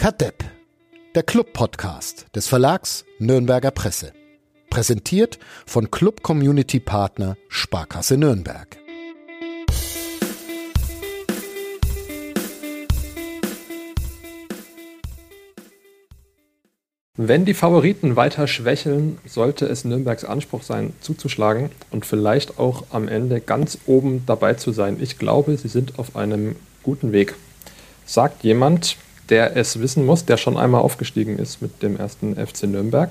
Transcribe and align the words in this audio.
Kadepp, 0.00 0.42
der 1.14 1.22
Club-Podcast 1.22 2.24
des 2.34 2.48
Verlags 2.48 3.04
Nürnberger 3.18 3.70
Presse. 3.70 4.14
Präsentiert 4.70 5.38
von 5.66 5.90
Club 5.90 6.22
Community 6.22 6.80
Partner 6.80 7.36
Sparkasse 7.50 8.16
Nürnberg. 8.16 8.78
Wenn 17.18 17.44
die 17.44 17.52
Favoriten 17.52 18.16
weiter 18.16 18.48
schwächeln, 18.48 19.18
sollte 19.26 19.66
es 19.66 19.84
Nürnbergs 19.84 20.24
Anspruch 20.24 20.62
sein, 20.62 20.94
zuzuschlagen 21.02 21.68
und 21.90 22.06
vielleicht 22.06 22.58
auch 22.58 22.84
am 22.88 23.06
Ende 23.06 23.42
ganz 23.42 23.76
oben 23.84 24.24
dabei 24.24 24.54
zu 24.54 24.72
sein. 24.72 24.96
Ich 24.98 25.18
glaube, 25.18 25.58
sie 25.58 25.68
sind 25.68 25.98
auf 25.98 26.16
einem 26.16 26.56
guten 26.82 27.12
Weg. 27.12 27.34
Sagt 28.06 28.44
jemand, 28.44 28.96
der 29.30 29.56
es 29.56 29.80
wissen 29.80 30.04
muss, 30.04 30.24
der 30.24 30.36
schon 30.36 30.56
einmal 30.56 30.82
aufgestiegen 30.82 31.38
ist 31.38 31.62
mit 31.62 31.82
dem 31.82 31.96
ersten 31.96 32.34
FC 32.34 32.64
Nürnberg. 32.64 33.10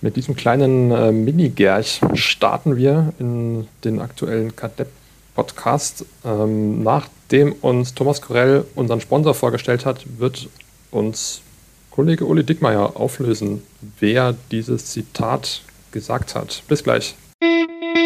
Mit 0.00 0.16
diesem 0.16 0.36
kleinen 0.36 0.90
äh, 0.90 1.12
Mini-Gerch 1.12 2.00
starten 2.14 2.76
wir 2.76 3.12
in 3.18 3.66
den 3.84 4.00
aktuellen 4.00 4.54
Kadepp-Podcast. 4.54 6.04
Ähm, 6.24 6.82
nachdem 6.82 7.52
uns 7.52 7.94
Thomas 7.94 8.22
Korell 8.22 8.64
unseren 8.74 9.00
Sponsor 9.00 9.34
vorgestellt 9.34 9.84
hat, 9.84 10.04
wird 10.18 10.48
uns 10.90 11.42
Kollege 11.90 12.26
Uli 12.26 12.44
Dickmeyer 12.44 12.92
auflösen, 12.96 13.62
wer 13.98 14.36
dieses 14.52 14.86
Zitat 14.86 15.62
gesagt 15.90 16.36
hat. 16.36 16.62
Bis 16.68 16.84
gleich. 16.84 17.16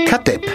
Kadepp, 0.07 0.47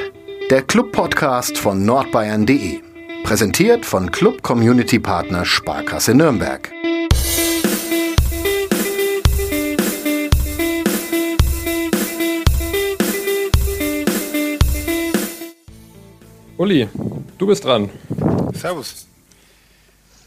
der 0.49 0.63
Club-Podcast 0.63 1.57
von 1.59 1.85
nordbayern.de. 1.85 2.86
Präsentiert 3.27 3.85
von 3.85 4.09
Club 4.09 4.41
Community 4.41 4.99
Partner 4.99 5.43
Sparkasse 5.43 6.15
Nürnberg. 6.15 6.71
Uli, 16.55 16.87
du 17.37 17.47
bist 17.47 17.65
dran. 17.65 17.89
Servus. 18.53 19.07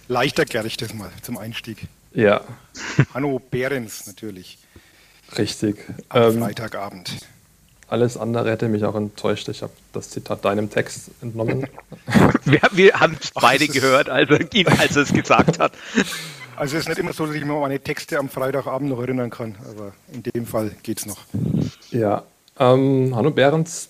Leichter 0.09 0.45
Gerch 0.45 0.77
das 0.77 0.93
mal 0.93 1.11
zum 1.23 1.39
Einstieg. 1.39 1.87
Ja. 2.13 2.43
Hanno 3.15 3.39
Behrens 3.39 4.09
natürlich. 4.09 4.59
Richtig. 5.39 5.87
Am 6.11 6.35
ähm, 6.35 6.39
Freitagabend. 6.41 7.17
Alles 7.91 8.17
andere 8.17 8.49
hätte 8.49 8.69
mich 8.69 8.85
auch 8.85 8.95
enttäuscht. 8.95 9.49
Ich 9.49 9.63
habe 9.63 9.73
das 9.93 10.11
Zitat 10.11 10.45
deinem 10.45 10.71
Text 10.71 11.11
entnommen. 11.21 11.67
wir, 12.45 12.61
wir 12.71 12.93
haben 12.93 13.17
es 13.21 13.33
beide 13.33 13.67
gehört, 13.67 14.09
also, 14.09 14.35
als 14.35 14.97
er 14.97 15.03
es 15.03 15.13
gesagt 15.13 15.59
hat. 15.59 15.73
Also 16.55 16.77
es 16.77 16.85
ist 16.85 16.89
nicht 16.89 16.99
immer 16.99 17.13
so, 17.13 17.27
dass 17.27 17.35
ich 17.35 17.45
mir 17.45 17.59
meine 17.59 17.81
Texte 17.81 18.19
am 18.19 18.29
Freitagabend 18.29 18.91
noch 18.91 19.01
erinnern 19.01 19.31
kann, 19.31 19.57
aber 19.69 19.93
in 20.13 20.23
dem 20.23 20.47
Fall 20.47 20.71
geht 20.85 21.01
es 21.01 21.07
noch. 21.07 21.19
Ja, 21.91 22.23
ähm, 22.61 23.17
Hanno 23.17 23.33
Behrens, 23.33 23.89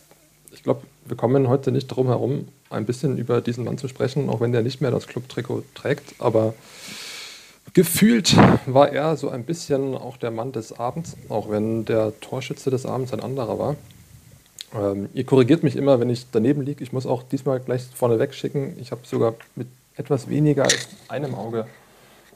ich 0.50 0.62
glaube, 0.62 0.82
wir 1.04 1.18
kommen 1.18 1.48
heute 1.48 1.70
nicht 1.70 1.88
drum 1.88 2.06
herum, 2.06 2.48
ein 2.70 2.86
bisschen 2.86 3.18
über 3.18 3.42
diesen 3.42 3.64
Mann 3.64 3.76
zu 3.76 3.88
sprechen, 3.88 4.30
auch 4.30 4.40
wenn 4.40 4.52
der 4.52 4.62
nicht 4.62 4.80
mehr 4.80 4.92
das 4.92 5.08
Club-Trikot 5.08 5.64
trägt, 5.74 6.14
aber 6.20 6.54
gefühlt 7.72 8.36
war 8.66 8.90
er 8.90 9.16
so 9.16 9.28
ein 9.28 9.44
bisschen 9.44 9.96
auch 9.96 10.16
der 10.16 10.30
Mann 10.30 10.52
des 10.52 10.78
Abends, 10.78 11.16
auch 11.28 11.50
wenn 11.50 11.84
der 11.84 12.18
Torschütze 12.20 12.70
des 12.70 12.86
Abends 12.86 13.12
ein 13.12 13.20
anderer 13.20 13.58
war. 13.58 13.76
Ähm, 14.74 15.08
ihr 15.14 15.24
korrigiert 15.24 15.62
mich 15.62 15.76
immer, 15.76 16.00
wenn 16.00 16.10
ich 16.10 16.26
daneben 16.30 16.62
liege. 16.62 16.82
Ich 16.82 16.92
muss 16.92 17.06
auch 17.06 17.22
diesmal 17.22 17.60
gleich 17.60 17.86
vorneweg 17.94 18.34
schicken. 18.34 18.76
Ich 18.80 18.92
habe 18.92 19.02
sogar 19.04 19.34
mit 19.56 19.68
etwas 19.96 20.28
weniger 20.28 20.64
als 20.64 20.88
einem 21.08 21.34
Auge 21.34 21.66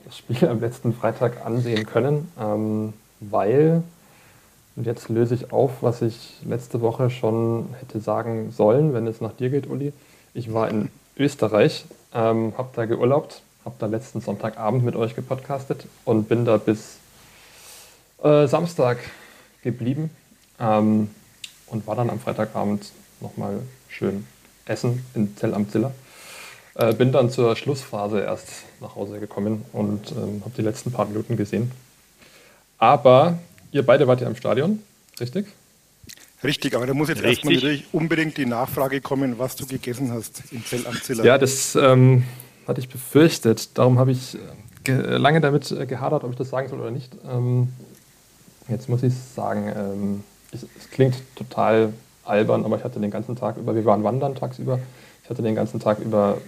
das 0.04 0.18
Spiel 0.18 0.48
am 0.48 0.60
letzten 0.60 0.92
Freitag 0.92 1.44
ansehen 1.46 1.86
können, 1.86 2.30
ähm, 2.40 2.92
weil, 3.20 3.82
und 4.76 4.86
jetzt 4.86 5.08
löse 5.08 5.34
ich 5.34 5.52
auf, 5.52 5.82
was 5.82 6.02
ich 6.02 6.40
letzte 6.44 6.80
Woche 6.80 7.08
schon 7.10 7.68
hätte 7.80 8.00
sagen 8.00 8.50
sollen, 8.50 8.92
wenn 8.92 9.06
es 9.06 9.20
nach 9.20 9.32
dir 9.32 9.50
geht, 9.50 9.68
Uli. 9.68 9.92
Ich 10.34 10.52
war 10.52 10.68
in 10.68 10.90
Österreich, 11.16 11.86
ähm, 12.12 12.52
habe 12.58 12.68
da 12.74 12.84
geurlaubt, 12.84 13.42
habe 13.64 13.74
da 13.78 13.86
letzten 13.86 14.20
Sonntagabend 14.20 14.84
mit 14.84 14.96
euch 14.96 15.14
gepodcastet 15.14 15.86
und 16.04 16.28
bin 16.28 16.44
da 16.44 16.56
bis 16.56 16.96
äh, 18.22 18.46
Samstag 18.46 18.98
geblieben. 19.62 20.10
Ähm, 20.60 21.10
und 21.66 21.86
war 21.86 21.96
dann 21.96 22.10
am 22.10 22.20
Freitagabend 22.20 22.92
nochmal 23.20 23.60
schön 23.88 24.26
essen 24.66 25.04
in 25.14 25.36
Zell 25.36 25.54
am 25.54 25.68
Ziller. 25.68 25.92
Äh, 26.74 26.92
bin 26.94 27.12
dann 27.12 27.30
zur 27.30 27.56
Schlussphase 27.56 28.20
erst 28.20 28.48
nach 28.80 28.96
Hause 28.96 29.20
gekommen 29.20 29.64
und 29.72 30.12
ähm, 30.12 30.42
habe 30.44 30.52
die 30.56 30.62
letzten 30.62 30.92
paar 30.92 31.06
Minuten 31.06 31.36
gesehen. 31.36 31.70
Aber 32.78 33.38
ihr 33.72 33.84
beide 33.84 34.06
wart 34.06 34.20
ja 34.20 34.28
im 34.28 34.36
Stadion, 34.36 34.80
richtig? 35.20 35.46
Richtig, 36.42 36.74
aber 36.74 36.86
da 36.86 36.92
muss 36.92 37.08
jetzt 37.08 37.22
erstmal 37.22 37.54
natürlich 37.54 37.86
unbedingt 37.92 38.36
die 38.36 38.44
Nachfrage 38.44 39.00
kommen, 39.00 39.38
was 39.38 39.56
du 39.56 39.66
gegessen 39.66 40.12
hast 40.12 40.42
in 40.50 40.64
Zell 40.64 40.86
am 40.86 41.00
Ziller. 41.00 41.24
Ja, 41.24 41.38
das 41.38 41.74
ähm, 41.74 42.24
hatte 42.66 42.80
ich 42.80 42.88
befürchtet. 42.88 43.76
Darum 43.78 43.98
habe 43.98 44.12
ich 44.12 44.38
äh, 44.86 44.92
lange 44.92 45.40
damit 45.40 45.70
äh, 45.70 45.86
gehadert, 45.86 46.24
ob 46.24 46.30
ich 46.30 46.36
das 46.36 46.50
sagen 46.50 46.68
soll 46.68 46.80
oder 46.80 46.90
nicht. 46.90 47.12
Ähm, 47.30 47.68
jetzt 48.68 48.88
muss 48.88 49.02
ich 49.02 49.14
sagen, 49.14 49.72
ähm, 49.74 50.24
es, 50.52 50.66
es, 50.78 50.90
klingt 50.90 51.16
total 51.36 51.92
albern, 52.24 52.64
aber 52.64 52.76
ich 52.76 52.84
hatte 52.84 53.00
den 53.00 53.10
ganzen 53.10 53.36
Tag 53.36 53.56
über, 53.56 53.74
wir 53.74 53.84
waren 53.84 54.04
wandern 54.04 54.34
tagsüber, 54.34 54.78
ich 55.22 55.30
hatte 55.30 55.42
den 55.42 55.54
ganzen 55.54 55.80
Tag 55.80 55.98
über 55.98 56.38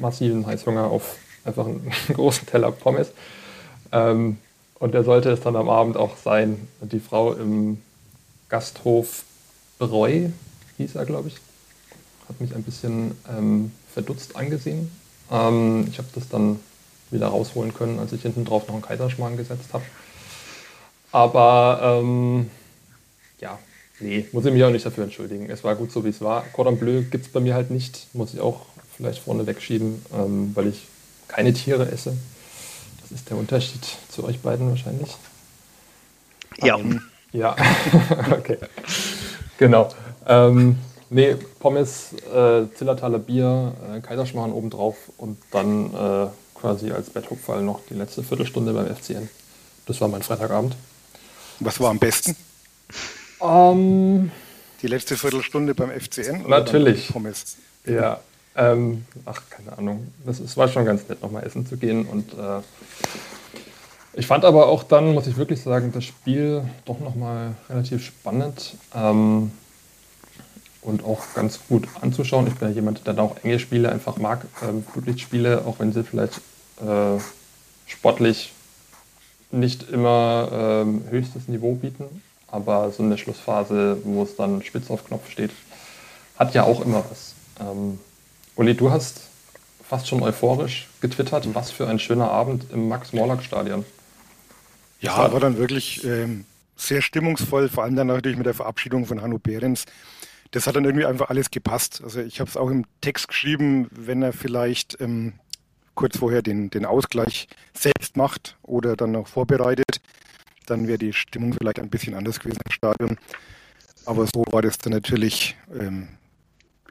massiven 0.00 0.46
Heißhunger 0.46 0.84
auf 0.84 1.16
einfach 1.44 1.66
einen 1.66 1.90
großen 2.14 2.46
Teller 2.46 2.72
Pommes. 2.72 3.10
Ähm, 3.92 4.38
und 4.78 4.94
der 4.94 5.04
sollte 5.04 5.30
es 5.30 5.40
dann 5.40 5.54
am 5.54 5.68
Abend 5.68 5.96
auch 5.96 6.16
sein. 6.16 6.68
Die 6.80 6.98
Frau 6.98 7.32
im 7.34 7.80
Gasthof 8.48 9.24
Breu, 9.78 10.28
hieß 10.76 10.96
er, 10.96 11.04
glaube 11.04 11.28
ich, 11.28 11.36
hat 12.28 12.40
mich 12.40 12.54
ein 12.54 12.62
bisschen 12.62 13.16
ähm, 13.28 13.72
verdutzt 13.92 14.36
angesehen. 14.36 14.90
Ähm, 15.32 15.86
ich 15.90 15.98
habe 15.98 16.08
das 16.14 16.28
dann 16.28 16.60
wieder 17.10 17.28
rausholen 17.28 17.74
können, 17.74 17.98
als 17.98 18.12
ich 18.12 18.22
hinten 18.22 18.44
drauf 18.44 18.66
noch 18.66 18.74
einen 18.74 18.82
Kaiserschmarrn 18.82 19.36
gesetzt 19.36 19.72
habe. 19.72 19.84
Aber 21.10 22.00
ähm, 22.00 22.50
ja, 23.40 23.58
nee, 24.00 24.26
muss 24.32 24.44
ich 24.44 24.52
mich 24.52 24.64
auch 24.64 24.70
nicht 24.70 24.86
dafür 24.86 25.04
entschuldigen. 25.04 25.50
Es 25.50 25.64
war 25.64 25.74
gut 25.74 25.92
so, 25.92 26.04
wie 26.04 26.10
es 26.10 26.20
war. 26.20 26.42
Cordon 26.52 26.78
Bleu 26.78 27.02
gibt 27.02 27.26
es 27.26 27.32
bei 27.32 27.40
mir 27.40 27.54
halt 27.54 27.70
nicht, 27.70 28.06
muss 28.12 28.34
ich 28.34 28.40
auch 28.40 28.66
vielleicht 28.96 29.22
vorne 29.22 29.46
wegschieben, 29.46 30.04
ähm, 30.14 30.52
weil 30.54 30.68
ich 30.68 30.86
keine 31.28 31.52
Tiere 31.52 31.90
esse. 31.90 32.16
Das 33.00 33.10
ist 33.10 33.28
der 33.30 33.36
Unterschied 33.36 33.84
zu 34.08 34.24
euch 34.24 34.40
beiden 34.40 34.68
wahrscheinlich. 34.68 35.16
Ja. 36.58 36.78
Ähm, 36.78 37.02
ja, 37.32 37.56
okay. 38.30 38.58
genau. 39.58 39.88
Ähm, 40.26 40.76
nee, 41.12 41.36
Pommes, 41.60 42.12
äh, 42.34 42.64
Zillertaler 42.74 43.18
Bier, 43.18 43.72
äh, 43.94 44.00
Kaiserschmarrn 44.00 44.52
obendrauf 44.52 44.96
und 45.18 45.38
dann 45.50 45.86
äh, 45.94 46.26
quasi 46.54 46.90
als 46.90 47.10
Betthupferl 47.10 47.62
noch 47.62 47.80
die 47.88 47.94
letzte 47.94 48.22
Viertelstunde 48.22 48.72
beim 48.72 48.86
FCN. 48.94 49.28
Das 49.86 50.00
war 50.00 50.08
mein 50.08 50.22
Freitagabend. 50.22 50.76
Was 51.60 51.80
war 51.80 51.90
am 51.90 51.98
besten? 51.98 52.36
Um, 53.38 53.48
ähm, 53.48 54.30
die 54.80 54.86
letzte 54.86 55.16
Viertelstunde 55.16 55.74
beim 55.74 55.90
FCN? 55.90 56.48
Natürlich. 56.48 57.08
Pommes? 57.08 57.56
Ja. 57.84 58.20
Ähm, 58.54 59.06
ach, 59.24 59.42
keine 59.50 59.76
Ahnung. 59.78 60.12
Das, 60.24 60.38
es 60.38 60.56
war 60.56 60.68
schon 60.68 60.84
ganz 60.84 61.08
nett, 61.08 61.22
nochmal 61.22 61.44
essen 61.44 61.66
zu 61.66 61.76
gehen. 61.76 62.04
Und 62.06 62.32
äh, 62.34 62.60
ich 64.14 64.26
fand 64.26 64.44
aber 64.44 64.66
auch 64.66 64.84
dann, 64.84 65.14
muss 65.14 65.26
ich 65.26 65.36
wirklich 65.36 65.62
sagen, 65.62 65.90
das 65.92 66.04
Spiel 66.04 66.62
doch 66.84 67.00
nochmal 67.00 67.54
relativ 67.68 68.04
spannend 68.04 68.76
ähm, 68.94 69.52
und 70.82 71.04
auch 71.04 71.22
ganz 71.34 71.60
gut 71.68 71.88
anzuschauen. 72.00 72.46
Ich 72.48 72.54
bin 72.54 72.68
ja 72.68 72.74
jemand, 72.74 73.06
der 73.06 73.14
da 73.14 73.22
auch 73.22 73.36
enge 73.42 73.58
Spiele 73.58 73.90
einfach 73.90 74.16
mag, 74.18 74.44
ähm, 74.62 74.84
Flutlichtspiele, 74.92 75.64
auch 75.64 75.78
wenn 75.78 75.92
sie 75.92 76.02
vielleicht 76.02 76.40
äh, 76.80 77.20
sportlich 77.86 78.52
nicht 79.50 79.88
immer 79.90 80.48
ähm, 80.52 81.04
höchstes 81.10 81.48
Niveau 81.48 81.74
bieten. 81.74 82.22
Aber 82.48 82.90
so 82.90 83.02
eine 83.02 83.16
Schlussphase, 83.16 83.98
wo 84.04 84.24
es 84.24 84.36
dann 84.36 84.62
spitz 84.62 84.90
auf 84.90 85.06
Knopf 85.06 85.30
steht, 85.30 85.52
hat 86.36 86.54
ja 86.54 86.64
auch 86.64 86.84
immer 86.84 87.04
was. 87.08 87.34
Ähm, 87.60 87.98
Uli, 88.56 88.74
du 88.74 88.90
hast 88.90 89.20
fast 89.88 90.08
schon 90.08 90.22
euphorisch 90.22 90.88
getwittert, 91.00 91.54
was 91.54 91.70
für 91.70 91.86
ein 91.86 91.98
schöner 91.98 92.30
Abend 92.30 92.66
im 92.72 92.88
Max-Morlock-Stadion. 92.88 93.84
Ja, 95.00 95.32
war 95.32 95.40
dann 95.40 95.58
wirklich 95.58 96.04
ähm, 96.04 96.44
sehr 96.76 97.02
stimmungsvoll, 97.02 97.68
vor 97.68 97.84
allem 97.84 97.96
dann 97.96 98.06
natürlich 98.06 98.36
mit 98.36 98.46
der 98.46 98.54
Verabschiedung 98.54 99.06
von 99.06 99.20
Hanno 99.20 99.38
Behrens. 99.38 99.84
Das 100.52 100.66
hat 100.66 100.76
dann 100.76 100.84
irgendwie 100.84 101.06
einfach 101.06 101.30
alles 101.30 101.50
gepasst. 101.50 102.00
Also 102.04 102.20
ich 102.20 102.40
habe 102.40 102.48
es 102.48 102.56
auch 102.56 102.70
im 102.70 102.84
Text 103.00 103.28
geschrieben, 103.28 103.88
wenn 103.90 104.22
er 104.22 104.32
vielleicht 104.32 105.00
ähm, 105.00 105.34
kurz 105.94 106.18
vorher 106.18 106.42
den, 106.42 106.70
den 106.70 106.86
Ausgleich 106.86 107.48
selbst 107.74 108.16
macht 108.16 108.56
oder 108.62 108.96
dann 108.96 109.12
noch 109.12 109.28
vorbereitet, 109.28 110.00
dann 110.66 110.86
wäre 110.86 110.98
die 110.98 111.12
Stimmung 111.12 111.52
vielleicht 111.54 111.80
ein 111.80 111.90
bisschen 111.90 112.14
anders 112.14 112.40
gewesen 112.40 112.60
im 112.64 112.72
Stadion. 112.72 113.18
Aber 114.04 114.26
so 114.26 114.44
war 114.50 114.62
das 114.62 114.78
dann 114.78 114.92
natürlich 114.92 115.56
ähm, 115.78 116.08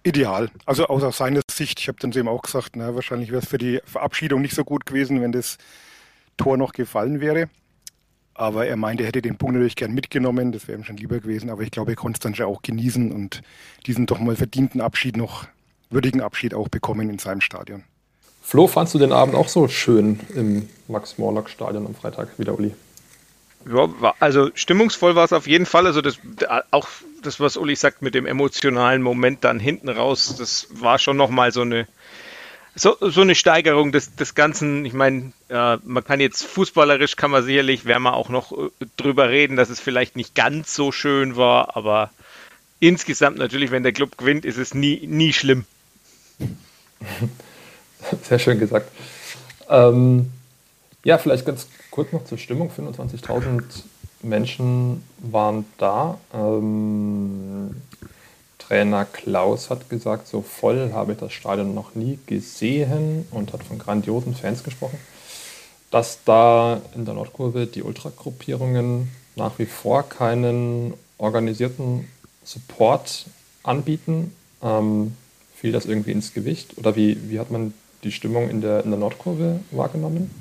ideal. 0.03 0.49
Also 0.65 0.87
aus, 0.87 1.17
seiner 1.17 1.41
Sicht, 1.49 1.79
ich 1.79 1.87
habe 1.87 1.97
dann 1.99 2.11
ihm 2.11 2.27
auch 2.27 2.41
gesagt, 2.41 2.75
na, 2.75 2.95
wahrscheinlich 2.95 3.31
wäre 3.31 3.41
es 3.41 3.49
für 3.49 3.57
die 3.57 3.79
Verabschiedung 3.85 4.41
nicht 4.41 4.55
so 4.55 4.63
gut 4.63 4.85
gewesen, 4.85 5.21
wenn 5.21 5.31
das 5.31 5.57
Tor 6.37 6.57
noch 6.57 6.73
gefallen 6.73 7.19
wäre. 7.21 7.49
Aber 8.41 8.65
er 8.65 8.75
meinte, 8.75 9.03
er 9.03 9.07
hätte 9.07 9.21
den 9.21 9.37
Punkt 9.37 9.53
natürlich 9.53 9.75
gern 9.75 9.93
mitgenommen. 9.93 10.51
Das 10.51 10.67
wäre 10.67 10.75
ihm 10.75 10.83
schon 10.83 10.97
lieber 10.97 11.19
gewesen. 11.19 11.51
Aber 11.51 11.61
ich 11.61 11.69
glaube, 11.69 11.91
er 11.91 11.95
konnte 11.95 12.17
es 12.17 12.21
dann 12.21 12.33
schon 12.33 12.47
auch 12.47 12.63
genießen 12.63 13.11
und 13.11 13.43
diesen 13.85 14.07
doch 14.07 14.17
mal 14.17 14.35
verdienten 14.35 14.81
Abschied 14.81 15.15
noch, 15.15 15.45
würdigen 15.91 16.21
Abschied 16.21 16.55
auch 16.55 16.67
bekommen 16.67 17.11
in 17.11 17.19
seinem 17.19 17.41
Stadion. 17.41 17.83
Flo, 18.41 18.65
fandst 18.65 18.95
du 18.95 18.97
den 18.97 19.11
Abend 19.11 19.35
auch 19.35 19.47
so 19.47 19.67
schön 19.67 20.21
im 20.35 20.67
Max-Morlock-Stadion 20.87 21.85
am 21.85 21.93
Freitag 21.93 22.29
wie 22.39 22.43
der 22.43 22.57
Uli? 22.57 22.73
Ja, 23.71 24.15
also 24.19 24.49
stimmungsvoll 24.55 25.13
war 25.13 25.25
es 25.25 25.33
auf 25.33 25.45
jeden 25.45 25.67
Fall. 25.67 25.85
Also 25.85 26.01
das, 26.01 26.17
auch 26.71 26.87
das, 27.21 27.39
was 27.39 27.57
Uli 27.57 27.75
sagt 27.75 28.01
mit 28.01 28.15
dem 28.15 28.25
emotionalen 28.25 29.03
Moment 29.03 29.43
dann 29.43 29.59
hinten 29.59 29.87
raus, 29.87 30.35
das 30.35 30.67
war 30.71 30.97
schon 30.97 31.15
nochmal 31.15 31.51
so 31.51 31.61
eine, 31.61 31.87
so, 32.75 32.95
so 33.01 33.21
eine 33.21 33.35
Steigerung 33.35 33.91
des, 33.91 34.15
des 34.15 34.33
Ganzen. 34.35 34.85
Ich 34.85 34.93
meine, 34.93 35.33
äh, 35.49 35.77
man 35.83 36.03
kann 36.03 36.19
jetzt 36.19 36.43
fußballerisch, 36.43 37.15
kann 37.15 37.31
man 37.31 37.43
sicherlich, 37.43 37.85
werden 37.85 38.03
wir 38.03 38.13
auch 38.13 38.29
noch 38.29 38.51
äh, 38.51 38.69
drüber 38.97 39.29
reden, 39.29 39.57
dass 39.57 39.69
es 39.69 39.79
vielleicht 39.79 40.15
nicht 40.15 40.35
ganz 40.35 40.73
so 40.73 40.91
schön 40.91 41.35
war, 41.35 41.75
aber 41.75 42.11
insgesamt 42.79 43.37
natürlich, 43.37 43.71
wenn 43.71 43.83
der 43.83 43.91
Club 43.91 44.17
gewinnt, 44.17 44.45
ist 44.45 44.57
es 44.57 44.73
nie, 44.73 45.05
nie 45.05 45.33
schlimm. 45.33 45.65
Sehr 48.23 48.39
schön 48.39 48.59
gesagt. 48.59 48.91
Ähm, 49.69 50.31
ja, 51.03 51.17
vielleicht 51.17 51.45
ganz 51.45 51.67
kurz 51.91 52.11
noch 52.11 52.25
zur 52.25 52.37
Stimmung. 52.37 52.71
25.000 52.71 53.63
Menschen 54.23 55.03
waren 55.19 55.65
da. 55.77 56.19
Ähm, 56.33 57.75
Trainer 58.71 59.03
Klaus 59.03 59.69
hat 59.69 59.89
gesagt, 59.89 60.29
so 60.29 60.41
voll 60.41 60.91
habe 60.93 61.11
ich 61.11 61.17
das 61.17 61.33
Stadion 61.33 61.75
noch 61.75 61.93
nie 61.93 62.17
gesehen 62.25 63.27
und 63.31 63.51
hat 63.51 63.63
von 63.63 63.77
grandiosen 63.77 64.33
Fans 64.33 64.63
gesprochen. 64.63 64.97
Dass 65.89 66.23
da 66.23 66.79
in 66.95 67.03
der 67.03 67.15
Nordkurve 67.15 67.67
die 67.67 67.83
Ultragruppierungen 67.83 69.09
nach 69.35 69.59
wie 69.59 69.65
vor 69.65 70.07
keinen 70.07 70.93
organisierten 71.17 72.07
Support 72.45 73.25
anbieten, 73.63 74.33
ähm, 74.63 75.17
fiel 75.53 75.73
das 75.73 75.85
irgendwie 75.85 76.13
ins 76.13 76.33
Gewicht? 76.33 76.77
Oder 76.77 76.95
wie, 76.95 77.29
wie 77.29 77.41
hat 77.41 77.51
man 77.51 77.73
die 78.05 78.13
Stimmung 78.13 78.49
in 78.49 78.61
der, 78.61 78.85
in 78.85 78.91
der 78.91 78.99
Nordkurve 78.99 79.59
wahrgenommen? 79.71 80.31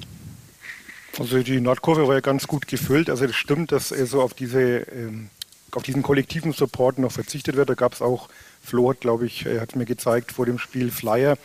Also 1.18 1.42
die 1.42 1.60
Nordkurve 1.60 2.06
war 2.06 2.14
ja 2.14 2.20
ganz 2.20 2.46
gut 2.46 2.68
gefüllt. 2.68 3.10
Also 3.10 3.24
es 3.24 3.34
stimmt, 3.34 3.72
dass 3.72 3.88
so 3.88 4.22
auf 4.22 4.34
diese 4.34 4.60
ähm, 4.60 5.30
auf 5.76 5.82
diesen 5.82 6.02
kollektiven 6.02 6.52
Support 6.52 6.98
noch 6.98 7.12
verzichtet 7.12 7.56
wird. 7.56 7.70
Da 7.70 7.74
gab 7.74 7.94
es 7.94 8.02
auch, 8.02 8.28
Flo 8.62 8.90
hat, 8.90 9.00
glaube 9.00 9.26
ich, 9.26 9.46
hat 9.46 9.76
mir 9.76 9.86
gezeigt 9.86 10.32
vor 10.32 10.46
dem 10.46 10.58
Spiel 10.58 10.90
Flyer, 10.90 11.36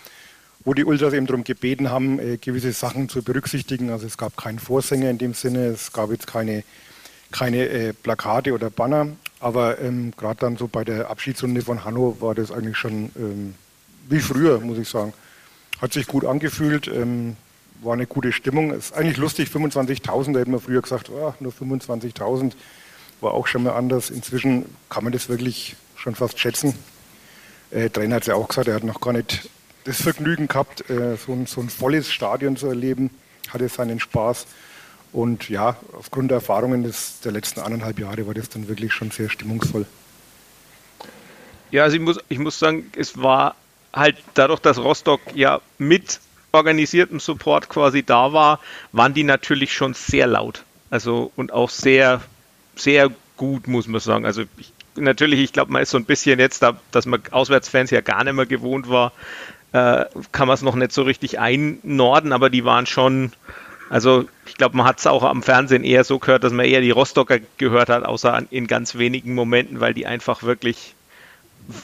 wo 0.64 0.74
die 0.74 0.84
Ultras 0.86 1.14
eben 1.14 1.28
darum 1.28 1.44
gebeten 1.44 1.90
haben, 1.92 2.20
äh, 2.20 2.38
gewisse 2.38 2.72
Sachen 2.74 3.08
zu 3.08 3.24
berücksichtigen. 3.24 3.90
Also 3.90 4.08
es 4.08 4.18
gab 4.18 4.36
keinen 4.36 4.60
Vorsänger 4.60 5.10
in 5.10 5.18
dem 5.18 5.34
Sinne, 5.34 5.68
es 5.68 5.94
gab 5.94 6.12
jetzt 6.12 6.28
keine, 6.28 6.64
keine 7.32 7.68
äh, 7.68 7.94
Plakate 7.94 8.54
oder 8.54 8.70
Banner. 8.70 9.08
Aber 9.40 9.80
ähm, 9.80 10.14
gerade 10.18 10.40
dann 10.40 10.58
so 10.58 10.68
bei 10.68 10.84
der 10.84 11.10
Abschiedsrunde 11.10 11.62
von 11.62 11.86
Hanno 11.86 12.18
war 12.20 12.34
das 12.34 12.52
eigentlich 12.52 12.78
schon 12.78 13.12
ähm, 13.16 13.56
wie 14.08 14.20
früher, 14.20 14.60
muss 14.60 14.78
ich 14.78 14.90
sagen. 14.90 15.14
Hat 15.82 15.94
sich 15.94 16.08
gut 16.08 16.26
angefühlt. 16.26 16.88
Ähm, 16.88 17.36
war 17.82 17.94
eine 17.94 18.08
gute 18.08 18.32
Stimmung. 18.32 18.72
Es 18.72 18.86
ist 18.86 18.94
eigentlich 18.94 19.18
lustig, 19.18 19.50
25.000, 19.50 20.34
da 20.34 20.40
hätten 20.40 20.52
wir 20.52 20.60
früher 20.60 20.82
gesagt, 20.82 21.10
oh, 21.10 21.34
nur 21.40 21.52
25.000, 21.52 22.54
war 23.22 23.34
auch 23.34 23.48
schon 23.48 23.64
mal 23.64 23.74
anders. 23.74 24.10
Inzwischen 24.10 24.66
kann 24.90 25.04
man 25.04 25.14
das 25.14 25.30
wirklich 25.30 25.76
schon 25.96 26.16
fast 26.16 26.40
schätzen. 26.40 26.76
Äh, 27.72 27.90
Trainer 27.90 28.16
hat 28.16 28.24
es 28.24 28.28
ja 28.28 28.36
auch 28.36 28.48
gesagt, 28.48 28.68
er 28.68 28.76
hat 28.76 28.84
noch 28.84 29.02
gar 29.02 29.14
nicht 29.14 29.50
das 29.86 30.02
Vergnügen 30.02 30.48
gehabt, 30.48 30.90
äh, 30.90 31.16
so, 31.16 31.34
ein, 31.34 31.46
so 31.46 31.62
ein 31.62 31.70
volles 31.70 32.12
Stadion 32.12 32.58
zu 32.58 32.68
erleben, 32.68 33.10
hatte 33.50 33.70
seinen 33.70 34.00
Spaß. 34.00 34.48
Und 35.14 35.48
ja, 35.48 35.78
aufgrund 35.98 36.32
der 36.32 36.38
Erfahrungen 36.38 36.84
des, 36.84 37.22
der 37.22 37.32
letzten 37.32 37.62
anderthalb 37.62 38.00
Jahre 38.00 38.28
war 38.28 38.34
das 38.34 38.50
dann 38.50 38.68
wirklich 38.68 38.94
schon 38.94 39.12
sehr 39.12 39.30
stimmungsvoll. 39.30 39.86
Ja, 41.72 41.84
also 41.84 41.96
ich 41.96 42.02
muss, 42.02 42.20
ich 42.30 42.40
muss 42.40 42.60
sagen, 42.60 42.92
es 42.96 43.22
war 43.22 43.56
halt 43.94 44.18
dadurch, 44.34 44.60
dass 44.60 44.78
Rostock 44.78 45.22
ja 45.34 45.62
mit 45.78 46.20
organisiertem 46.52 47.20
Support 47.20 47.70
quasi 47.70 48.04
da 48.04 48.34
war, 48.34 48.60
waren 48.92 49.14
die 49.14 49.24
natürlich 49.24 49.74
schon 49.74 49.94
sehr 49.94 50.28
laut. 50.28 50.64
Also 50.90 51.32
und 51.36 51.54
auch 51.54 51.70
sehr, 51.70 52.22
sehr 52.76 53.10
gut, 53.38 53.68
muss 53.68 53.88
man 53.88 54.02
sagen. 54.02 54.26
Also 54.26 54.44
ich, 54.58 54.72
natürlich, 54.96 55.40
ich 55.40 55.54
glaube, 55.54 55.72
man 55.72 55.82
ist 55.82 55.92
so 55.92 55.98
ein 55.98 56.06
bisschen 56.06 56.40
jetzt, 56.40 56.62
da, 56.62 56.80
dass 56.92 57.06
man 57.06 57.22
Auswärtsfans 57.32 57.92
ja 57.92 58.02
gar 58.02 58.24
nicht 58.24 58.34
mehr 58.34 58.46
gewohnt 58.46 58.90
war, 58.90 59.12
äh, 59.74 60.06
kann 60.32 60.48
man 60.48 60.56
es 60.56 60.62
noch 60.62 60.76
nicht 60.76 60.92
so 60.92 61.04
richtig 61.04 61.40
einnorden, 61.40 62.32
aber 62.32 62.50
die 62.50 62.66
waren 62.66 62.86
schon, 62.86 63.34
also 63.90 64.26
ich 64.46 64.56
glaube, 64.56 64.78
man 64.78 64.86
hat 64.86 65.00
es 65.00 65.08
auch 65.08 65.24
am 65.24 65.44
Fernsehen 65.44 65.84
eher 65.84 66.04
so 66.04 66.20
gehört, 66.20 66.44
dass 66.44 66.54
man 66.54 66.66
eher 66.66 66.82
die 66.82 66.92
Rostocker 66.92 67.40
gehört 67.58 67.90
hat, 67.90 68.06
außer 68.06 68.44
in 68.52 68.68
ganz 68.68 68.96
wenigen 68.96 69.36
Momenten, 69.36 69.80
weil 69.80 69.94
die 69.94 70.06
einfach 70.06 70.44
wirklich 70.44 70.96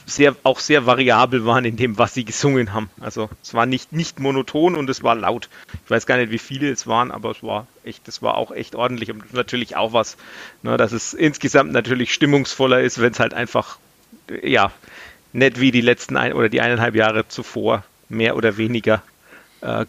sehr, 0.05 0.35
auch 0.43 0.59
sehr 0.59 0.85
variabel 0.85 1.45
waren 1.45 1.65
in 1.65 1.75
dem, 1.75 1.97
was 1.97 2.13
sie 2.13 2.25
gesungen 2.25 2.73
haben. 2.73 2.89
Also 2.99 3.29
es 3.41 3.53
war 3.53 3.65
nicht, 3.65 3.91
nicht 3.93 4.19
monoton 4.19 4.75
und 4.75 4.89
es 4.89 5.03
war 5.03 5.15
laut. 5.15 5.49
Ich 5.85 5.91
weiß 5.91 6.05
gar 6.05 6.17
nicht, 6.17 6.31
wie 6.31 6.37
viele 6.37 6.69
es 6.69 6.87
waren, 6.87 7.11
aber 7.11 7.31
es 7.31 7.43
war 7.43 7.67
echt, 7.83 8.07
es 8.07 8.21
war 8.21 8.35
auch 8.35 8.51
echt 8.51 8.75
ordentlich 8.75 9.11
und 9.11 9.33
natürlich 9.33 9.75
auch 9.75 9.93
was, 9.93 10.17
ne, 10.61 10.77
dass 10.77 10.91
es 10.91 11.13
insgesamt 11.13 11.71
natürlich 11.71 12.13
stimmungsvoller 12.13 12.81
ist, 12.81 13.01
wenn 13.01 13.13
es 13.13 13.19
halt 13.19 13.33
einfach, 13.33 13.77
ja, 14.43 14.71
nicht 15.33 15.59
wie 15.59 15.71
die 15.71 15.81
letzten 15.81 16.17
ein 16.17 16.33
oder 16.33 16.49
die 16.49 16.61
eineinhalb 16.61 16.95
Jahre 16.95 17.27
zuvor 17.27 17.83
mehr 18.09 18.35
oder 18.35 18.57
weniger 18.57 19.01
äh, 19.61 19.85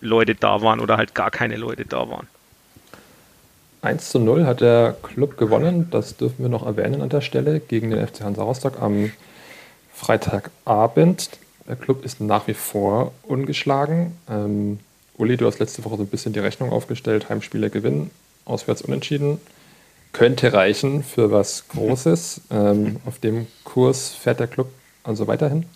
Leute 0.00 0.34
da 0.34 0.62
waren 0.62 0.80
oder 0.80 0.96
halt 0.96 1.14
gar 1.14 1.30
keine 1.30 1.56
Leute 1.56 1.84
da 1.84 2.08
waren. 2.08 2.28
1 3.82 4.10
zu 4.10 4.20
0 4.20 4.46
hat 4.46 4.60
der 4.60 4.96
Club 5.02 5.36
gewonnen. 5.36 5.88
Das 5.90 6.16
dürfen 6.16 6.38
wir 6.38 6.48
noch 6.48 6.64
erwähnen 6.64 7.02
an 7.02 7.08
der 7.08 7.20
Stelle 7.20 7.58
gegen 7.58 7.90
den 7.90 8.06
FC 8.06 8.22
Hansa 8.22 8.42
Rostock 8.42 8.80
am 8.80 9.12
Freitagabend. 9.92 11.30
Der 11.68 11.76
Club 11.76 12.04
ist 12.04 12.20
nach 12.20 12.46
wie 12.46 12.54
vor 12.54 13.12
ungeschlagen. 13.24 14.16
Ähm, 14.30 14.78
Uli, 15.18 15.36
du 15.36 15.46
hast 15.46 15.58
letzte 15.58 15.84
Woche 15.84 15.96
so 15.96 16.02
ein 16.04 16.08
bisschen 16.08 16.32
die 16.32 16.38
Rechnung 16.38 16.70
aufgestellt. 16.70 17.28
Heimspiele 17.28 17.70
gewinnen, 17.70 18.10
auswärts 18.44 18.82
unentschieden. 18.82 19.40
Könnte 20.12 20.52
reichen 20.52 21.02
für 21.02 21.32
was 21.32 21.66
Großes. 21.68 22.42
Ähm, 22.52 22.96
auf 23.04 23.18
dem 23.18 23.48
Kurs 23.64 24.10
fährt 24.10 24.38
der 24.38 24.46
Club 24.46 24.68
also 25.02 25.26
weiterhin. 25.26 25.66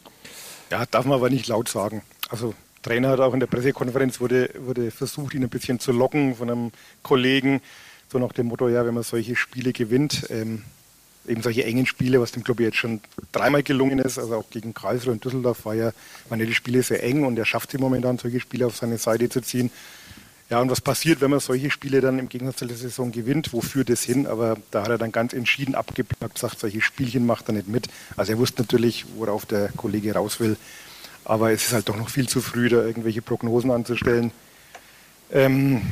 Ja, 0.71 0.85
darf 0.87 1.07
man 1.07 1.19
aber 1.19 1.31
nicht 1.31 1.49
laut 1.49 1.69
sagen. 1.69 2.03
Also 2.29 2.55
Trainer 2.83 3.09
hat 3.09 3.21
auch 3.21 3.35
in 3.35 3.41
der 3.41 3.49
Pressekonferenz 3.49 4.21
wurde, 4.21 4.51
wurde 4.61 4.93
versucht, 4.93 5.35
ihn 5.35 5.43
ein 5.43 5.49
bisschen 5.49 5.81
zu 5.81 5.91
locken 5.91 6.37
von 6.37 6.49
einem 6.49 6.73
Kollegen. 7.03 7.61
So 8.11 8.19
nach 8.19 8.33
dem 8.33 8.47
Motto, 8.47 8.69
ja, 8.69 8.87
wenn 8.87 8.95
man 8.95 9.03
solche 9.03 9.37
Spiele 9.37 9.73
gewinnt, 9.73 10.27
ähm, 10.31 10.63
eben 11.27 11.43
solche 11.43 11.65
engen 11.65 11.87
Spiele, 11.87 12.21
was 12.21 12.33
dem 12.33 12.45
Club 12.45 12.61
jetzt 12.61 12.77
schon 12.77 13.01
dreimal 13.33 13.63
gelungen 13.63 13.99
ist, 13.99 14.19
also 14.19 14.37
auch 14.37 14.51
gegen 14.51 14.75
Karlsruhe 14.75 15.13
und 15.13 15.25
Düsseldorf 15.25 15.65
war 15.65 15.75
ja, 15.75 15.93
waren 16.29 16.41
ja 16.41 16.47
die 16.47 16.55
Spiele 16.55 16.83
sehr 16.83 17.03
eng 17.03 17.25
und 17.25 17.39
er 17.39 17.45
schafft 17.45 17.73
sie 17.73 17.79
momentan, 17.79 18.19
solche 18.19 18.41
Spiele 18.41 18.67
auf 18.67 18.77
seine 18.77 18.99
Seite 18.99 19.29
zu 19.29 19.41
ziehen. 19.41 19.71
Ja, 20.49 20.61
und 20.61 20.71
was 20.71 20.81
passiert, 20.81 21.21
wenn 21.21 21.31
man 21.31 21.41
solche 21.41 21.73
Spiele 21.73 22.01
dann 22.01 22.21
im 22.21 22.29
Gegensatz 22.29 22.59
zur 22.59 22.69
Saison 22.69 23.11
gewinnt? 23.11 23.53
Wo 23.53 23.61
führt 23.61 23.91
es 23.91 24.05
hin? 24.05 24.29
Aber 24.29 24.57
da 24.71 24.83
hat 24.83 24.91
er 24.91 24.99
dann 24.99 25.11
ganz 25.11 25.33
entschieden 25.33 25.75
abgeplagt, 25.75 26.35
gesagt, 26.35 26.61
solche 26.61 26.81
Spielchen 26.81 27.27
macht 27.27 27.49
er 27.49 27.55
nicht 27.55 27.67
mit. 27.67 27.89
Also 28.17 28.33
er 28.33 28.39
wusste 28.39 28.63
natürlich, 28.63 29.07
worauf 29.17 29.45
der 29.45 29.71
Kollege 29.77 30.15
raus 30.15 30.39
will. 30.39 30.57
Aber 31.25 31.51
es 31.51 31.65
ist 31.65 31.73
halt 31.73 31.89
doch 31.89 31.97
noch 31.97 32.11
viel 32.11 32.29
zu 32.29 32.41
früh, 32.41 32.69
da 32.69 32.85
irgendwelche 32.85 33.23
Prognosen 33.23 33.73
anzustellen. 33.73 34.31
Ähm, 35.33 35.83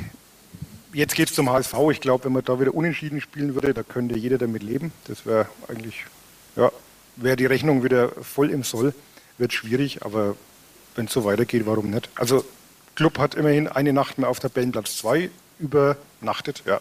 Jetzt 0.94 1.16
geht 1.16 1.28
es 1.28 1.34
zum 1.34 1.50
HSV. 1.50 1.74
Ich 1.90 2.00
glaube, 2.00 2.24
wenn 2.24 2.32
man 2.32 2.44
da 2.44 2.60
wieder 2.60 2.72
unentschieden 2.72 3.20
spielen 3.20 3.54
würde, 3.54 3.74
da 3.74 3.82
könnte 3.82 4.16
jeder 4.16 4.38
damit 4.38 4.62
leben. 4.62 4.92
Das 5.08 5.26
wäre 5.26 5.48
eigentlich, 5.68 6.04
ja, 6.54 6.70
wäre 7.16 7.34
die 7.34 7.46
Rechnung 7.46 7.82
wieder 7.82 8.10
voll 8.22 8.48
im 8.50 8.62
Soll. 8.62 8.94
Wird 9.36 9.52
schwierig, 9.52 10.04
aber 10.04 10.36
wenn 10.94 11.06
es 11.06 11.12
so 11.12 11.24
weitergeht, 11.24 11.66
warum 11.66 11.90
nicht? 11.90 12.08
Also, 12.14 12.44
Club 12.94 13.18
hat 13.18 13.34
immerhin 13.34 13.66
eine 13.66 13.92
Nacht 13.92 14.18
mehr 14.18 14.28
auf 14.28 14.38
Tabellenplatz 14.38 14.96
2 14.98 15.30
übernachtet. 15.58 16.62
Ja. 16.64 16.80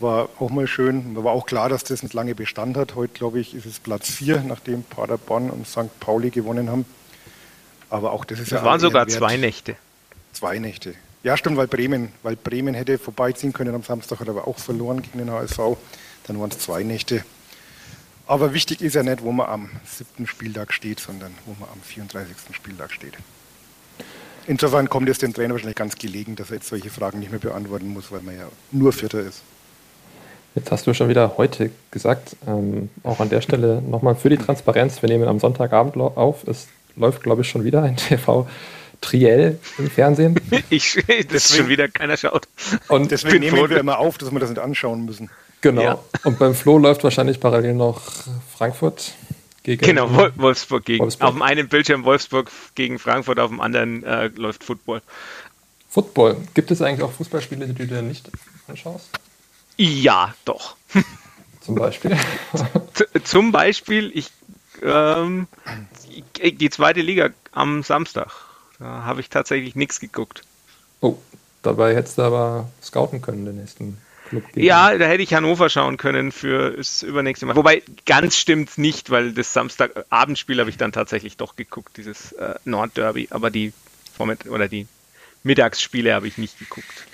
War 0.00 0.28
auch 0.40 0.50
mal 0.50 0.66
schön. 0.66 1.12
Mir 1.12 1.22
war 1.22 1.32
auch 1.32 1.46
klar, 1.46 1.68
dass 1.68 1.84
das 1.84 2.02
nicht 2.02 2.14
lange 2.14 2.34
Bestand 2.34 2.76
hat. 2.76 2.96
Heute, 2.96 3.12
glaube 3.12 3.38
ich, 3.38 3.54
ist 3.54 3.64
es 3.64 3.78
Platz 3.78 4.10
4, 4.10 4.42
nachdem 4.44 4.82
Paderborn 4.82 5.50
und 5.50 5.68
St. 5.68 6.00
Pauli 6.00 6.30
gewonnen 6.30 6.68
haben. 6.68 6.84
Aber 7.90 8.10
auch 8.10 8.24
das 8.24 8.40
ist 8.40 8.50
das 8.50 8.56
ja. 8.56 8.58
Es 8.58 8.64
waren 8.64 8.80
sogar 8.80 9.06
zwei 9.06 9.36
Nächte. 9.36 9.76
Zwei 10.32 10.58
Nächte. 10.58 10.96
Ja, 11.24 11.38
stimmt, 11.38 11.56
weil 11.56 11.66
Bremen, 11.66 12.12
weil 12.22 12.36
Bremen 12.36 12.74
hätte 12.74 12.98
vorbeiziehen 12.98 13.54
können 13.54 13.74
am 13.74 13.82
Samstag, 13.82 14.20
hat 14.20 14.28
aber 14.28 14.46
auch 14.46 14.58
verloren 14.58 15.00
gegen 15.00 15.18
den 15.18 15.30
HSV. 15.30 15.58
Dann 16.26 16.38
waren 16.38 16.50
es 16.50 16.58
zwei 16.58 16.82
Nächte. 16.82 17.24
Aber 18.26 18.52
wichtig 18.52 18.82
ist 18.82 18.94
ja 18.94 19.02
nicht, 19.02 19.22
wo 19.22 19.32
man 19.32 19.46
am 19.46 19.70
siebten 19.86 20.26
Spieltag 20.26 20.74
steht, 20.74 21.00
sondern 21.00 21.32
wo 21.46 21.56
man 21.58 21.70
am 21.70 21.80
34. 21.80 22.36
Spieltag 22.52 22.92
steht. 22.92 23.14
Insofern 24.46 24.90
kommt 24.90 25.08
es 25.08 25.16
dem 25.16 25.32
Trainer 25.32 25.54
wahrscheinlich 25.54 25.76
ganz 25.76 25.96
gelegen, 25.96 26.36
dass 26.36 26.50
er 26.50 26.56
jetzt 26.56 26.68
solche 26.68 26.90
Fragen 26.90 27.20
nicht 27.20 27.30
mehr 27.30 27.40
beantworten 27.40 27.88
muss, 27.88 28.12
weil 28.12 28.20
man 28.20 28.36
ja 28.36 28.48
nur 28.70 28.92
Vierter 28.92 29.20
ist. 29.20 29.40
Jetzt 30.54 30.70
hast 30.70 30.86
du 30.86 30.92
schon 30.92 31.08
wieder 31.08 31.38
heute 31.38 31.70
gesagt, 31.90 32.36
ähm, 32.46 32.90
auch 33.02 33.20
an 33.20 33.30
der 33.30 33.40
Stelle 33.40 33.80
nochmal 33.80 34.14
für 34.14 34.28
die 34.28 34.36
Transparenz, 34.36 35.00
wir 35.00 35.08
nehmen 35.08 35.26
am 35.26 35.40
Sonntagabend 35.40 35.96
auf, 35.96 36.46
es 36.46 36.68
läuft 36.96 37.22
glaube 37.22 37.42
ich 37.42 37.48
schon 37.48 37.64
wieder 37.64 37.82
ein 37.82 37.96
TV 37.96 38.46
Triell 39.04 39.58
im 39.76 39.90
Fernsehen. 39.90 40.40
ich, 40.70 41.04
das 41.30 41.54
schon 41.54 41.68
wieder 41.68 41.88
keiner 41.88 42.16
schaut. 42.16 42.48
Und 42.88 43.10
deswegen 43.10 43.40
nehmen 43.40 43.68
wir 43.68 43.76
immer 43.76 43.98
auf, 43.98 44.16
dass 44.16 44.30
wir 44.30 44.40
das 44.40 44.48
nicht 44.48 44.58
anschauen 44.58 45.04
müssen. 45.04 45.28
Genau. 45.60 45.82
Ja. 45.82 45.98
Und 46.24 46.38
beim 46.38 46.54
Flo 46.54 46.78
läuft 46.78 47.04
wahrscheinlich 47.04 47.38
parallel 47.38 47.74
noch 47.74 48.00
Frankfurt 48.56 49.12
gegen 49.62 49.84
genau, 49.84 50.10
Wolfsburg 50.36 50.84
gegen. 50.84 51.04
Wolfsburg. 51.04 51.28
Auf 51.28 51.34
dem 51.34 51.42
einen 51.42 51.68
Bildschirm 51.68 52.04
Wolfsburg 52.04 52.50
gegen 52.74 52.98
Frankfurt, 52.98 53.38
auf 53.38 53.50
dem 53.50 53.60
anderen 53.60 54.04
äh, 54.04 54.28
läuft 54.28 54.64
Football. 54.64 55.02
Football. 55.90 56.36
Gibt 56.54 56.70
es 56.70 56.80
eigentlich 56.80 57.02
auch 57.02 57.12
Fußballspiele, 57.12 57.66
die 57.66 57.74
du 57.74 57.86
dir 57.86 58.02
nicht 58.02 58.30
anschaust? 58.68 59.10
Ja, 59.76 60.34
doch. 60.44 60.76
Zum 61.60 61.74
Beispiel? 61.74 62.16
Zum 63.24 63.52
Beispiel, 63.52 64.10
ich 64.14 64.30
ähm, 64.82 65.46
die 66.42 66.70
zweite 66.70 67.00
Liga 67.00 67.30
am 67.52 67.82
Samstag. 67.82 68.32
Da 68.84 69.04
habe 69.04 69.22
ich 69.22 69.30
tatsächlich 69.30 69.76
nichts 69.76 69.98
geguckt. 69.98 70.42
Oh, 71.00 71.16
dabei 71.62 71.96
hättest 71.96 72.18
du 72.18 72.22
aber 72.22 72.68
scouten 72.82 73.22
können, 73.22 73.46
den 73.46 73.56
nächsten 73.56 73.96
Club. 74.28 74.44
Gegen. 74.52 74.66
Ja, 74.66 74.98
da 74.98 75.06
hätte 75.06 75.22
ich 75.22 75.32
Hannover 75.32 75.70
schauen 75.70 75.96
können 75.96 76.32
für 76.32 76.72
das 76.72 77.02
übernächste 77.02 77.46
Mal. 77.46 77.56
Wobei 77.56 77.82
ganz 78.04 78.36
stimmt 78.36 78.76
nicht, 78.76 79.08
weil 79.08 79.32
das 79.32 79.54
Samstagabendspiel 79.54 80.60
habe 80.60 80.68
ich 80.68 80.76
dann 80.76 80.92
tatsächlich 80.92 81.38
doch 81.38 81.56
geguckt, 81.56 81.96
dieses 81.96 82.32
äh, 82.32 82.56
Nordderby. 82.66 83.28
Aber 83.30 83.50
die 83.50 83.72
Vormitt 84.14 84.44
oder 84.44 84.68
die 84.68 84.86
Mittagsspiele 85.44 86.12
habe 86.12 86.28
ich 86.28 86.36
nicht 86.36 86.58
geguckt. 86.58 87.06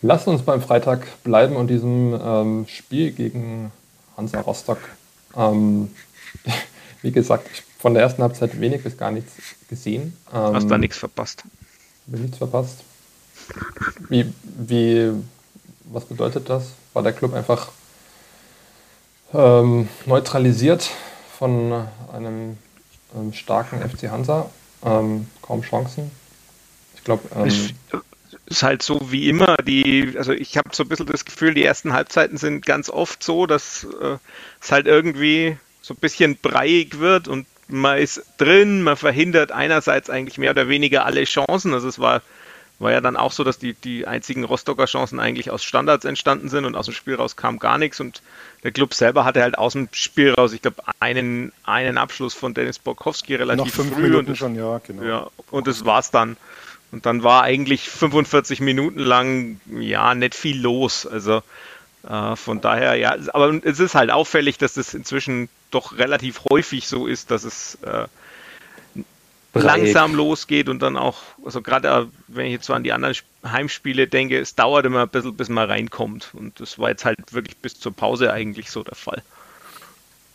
Lass 0.00 0.26
uns 0.26 0.40
beim 0.46 0.62
Freitag 0.62 1.22
bleiben 1.24 1.56
und 1.56 1.66
diesem 1.66 2.18
ähm, 2.18 2.66
Spiel 2.68 3.10
gegen 3.10 3.70
Hansa 4.16 4.40
Rostock. 4.40 4.78
Ähm, 5.36 5.90
wie 7.02 7.12
gesagt, 7.12 7.48
ich 7.52 7.62
von 7.78 7.94
der 7.94 8.02
ersten 8.02 8.22
Halbzeit 8.22 8.60
wenig 8.60 8.82
bis 8.82 8.96
gar 8.96 9.10
nichts 9.10 9.32
gesehen. 9.68 10.16
Ähm, 10.32 10.54
Hast 10.54 10.68
da 10.68 10.78
nichts 10.78 10.98
verpasst? 10.98 11.44
Nichts 12.06 12.38
verpasst. 12.38 12.82
Wie, 14.08 14.32
wie, 14.42 15.12
was 15.84 16.04
bedeutet 16.06 16.48
das? 16.48 16.70
War 16.94 17.02
der 17.02 17.12
Club 17.12 17.34
einfach 17.34 17.70
ähm, 19.32 19.88
neutralisiert 20.06 20.90
von 21.38 21.86
einem 22.12 22.56
ähm, 23.14 23.32
starken 23.32 23.88
FC 23.88 24.10
Hansa? 24.10 24.50
Ähm, 24.84 25.28
kaum 25.42 25.62
Chancen. 25.62 26.10
Ich 26.96 27.04
glaube. 27.04 27.28
Ähm, 27.36 27.70
ist 28.46 28.62
halt 28.62 28.82
so 28.82 29.12
wie 29.12 29.28
immer. 29.28 29.56
Die, 29.58 30.14
also 30.16 30.32
ich 30.32 30.56
habe 30.56 30.70
so 30.72 30.84
ein 30.84 30.88
bisschen 30.88 31.06
das 31.06 31.24
Gefühl, 31.24 31.54
die 31.54 31.64
ersten 31.64 31.92
Halbzeiten 31.92 32.36
sind 32.36 32.64
ganz 32.64 32.90
oft 32.90 33.22
so, 33.22 33.46
dass 33.46 33.86
äh, 34.00 34.18
es 34.60 34.72
halt 34.72 34.86
irgendwie 34.86 35.56
so 35.86 35.94
ein 35.94 35.98
bisschen 35.98 36.36
breiig 36.36 36.98
wird 36.98 37.28
und 37.28 37.46
man 37.68 37.98
ist 37.98 38.20
drin, 38.38 38.82
man 38.82 38.96
verhindert 38.96 39.52
einerseits 39.52 40.10
eigentlich 40.10 40.36
mehr 40.36 40.50
oder 40.50 40.68
weniger 40.68 41.06
alle 41.06 41.22
Chancen. 41.22 41.72
Also 41.74 41.86
es 41.86 42.00
war, 42.00 42.22
war 42.80 42.90
ja 42.90 43.00
dann 43.00 43.16
auch 43.16 43.30
so, 43.30 43.44
dass 43.44 43.60
die, 43.60 43.74
die 43.74 44.04
einzigen 44.04 44.42
Rostocker 44.42 44.86
Chancen 44.86 45.20
eigentlich 45.20 45.48
aus 45.52 45.62
Standards 45.62 46.04
entstanden 46.04 46.48
sind 46.48 46.64
und 46.64 46.74
aus 46.74 46.86
dem 46.86 46.94
Spiel 46.94 47.14
raus 47.14 47.36
kam 47.36 47.60
gar 47.60 47.78
nichts 47.78 48.00
und 48.00 48.20
der 48.64 48.72
Club 48.72 48.94
selber 48.94 49.24
hatte 49.24 49.42
halt 49.42 49.58
aus 49.58 49.74
dem 49.74 49.88
Spiel 49.92 50.34
raus, 50.34 50.52
ich 50.52 50.62
glaube, 50.62 50.82
einen, 50.98 51.52
einen 51.62 51.98
Abschluss 51.98 52.34
von 52.34 52.52
Dennis 52.52 52.80
Borkowski 52.80 53.36
relativ 53.36 53.66
Noch 53.66 53.72
fünf 53.72 53.94
früh. 53.94 54.02
Minuten 54.02 54.30
und, 54.30 54.36
schon, 54.36 54.56
ja, 54.56 54.78
genau. 54.84 55.04
Ja, 55.04 55.30
und 55.52 55.68
das 55.68 55.84
war's 55.84 56.10
dann. 56.10 56.36
Und 56.90 57.06
dann 57.06 57.22
war 57.22 57.44
eigentlich 57.44 57.88
45 57.88 58.58
Minuten 58.58 58.98
lang, 58.98 59.60
ja, 59.70 60.16
nicht 60.16 60.34
viel 60.34 60.60
los. 60.60 61.06
Also 61.06 61.42
äh, 62.08 62.36
von 62.36 62.60
daher, 62.60 62.94
ja, 62.94 63.16
aber 63.32 63.60
es 63.64 63.80
ist 63.80 63.94
halt 63.94 64.10
auffällig, 64.10 64.58
dass 64.58 64.74
das 64.74 64.94
inzwischen 64.94 65.48
doch 65.70 65.98
relativ 65.98 66.42
häufig 66.50 66.88
so 66.88 67.06
ist, 67.06 67.30
dass 67.30 67.44
es 67.44 67.78
äh, 67.82 68.06
langsam 69.54 70.14
losgeht 70.14 70.68
und 70.68 70.80
dann 70.82 70.96
auch, 70.96 71.18
also 71.44 71.62
gerade 71.62 71.88
äh, 71.88 72.06
wenn 72.28 72.46
ich 72.46 72.52
jetzt 72.52 72.66
so 72.66 72.74
an 72.74 72.84
die 72.84 72.92
anderen 72.92 73.16
Heimspiele 73.44 74.06
denke, 74.06 74.38
es 74.38 74.54
dauert 74.54 74.86
immer 74.86 75.02
ein 75.02 75.08
bisschen, 75.08 75.36
bis 75.36 75.48
man 75.48 75.68
reinkommt. 75.68 76.30
Und 76.32 76.60
das 76.60 76.78
war 76.78 76.90
jetzt 76.90 77.04
halt 77.04 77.18
wirklich 77.32 77.56
bis 77.56 77.78
zur 77.78 77.92
Pause 77.92 78.32
eigentlich 78.32 78.70
so 78.70 78.82
der 78.82 78.94
Fall. 78.94 79.22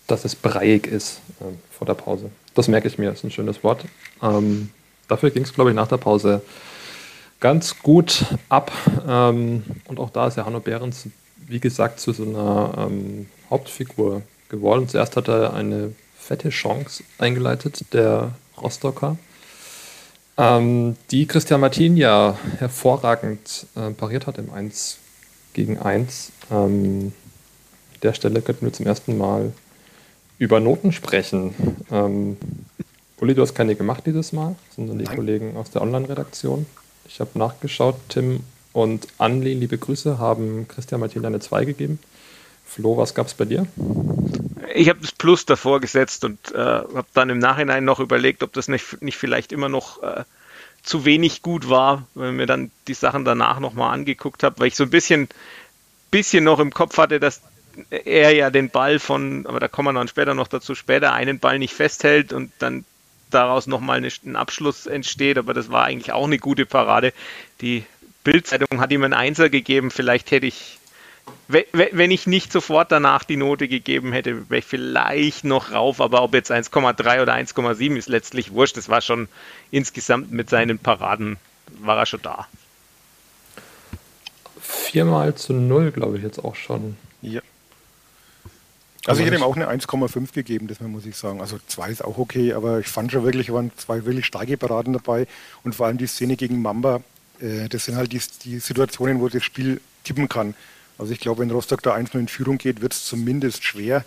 Dass 0.08 0.25
es 0.25 0.36
breiig 0.36 0.88
ist 0.88 1.22
äh, 1.39 1.46
vor 1.72 1.88
der 1.88 1.94
Pause. 1.94 2.32
Das 2.56 2.68
merke 2.68 2.88
ich 2.88 2.98
mir, 2.98 3.12
ist 3.12 3.24
ein 3.24 3.32
schönes 3.32 3.63
Wort. 3.63 3.86
Ähm, 4.22 4.72
dafür 5.08 5.30
ging 5.30 5.44
es, 5.44 5.53
glaube 5.53 5.70
ich, 5.70 5.75
nach 5.75 5.88
der 5.88 5.98
Pause 5.98 6.41
ganz 7.39 7.80
gut 7.80 8.25
ab. 8.50 8.72
Ähm, 9.08 9.63
und 9.86 10.00
auch 10.00 10.10
da 10.10 10.27
ist 10.27 10.38
ja 10.38 10.46
Hanno 10.46 10.60
Behrens 10.60 11.08
wie 11.48 11.60
gesagt, 11.60 12.00
zu 12.00 12.13
so 12.13 12.24
einer 12.24 12.88
ähm, 12.89 13.27
Hauptfigur 13.50 14.21
geworden. 14.50 14.88
Zuerst 14.88 15.17
hat 15.17 15.27
er 15.27 15.53
eine 15.53 15.93
fette 16.17 16.50
Chance 16.50 17.03
eingeleitet, 17.17 17.86
der 17.93 18.33
Rostocker, 18.62 19.17
ähm, 20.38 20.95
die 21.12 21.27
Christian 21.27 21.62
Martin 21.62 21.98
ja 21.98 22.38
hervorragend 22.57 23.67
äh, 23.75 23.91
pariert 23.91 24.27
hat 24.27 24.38
im 24.38 24.51
1 24.51 24.98
gegen 25.53 25.77
1. 25.77 26.31
Ähm, 26.50 27.13
der 28.01 28.13
Stelle 28.13 28.41
könnten 28.41 28.65
wir 28.65 28.74
zum 28.74 28.88
ersten 28.88 29.17
Mal 29.17 29.53
über 30.39 30.60
Noten 30.60 30.91
sprechen. 30.91 31.53
Ähm, 31.91 32.38
Uli, 33.19 33.36
du 33.36 33.43
hast 33.43 33.53
keine 33.53 33.75
gemacht 33.75 34.03
dieses 34.07 34.33
Mal, 34.33 34.55
sondern 34.75 34.98
die. 34.98 35.05
Kollegen 35.05 35.55
aus 35.57 35.69
der 35.69 35.83
Online-Redaktion. 35.83 36.65
Ich 37.05 37.19
habe 37.19 37.38
nachgeschaut, 37.38 37.95
Tim 38.10 38.39
und 38.74 39.08
Anli, 39.18 39.54
liebe 39.54 39.78
Grüße, 39.78 40.18
haben 40.20 40.68
Christian 40.68 41.01
Martin 41.01 41.25
eine 41.25 41.40
2 41.40 41.66
gegeben. 41.66 42.00
Flo, 42.66 42.96
was 42.98 43.13
gab 43.13 43.28
es 43.28 43.34
bei 43.34 43.46
dir? 43.46 43.68
Ich 44.74 44.88
habe 44.88 45.01
das 45.01 45.12
Plus 45.12 45.46
davor 45.46 45.82
gesetzt 45.82 46.24
und 46.24 46.51
äh, 46.54 46.58
habe 46.58 47.06
dann 47.13 47.30
im 47.30 47.40
Nachhinein 47.40 47.84
noch 47.84 48.00
überlegt, 48.00 48.44
ob 48.44 48.54
das 48.54 48.70
nicht, 48.70 49.01
nicht 49.01 49.18
vielleicht 49.18 49.51
immer 49.51 49.68
noch 49.68 50.01
äh, 50.01 50.24
zu 50.82 51.04
wenig 51.04 51.42
gut 51.42 51.70
war, 51.70 52.08
wenn 52.16 52.38
mir 52.38 52.46
dann 52.46 52.72
die 52.88 52.94
Sachen 52.94 53.25
danach 53.25 53.60
nochmal 53.60 53.94
angeguckt 53.94 54.44
habe, 54.44 54.60
weil 54.60 54.68
ich 54.68 54.75
so 54.75 54.84
ein 54.84 54.90
bisschen, 54.90 55.28
bisschen 56.10 56.46
noch 56.46 56.60
im 56.60 56.74
Kopf 56.74 56.98
hatte, 56.98 57.20
dass 57.20 57.42
er 57.90 58.34
ja 58.34 58.50
den 58.50 58.70
Ball 58.70 59.00
von, 59.00 59.46
aber 59.46 59.60
da 59.60 59.68
kommen 59.68 59.94
wir 59.94 60.00
dann 60.00 60.08
später 60.08 60.34
noch 60.34 60.48
dazu, 60.48 60.75
später 60.75 61.13
einen 61.13 61.40
Ball 61.40 61.60
nicht 61.60 61.74
festhält 61.74 62.34
und 62.34 62.51
dann 62.60 62.86
daraus 63.30 63.68
nochmal 63.68 64.04
ein 64.04 64.36
Abschluss 64.36 64.86
entsteht, 64.86 65.38
aber 65.38 65.54
das 65.54 65.70
war 65.70 65.86
eigentlich 65.86 66.12
auch 66.12 66.25
eine 66.25 66.38
gute 66.38 66.66
Parade. 66.66 67.13
Die 67.62 67.86
Bildzeitung 68.24 68.80
hat 68.80 68.92
ihm 68.92 69.04
ein 69.04 69.13
Einser 69.13 69.50
gegeben. 69.50 69.92
Vielleicht 69.92 70.32
hätte 70.32 70.46
ich, 70.46 70.78
wenn 71.48 72.12
ich 72.12 72.28
nicht 72.28 72.51
sofort 72.51 72.92
danach 72.92 73.24
die 73.24 73.38
Note 73.38 73.68
gegeben 73.68 74.12
hätte, 74.13 74.50
wäre 74.50 74.60
ich 74.60 74.66
vielleicht 74.66 75.44
noch 75.44 75.72
rauf. 75.72 76.01
Aber 76.01 76.22
ob 76.22 76.34
jetzt 76.34 76.51
1,3 76.51 77.22
oder 77.22 77.34
1,7 77.34 77.96
ist 77.96 78.10
letztlich 78.10 78.51
wurscht. 78.51 78.78
Das 78.78 78.90
war 78.90 79.01
schon 79.01 79.28
insgesamt 79.72 80.32
mit 80.32 80.50
seinen 80.50 80.80
Paraden, 80.80 81.38
war 81.80 81.98
er 81.98 82.06
schon 82.06 82.22
da. 82.22 82.48
Viermal 84.62 85.36
zu 85.36 85.54
null, 85.54 85.92
glaube 85.92 86.18
ich, 86.18 86.24
jetzt 86.24 86.44
auch 86.44 86.56
schon. 86.56 86.98
Ja. 87.22 87.42
Also 89.06 89.22
ich 89.22 89.28
hätte 89.28 89.38
ihm 89.38 89.44
auch 89.44 89.56
eine 89.56 89.68
1,5 89.68 90.32
gegeben, 90.34 90.68
das 90.68 90.80
muss 90.80 91.08
ich 91.08 91.16
sagen. 91.16 91.42
Also 91.42 91.58
zwei 91.66 91.90
ist 91.90 92.04
auch 92.04 92.20
okay, 92.20 92.54
aber 92.54 92.80
ich 92.80 92.88
fand 92.88 93.12
schon 93.12 93.24
wirklich, 93.24 93.51
waren 93.51 93.72
zwei 93.75 94.06
wirklich 94.06 94.28
starke 94.28 94.58
Paraden 94.58 94.94
dabei 94.94 95.25
und 95.63 95.74
vor 95.74 95.88
allem 95.88 95.98
die 95.98 96.06
Szene 96.06 96.36
gegen 96.36 96.62
Mamba, 96.62 97.01
äh, 97.41 97.67
das 97.69 97.86
sind 97.86 97.95
halt 97.95 98.12
die, 98.12 98.21
die, 98.43 98.60
Situationen, 98.60 99.19
wo 99.19 99.27
das 99.27 99.43
Spiel 99.43 99.81
tippen 100.03 100.29
kann. 100.29 100.55
Also 100.98 101.13
ich 101.13 101.19
glaube, 101.19 101.41
wenn 101.41 101.51
Rostock 101.51 101.81
da 101.81 101.95
1-0 101.95 102.19
in 102.19 102.27
Führung 102.27 102.57
geht, 102.57 102.81
wird 102.81 102.93
es 102.93 103.05
zumindest 103.05 103.63
schwer. 103.63 104.05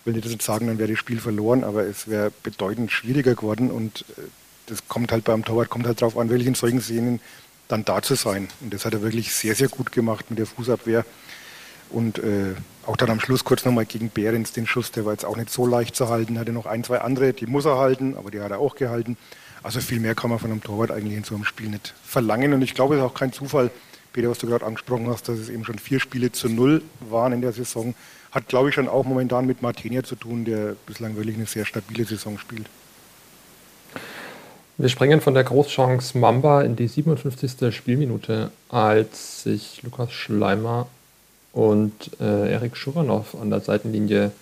Ich 0.00 0.06
will 0.06 0.14
nicht 0.14 0.26
das 0.26 0.44
sagen, 0.44 0.66
dann 0.66 0.78
wäre 0.78 0.90
das 0.90 0.98
Spiel 0.98 1.18
verloren, 1.18 1.64
aber 1.64 1.84
es 1.84 2.08
wäre 2.08 2.30
bedeutend 2.42 2.92
schwieriger 2.92 3.34
geworden 3.34 3.70
und 3.70 4.04
äh, 4.16 4.22
das 4.66 4.88
kommt 4.88 5.12
halt 5.12 5.24
beim 5.24 5.44
Torwart, 5.44 5.70
kommt 5.70 5.86
halt 5.86 6.02
darauf 6.02 6.18
an, 6.18 6.28
wirklich 6.28 6.48
in 6.48 6.54
solchen 6.54 6.80
Szenen 6.80 7.20
dann 7.68 7.84
da 7.84 8.02
zu 8.02 8.14
sein. 8.14 8.48
Und 8.60 8.74
das 8.74 8.84
hat 8.84 8.94
er 8.94 9.02
wirklich 9.02 9.32
sehr, 9.32 9.54
sehr 9.54 9.68
gut 9.68 9.92
gemacht 9.92 10.26
mit 10.28 10.38
der 10.38 10.46
Fußabwehr. 10.46 11.04
Und 11.90 12.18
äh, 12.18 12.54
auch 12.84 12.96
dann 12.96 13.10
am 13.10 13.20
Schluss 13.20 13.44
kurz 13.44 13.64
nochmal 13.64 13.86
gegen 13.86 14.10
Behrens 14.10 14.52
den 14.52 14.66
Schuss, 14.66 14.90
der 14.90 15.04
war 15.04 15.12
jetzt 15.12 15.24
auch 15.24 15.36
nicht 15.36 15.50
so 15.50 15.66
leicht 15.66 15.94
zu 15.94 16.08
halten. 16.08 16.38
Hatte 16.38 16.52
noch 16.52 16.66
ein, 16.66 16.82
zwei 16.84 17.00
andere, 17.00 17.32
die 17.32 17.46
muss 17.46 17.64
er 17.64 17.78
halten, 17.78 18.16
aber 18.16 18.30
die 18.30 18.40
hat 18.40 18.50
er 18.50 18.58
auch 18.58 18.74
gehalten. 18.74 19.16
Also 19.62 19.80
viel 19.80 20.00
mehr 20.00 20.14
kann 20.14 20.30
man 20.30 20.38
von 20.38 20.50
einem 20.50 20.62
Torwart 20.62 20.90
eigentlich 20.90 21.16
in 21.16 21.24
so 21.24 21.34
einem 21.34 21.44
Spiel 21.44 21.68
nicht 21.68 21.94
verlangen. 22.04 22.52
Und 22.52 22.62
ich 22.62 22.74
glaube, 22.74 22.94
es 22.94 23.00
ist 23.00 23.06
auch 23.06 23.14
kein 23.14 23.32
Zufall, 23.32 23.70
Peter, 24.12 24.30
was 24.30 24.38
du 24.38 24.46
gerade 24.46 24.64
angesprochen 24.64 25.08
hast, 25.08 25.28
dass 25.28 25.38
es 25.38 25.48
eben 25.48 25.64
schon 25.64 25.78
vier 25.78 26.00
Spiele 26.00 26.32
zu 26.32 26.48
null 26.48 26.82
waren 27.00 27.32
in 27.32 27.42
der 27.42 27.52
Saison. 27.52 27.94
Hat, 28.30 28.48
glaube 28.48 28.68
ich, 28.68 28.74
schon 28.74 28.88
auch 28.88 29.04
momentan 29.04 29.46
mit 29.46 29.62
Martinia 29.62 30.04
zu 30.04 30.16
tun, 30.16 30.44
der 30.44 30.76
bislang 30.86 31.16
wirklich 31.16 31.36
eine 31.36 31.46
sehr 31.46 31.64
stabile 31.64 32.04
Saison 32.04 32.38
spielt. 32.38 32.66
Wir 34.78 34.90
springen 34.90 35.22
von 35.22 35.32
der 35.32 35.44
Großchance 35.44 36.18
Mamba 36.18 36.60
in 36.62 36.76
die 36.76 36.86
57. 36.86 37.74
Spielminute, 37.74 38.50
als 38.68 39.42
sich 39.42 39.82
Lukas 39.82 40.12
Schleimer 40.12 40.86
und 41.52 42.10
äh, 42.20 42.52
Erik 42.52 42.76
Schuranov 42.76 43.34
an 43.40 43.48
der 43.48 43.60
Seitenlinie 43.60 44.32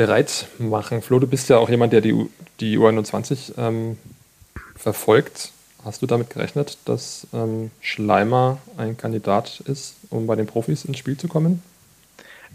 bereit 0.00 0.46
machen. 0.58 1.02
Flo, 1.02 1.18
du 1.18 1.26
bist 1.26 1.50
ja 1.50 1.58
auch 1.58 1.68
jemand, 1.68 1.92
der 1.92 2.00
die, 2.00 2.14
die 2.58 2.78
U21 2.78 3.52
ähm, 3.58 3.98
verfolgt. 4.74 5.52
Hast 5.84 6.00
du 6.00 6.06
damit 6.06 6.30
gerechnet, 6.30 6.78
dass 6.86 7.26
ähm, 7.34 7.70
Schleimer 7.82 8.56
ein 8.78 8.96
Kandidat 8.96 9.60
ist, 9.66 9.96
um 10.08 10.26
bei 10.26 10.36
den 10.36 10.46
Profis 10.46 10.86
ins 10.86 10.96
Spiel 10.96 11.18
zu 11.18 11.28
kommen? 11.28 11.62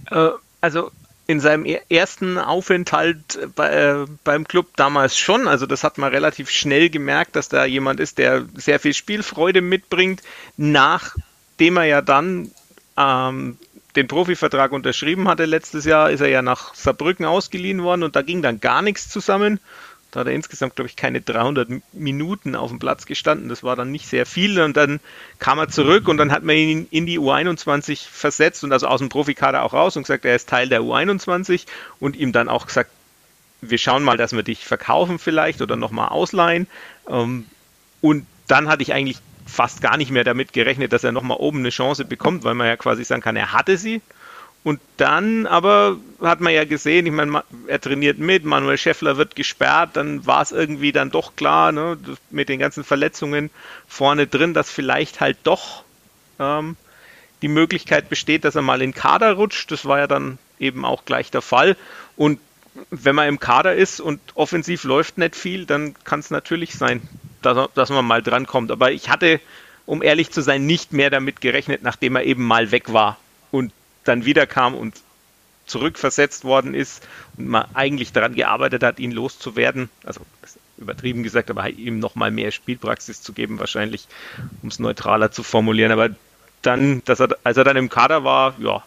Äh, 0.09 0.29
also 0.59 0.89
in 1.27 1.39
seinem 1.39 1.67
ersten 1.87 2.39
Aufenthalt 2.39 3.37
bei, 3.55 3.69
äh, 3.69 4.05
beim 4.23 4.47
Club 4.47 4.69
damals 4.75 5.15
schon. 5.15 5.47
Also 5.47 5.67
das 5.67 5.83
hat 5.83 5.99
man 5.99 6.11
relativ 6.11 6.49
schnell 6.49 6.89
gemerkt, 6.89 7.35
dass 7.35 7.47
da 7.47 7.63
jemand 7.65 7.99
ist, 7.99 8.17
der 8.17 8.45
sehr 8.55 8.79
viel 8.79 8.95
Spielfreude 8.95 9.61
mitbringt, 9.61 10.23
nachdem 10.57 11.77
er 11.77 11.85
ja 11.85 12.01
dann 12.01 12.49
ähm, 12.97 13.59
den 13.95 14.07
Profivertrag 14.07 14.71
unterschrieben 14.71 15.27
hatte 15.27 15.45
letztes 15.45 15.85
Jahr, 15.85 16.11
ist 16.11 16.21
er 16.21 16.27
ja 16.27 16.41
nach 16.41 16.73
Saarbrücken 16.75 17.25
ausgeliehen 17.25 17.83
worden 17.83 18.03
und 18.03 18.15
da 18.15 18.21
ging 18.21 18.41
dann 18.41 18.59
gar 18.59 18.81
nichts 18.81 19.09
zusammen. 19.09 19.59
Da 20.11 20.21
hat 20.21 20.27
er 20.27 20.33
insgesamt, 20.33 20.77
glaube 20.77 20.87
ich, 20.87 20.95
keine 20.95 21.19
300 21.19 21.67
Minuten 21.91 22.55
auf 22.55 22.69
dem 22.69 22.79
Platz 22.79 23.05
gestanden. 23.05 23.49
Das 23.49 23.63
war 23.63 23.75
dann 23.75 23.91
nicht 23.91 24.07
sehr 24.07 24.25
viel. 24.25 24.61
Und 24.61 24.77
dann 24.77 25.01
kam 25.39 25.59
er 25.59 25.67
zurück 25.67 26.07
und 26.07 26.15
dann 26.15 26.31
hat 26.31 26.41
man 26.41 26.55
ihn 26.55 26.87
in 26.89 27.05
die 27.05 27.19
U21 27.19 28.07
versetzt 28.09 28.63
und 28.63 28.71
also 28.71 28.87
aus 28.87 28.99
dem 28.99 29.09
Profikader 29.09 29.63
auch 29.63 29.73
raus 29.73 29.97
und 29.97 30.03
gesagt, 30.03 30.23
er 30.23 30.37
ist 30.37 30.47
Teil 30.47 30.69
der 30.69 30.81
U21 30.83 31.65
und 31.99 32.15
ihm 32.15 32.31
dann 32.31 32.47
auch 32.47 32.65
gesagt, 32.65 32.91
wir 33.59 33.77
schauen 33.77 34.03
mal, 34.03 34.15
dass 34.15 34.31
wir 34.31 34.43
dich 34.43 34.65
verkaufen 34.65 35.19
vielleicht 35.19 35.61
oder 35.61 35.75
nochmal 35.75 36.07
ausleihen. 36.07 36.67
Ähm, 37.09 37.45
und 37.99 38.25
dann 38.47 38.69
hatte 38.69 38.83
ich 38.83 38.93
eigentlich 38.93 39.17
fast 39.45 39.81
gar 39.81 39.97
nicht 39.97 40.11
mehr 40.11 40.23
damit 40.23 40.53
gerechnet, 40.53 40.93
dass 40.93 41.03
er 41.03 41.11
nochmal 41.11 41.37
oben 41.37 41.59
eine 41.59 41.69
Chance 41.69 42.05
bekommt, 42.05 42.43
weil 42.43 42.55
man 42.55 42.67
ja 42.67 42.77
quasi 42.77 43.03
sagen 43.03 43.21
kann, 43.21 43.35
er 43.35 43.53
hatte 43.53 43.77
sie 43.77 44.01
und 44.65 44.79
dann 44.97 45.45
aber 45.45 45.97
hat 46.21 46.41
man 46.41 46.51
ja 46.51 46.65
gesehen, 46.65 47.05
ich 47.05 47.11
meine, 47.11 47.43
er 47.67 47.79
trainiert 47.79 48.17
mit, 48.17 48.45
Manuel 48.45 48.79
Schäffler 48.79 49.15
wird 49.15 49.35
gesperrt, 49.35 49.91
dann 49.93 50.25
war 50.25 50.41
es 50.41 50.51
irgendwie 50.51 50.91
dann 50.91 51.11
doch 51.11 51.35
klar, 51.35 51.71
ne, 51.71 51.99
mit 52.31 52.49
den 52.49 52.57
ganzen 52.57 52.83
Verletzungen 52.83 53.51
vorne 53.87 54.25
drin, 54.25 54.55
dass 54.55 54.71
vielleicht 54.71 55.21
halt 55.21 55.37
doch 55.43 55.83
ähm, 56.39 56.77
die 57.43 57.47
Möglichkeit 57.47 58.09
besteht, 58.09 58.43
dass 58.43 58.55
er 58.55 58.63
mal 58.63 58.81
in 58.81 58.95
Kader 58.95 59.33
rutscht. 59.33 59.71
Das 59.71 59.85
war 59.85 59.99
ja 59.99 60.07
dann 60.07 60.39
eben 60.57 60.83
auch 60.83 61.05
gleich 61.05 61.29
der 61.29 61.43
Fall. 61.43 61.77
Und 62.15 62.39
wenn 62.89 63.13
man 63.13 63.27
im 63.27 63.39
Kader 63.39 63.75
ist 63.75 63.99
und 63.99 64.19
offensiv 64.33 64.83
läuft 64.83 65.19
nicht 65.19 65.35
viel, 65.35 65.67
dann 65.67 65.93
kann 66.05 66.21
es 66.21 66.31
natürlich 66.31 66.73
sein, 66.73 67.07
dass, 67.45 67.69
dass 67.73 67.89
man 67.89 68.05
mal 68.05 68.21
drankommt. 68.21 68.71
Aber 68.71 68.91
ich 68.91 69.09
hatte, 69.09 69.39
um 69.85 70.01
ehrlich 70.03 70.31
zu 70.31 70.41
sein, 70.41 70.65
nicht 70.65 70.93
mehr 70.93 71.09
damit 71.09 71.41
gerechnet, 71.41 71.83
nachdem 71.83 72.15
er 72.15 72.23
eben 72.23 72.43
mal 72.43 72.71
weg 72.71 72.91
war. 72.91 73.17
Und 73.51 73.71
dann 74.03 74.25
wiederkam 74.25 74.75
und 74.75 74.95
zurückversetzt 75.65 76.43
worden 76.43 76.73
ist 76.73 77.07
und 77.37 77.47
man 77.47 77.65
eigentlich 77.73 78.11
daran 78.11 78.35
gearbeitet 78.35 78.83
hat, 78.83 78.99
ihn 78.99 79.11
loszuwerden. 79.11 79.89
Also 80.03 80.21
übertrieben 80.77 81.23
gesagt, 81.23 81.49
aber 81.49 81.69
ihm 81.69 81.99
nochmal 81.99 82.31
mehr 82.31 82.51
Spielpraxis 82.51 83.21
zu 83.21 83.33
geben, 83.33 83.59
wahrscheinlich, 83.59 84.07
um 84.61 84.69
es 84.69 84.79
neutraler 84.79 85.31
zu 85.31 85.43
formulieren. 85.43 85.91
Aber 85.91 86.09
dann, 86.61 87.01
dass 87.05 87.19
er, 87.19 87.29
als 87.43 87.57
er 87.57 87.63
dann 87.63 87.77
im 87.77 87.89
Kader 87.89 88.23
war, 88.23 88.55
ja, 88.59 88.83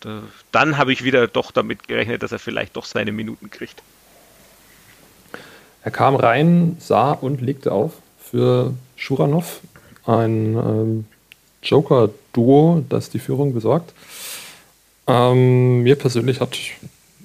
da, 0.00 0.22
dann 0.52 0.76
habe 0.76 0.92
ich 0.92 1.04
wieder 1.04 1.26
doch 1.26 1.52
damit 1.52 1.88
gerechnet, 1.88 2.22
dass 2.22 2.32
er 2.32 2.38
vielleicht 2.38 2.76
doch 2.76 2.84
seine 2.84 3.12
Minuten 3.12 3.50
kriegt. 3.50 3.82
Er 5.84 5.90
kam 5.90 6.16
rein, 6.16 6.78
sah 6.80 7.12
und 7.12 7.42
legte 7.42 7.70
auf 7.70 7.92
für 8.18 8.72
Schuranov, 8.96 9.60
ein 10.06 10.56
ähm, 10.56 11.04
Joker-Duo, 11.62 12.82
das 12.88 13.10
die 13.10 13.18
Führung 13.18 13.52
besorgt. 13.52 13.92
Ähm, 15.06 15.82
mir 15.82 15.96
persönlich 15.96 16.40
hat 16.40 16.56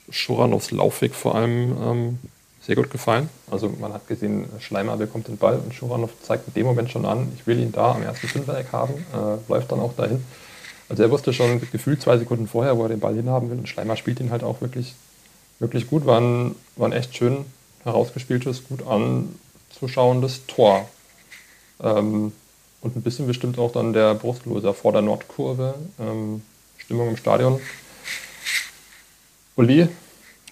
Schuranovs 0.09 0.71
Laufweg 0.71 1.15
vor 1.15 1.35
allem 1.35 1.77
ähm, 1.81 2.19
sehr 2.61 2.75
gut 2.75 2.91
gefallen. 2.91 3.29
Also 3.49 3.69
man 3.79 3.93
hat 3.93 4.09
gesehen, 4.09 4.45
Schleimer 4.59 4.97
bekommt 4.97 5.29
den 5.29 5.37
Ball 5.37 5.57
und 5.57 5.73
Schuranov 5.73 6.11
zeigt 6.21 6.49
in 6.49 6.53
dem 6.55 6.65
Moment 6.65 6.91
schon 6.91 7.05
an, 7.05 7.31
ich 7.37 7.47
will 7.47 7.59
ihn 7.59 7.71
da 7.71 7.93
am 7.93 8.03
ersten 8.03 8.27
Fünfereck 8.27 8.73
haben, 8.73 8.93
äh, 9.13 9.37
läuft 9.49 9.71
dann 9.71 9.79
auch 9.79 9.95
dahin. 9.95 10.21
Also 10.89 11.03
er 11.03 11.11
wusste 11.11 11.31
schon 11.31 11.61
gefühlt 11.71 12.01
zwei 12.01 12.17
Sekunden 12.17 12.47
vorher, 12.47 12.77
wo 12.77 12.83
er 12.83 12.89
den 12.89 12.99
Ball 12.99 13.15
hinhaben 13.15 13.49
will 13.49 13.59
und 13.59 13.69
Schleimer 13.69 13.95
spielt 13.95 14.19
ihn 14.19 14.31
halt 14.31 14.43
auch 14.43 14.59
wirklich, 14.59 14.95
wirklich 15.59 15.87
gut. 15.87 16.05
War 16.05 16.19
ein, 16.19 16.55
war 16.75 16.89
ein 16.89 16.93
echt 16.93 17.15
schön 17.15 17.45
herausgespieltes, 17.83 18.63
gut 18.67 18.81
anzuschauendes 18.85 20.45
Tor. 20.47 20.89
Ähm, 21.81 22.33
und 22.81 22.95
ein 22.95 23.01
bisschen 23.01 23.27
bestimmt 23.27 23.57
auch 23.59 23.71
dann 23.71 23.93
der 23.93 24.15
Brustloser 24.15 24.73
vor 24.73 24.93
der 24.93 25.01
Nordkurve. 25.01 25.75
Ähm, 25.99 26.41
Stimmung 26.77 27.09
im 27.09 27.17
Stadion. 27.17 27.59
Uli? 29.55 29.87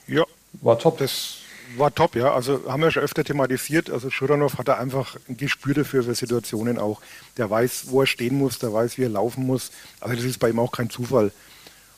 Ja. 0.07 0.23
War 0.61 0.77
top. 0.77 0.97
Das 0.97 1.37
war 1.77 1.93
top, 1.93 2.15
ja. 2.15 2.33
Also 2.33 2.61
haben 2.67 2.81
wir 2.81 2.91
schon 2.91 3.03
öfter 3.03 3.23
thematisiert. 3.23 3.89
Also 3.89 4.09
Schuranov 4.09 4.57
hat 4.57 4.67
da 4.67 4.75
einfach 4.75 5.17
ein 5.29 5.37
Gespür 5.37 5.73
dafür 5.73 6.03
für 6.03 6.15
Situationen 6.15 6.77
auch. 6.79 7.01
Der 7.37 7.49
weiß, 7.49 7.85
wo 7.87 8.01
er 8.01 8.07
stehen 8.07 8.37
muss, 8.37 8.59
der 8.59 8.73
weiß, 8.73 8.97
wie 8.97 9.03
er 9.03 9.09
laufen 9.09 9.45
muss. 9.45 9.71
Also 9.99 10.15
das 10.15 10.25
ist 10.25 10.39
bei 10.39 10.49
ihm 10.49 10.59
auch 10.59 10.71
kein 10.71 10.89
Zufall. 10.89 11.31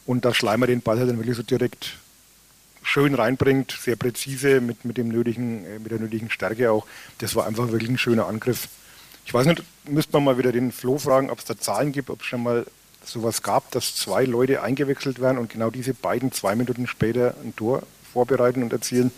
Und 0.05 0.25
da 0.25 0.33
Schleimer 0.33 0.67
den 0.67 0.81
Ball 0.81 0.99
halt 0.99 1.09
dann 1.09 1.17
wirklich 1.17 1.37
so 1.37 1.43
direkt 1.43 1.97
schön 2.89 3.13
reinbringt, 3.13 3.71
sehr 3.79 3.95
präzise, 3.95 4.61
mit, 4.61 4.83
mit, 4.83 4.97
dem 4.97 5.09
nötigen, 5.09 5.63
äh, 5.65 5.79
mit 5.79 5.91
der 5.91 5.99
nötigen 5.99 6.29
Stärke 6.29 6.71
auch. 6.71 6.85
Das 7.19 7.35
war 7.35 7.45
einfach 7.45 7.71
wirklich 7.71 7.89
ein 7.89 7.97
schöner 7.97 8.27
Angriff. 8.27 8.67
Ich 9.25 9.33
weiß 9.33 9.45
nicht, 9.45 9.63
müsste 9.85 10.13
man 10.13 10.23
mal 10.23 10.37
wieder 10.37 10.51
den 10.51 10.71
Flo 10.71 10.97
fragen, 10.97 11.29
ob 11.29 11.39
es 11.39 11.45
da 11.45 11.57
Zahlen 11.57 11.91
gibt, 11.91 12.09
ob 12.09 12.21
es 12.21 12.27
schon 12.27 12.41
mal 12.41 12.65
sowas 13.05 13.43
gab, 13.43 13.71
dass 13.71 13.95
zwei 13.95 14.25
Leute 14.25 14.61
eingewechselt 14.63 15.21
werden 15.21 15.37
und 15.37 15.51
genau 15.51 15.69
diese 15.69 15.93
beiden 15.93 16.31
zwei 16.31 16.55
Minuten 16.55 16.87
später 16.87 17.35
ein 17.43 17.55
Tor 17.55 17.83
vorbereiten 18.11 18.63
und 18.63 18.73
erzielen. 18.73 19.11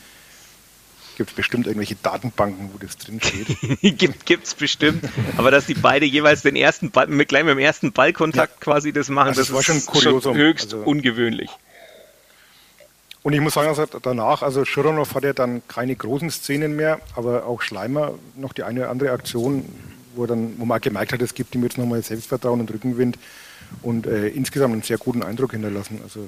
Gibt 1.17 1.29
es 1.29 1.35
bestimmt 1.35 1.67
irgendwelche 1.67 1.95
Datenbanken, 1.95 2.71
wo 2.73 2.77
das 2.77 2.97
drin 2.97 3.21
steht? 3.21 3.57
gibt 4.25 4.47
es 4.47 4.53
bestimmt. 4.53 5.03
Aber 5.37 5.51
dass 5.51 5.65
die 5.65 5.73
beide 5.73 6.05
jeweils 6.05 6.41
den 6.41 6.55
ersten 6.55 6.91
Ball, 6.91 7.07
mit, 7.07 7.29
gleich 7.29 7.43
mit 7.43 7.51
dem 7.51 7.59
ersten 7.59 7.91
Ballkontakt 7.91 8.53
ja. 8.53 8.59
quasi 8.59 8.91
das 8.91 9.09
machen, 9.09 9.29
das, 9.29 9.47
das 9.47 9.53
war 9.53 9.63
schon, 9.63 9.85
kuriosum. 9.85 10.21
schon 10.21 10.35
höchst 10.35 10.73
also, 10.73 10.85
ungewöhnlich. 10.85 11.49
Und 13.23 13.33
ich 13.33 13.41
muss 13.41 13.53
sagen, 13.53 13.67
also 13.67 13.85
danach, 14.01 14.41
also 14.41 14.65
Schuronov 14.65 15.13
hat 15.13 15.23
ja 15.23 15.33
dann 15.33 15.61
keine 15.67 15.95
großen 15.95 16.31
Szenen 16.31 16.75
mehr, 16.75 16.99
aber 17.15 17.45
auch 17.45 17.61
Schleimer 17.61 18.13
noch 18.35 18.53
die 18.53 18.63
eine 18.63 18.81
oder 18.81 18.89
andere 18.89 19.11
Aktion, 19.11 19.65
wo, 20.15 20.25
dann, 20.25 20.55
wo 20.57 20.65
man 20.65 20.81
gemerkt 20.81 21.13
hat, 21.13 21.21
es 21.21 21.35
gibt 21.35 21.53
ihm 21.53 21.63
jetzt 21.63 21.77
nochmal 21.77 22.01
Selbstvertrauen 22.01 22.59
und 22.59 22.71
Rückenwind 22.71 23.19
und 23.83 24.07
äh, 24.07 24.29
insgesamt 24.29 24.73
einen 24.73 24.81
sehr 24.81 24.97
guten 24.97 25.21
Eindruck 25.21 25.51
hinterlassen. 25.51 25.99
Also 26.03 26.27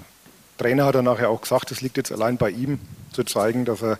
Trainer 0.58 0.86
hat 0.86 0.96
er 0.96 1.02
nachher 1.02 1.30
auch 1.30 1.42
gesagt, 1.42 1.72
es 1.72 1.82
liegt 1.82 1.98
jetzt 1.98 2.12
allein 2.12 2.38
bei 2.38 2.52
ihm, 2.52 2.80
zu 3.12 3.24
zeigen, 3.24 3.66
dass 3.66 3.82
er 3.82 4.00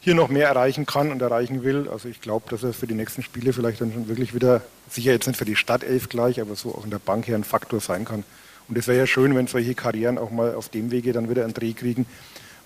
hier 0.00 0.14
noch 0.14 0.28
mehr 0.28 0.48
erreichen 0.48 0.86
kann 0.86 1.10
und 1.10 1.20
erreichen 1.22 1.64
will. 1.64 1.88
Also 1.88 2.08
ich 2.08 2.20
glaube, 2.20 2.48
dass 2.50 2.62
er 2.62 2.72
für 2.72 2.86
die 2.86 2.94
nächsten 2.94 3.22
Spiele 3.22 3.52
vielleicht 3.52 3.80
dann 3.80 3.92
schon 3.92 4.08
wirklich 4.08 4.34
wieder, 4.34 4.62
sicher 4.88 5.12
jetzt 5.12 5.26
nicht 5.26 5.36
für 5.36 5.44
die 5.44 5.56
Stadtelf 5.56 6.08
gleich, 6.08 6.40
aber 6.40 6.54
so 6.54 6.74
auch 6.74 6.84
in 6.84 6.90
der 6.90 6.98
Bank 6.98 7.26
her 7.26 7.34
ein 7.34 7.44
Faktor 7.44 7.80
sein 7.80 8.04
kann. 8.04 8.24
Und 8.68 8.78
es 8.78 8.86
wäre 8.88 8.98
ja 8.98 9.06
schön, 9.06 9.34
wenn 9.34 9.46
solche 9.46 9.74
Karrieren 9.74 10.18
auch 10.18 10.30
mal 10.30 10.54
auf 10.54 10.68
dem 10.68 10.90
Wege 10.90 11.12
dann 11.12 11.30
wieder 11.30 11.44
einen 11.44 11.54
Dreh 11.54 11.72
kriegen, 11.72 12.06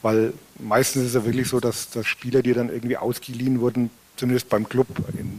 weil 0.02 0.32
meistens 0.58 1.02
ist 1.02 1.08
es 1.08 1.14
ja 1.14 1.24
wirklich 1.24 1.48
so, 1.48 1.60
dass, 1.60 1.90
dass 1.90 2.06
Spieler, 2.06 2.42
die 2.42 2.54
dann 2.54 2.70
irgendwie 2.70 2.96
ausgeliehen 2.96 3.60
wurden, 3.60 3.90
zumindest 4.16 4.48
beim 4.48 4.68
Club, 4.68 4.86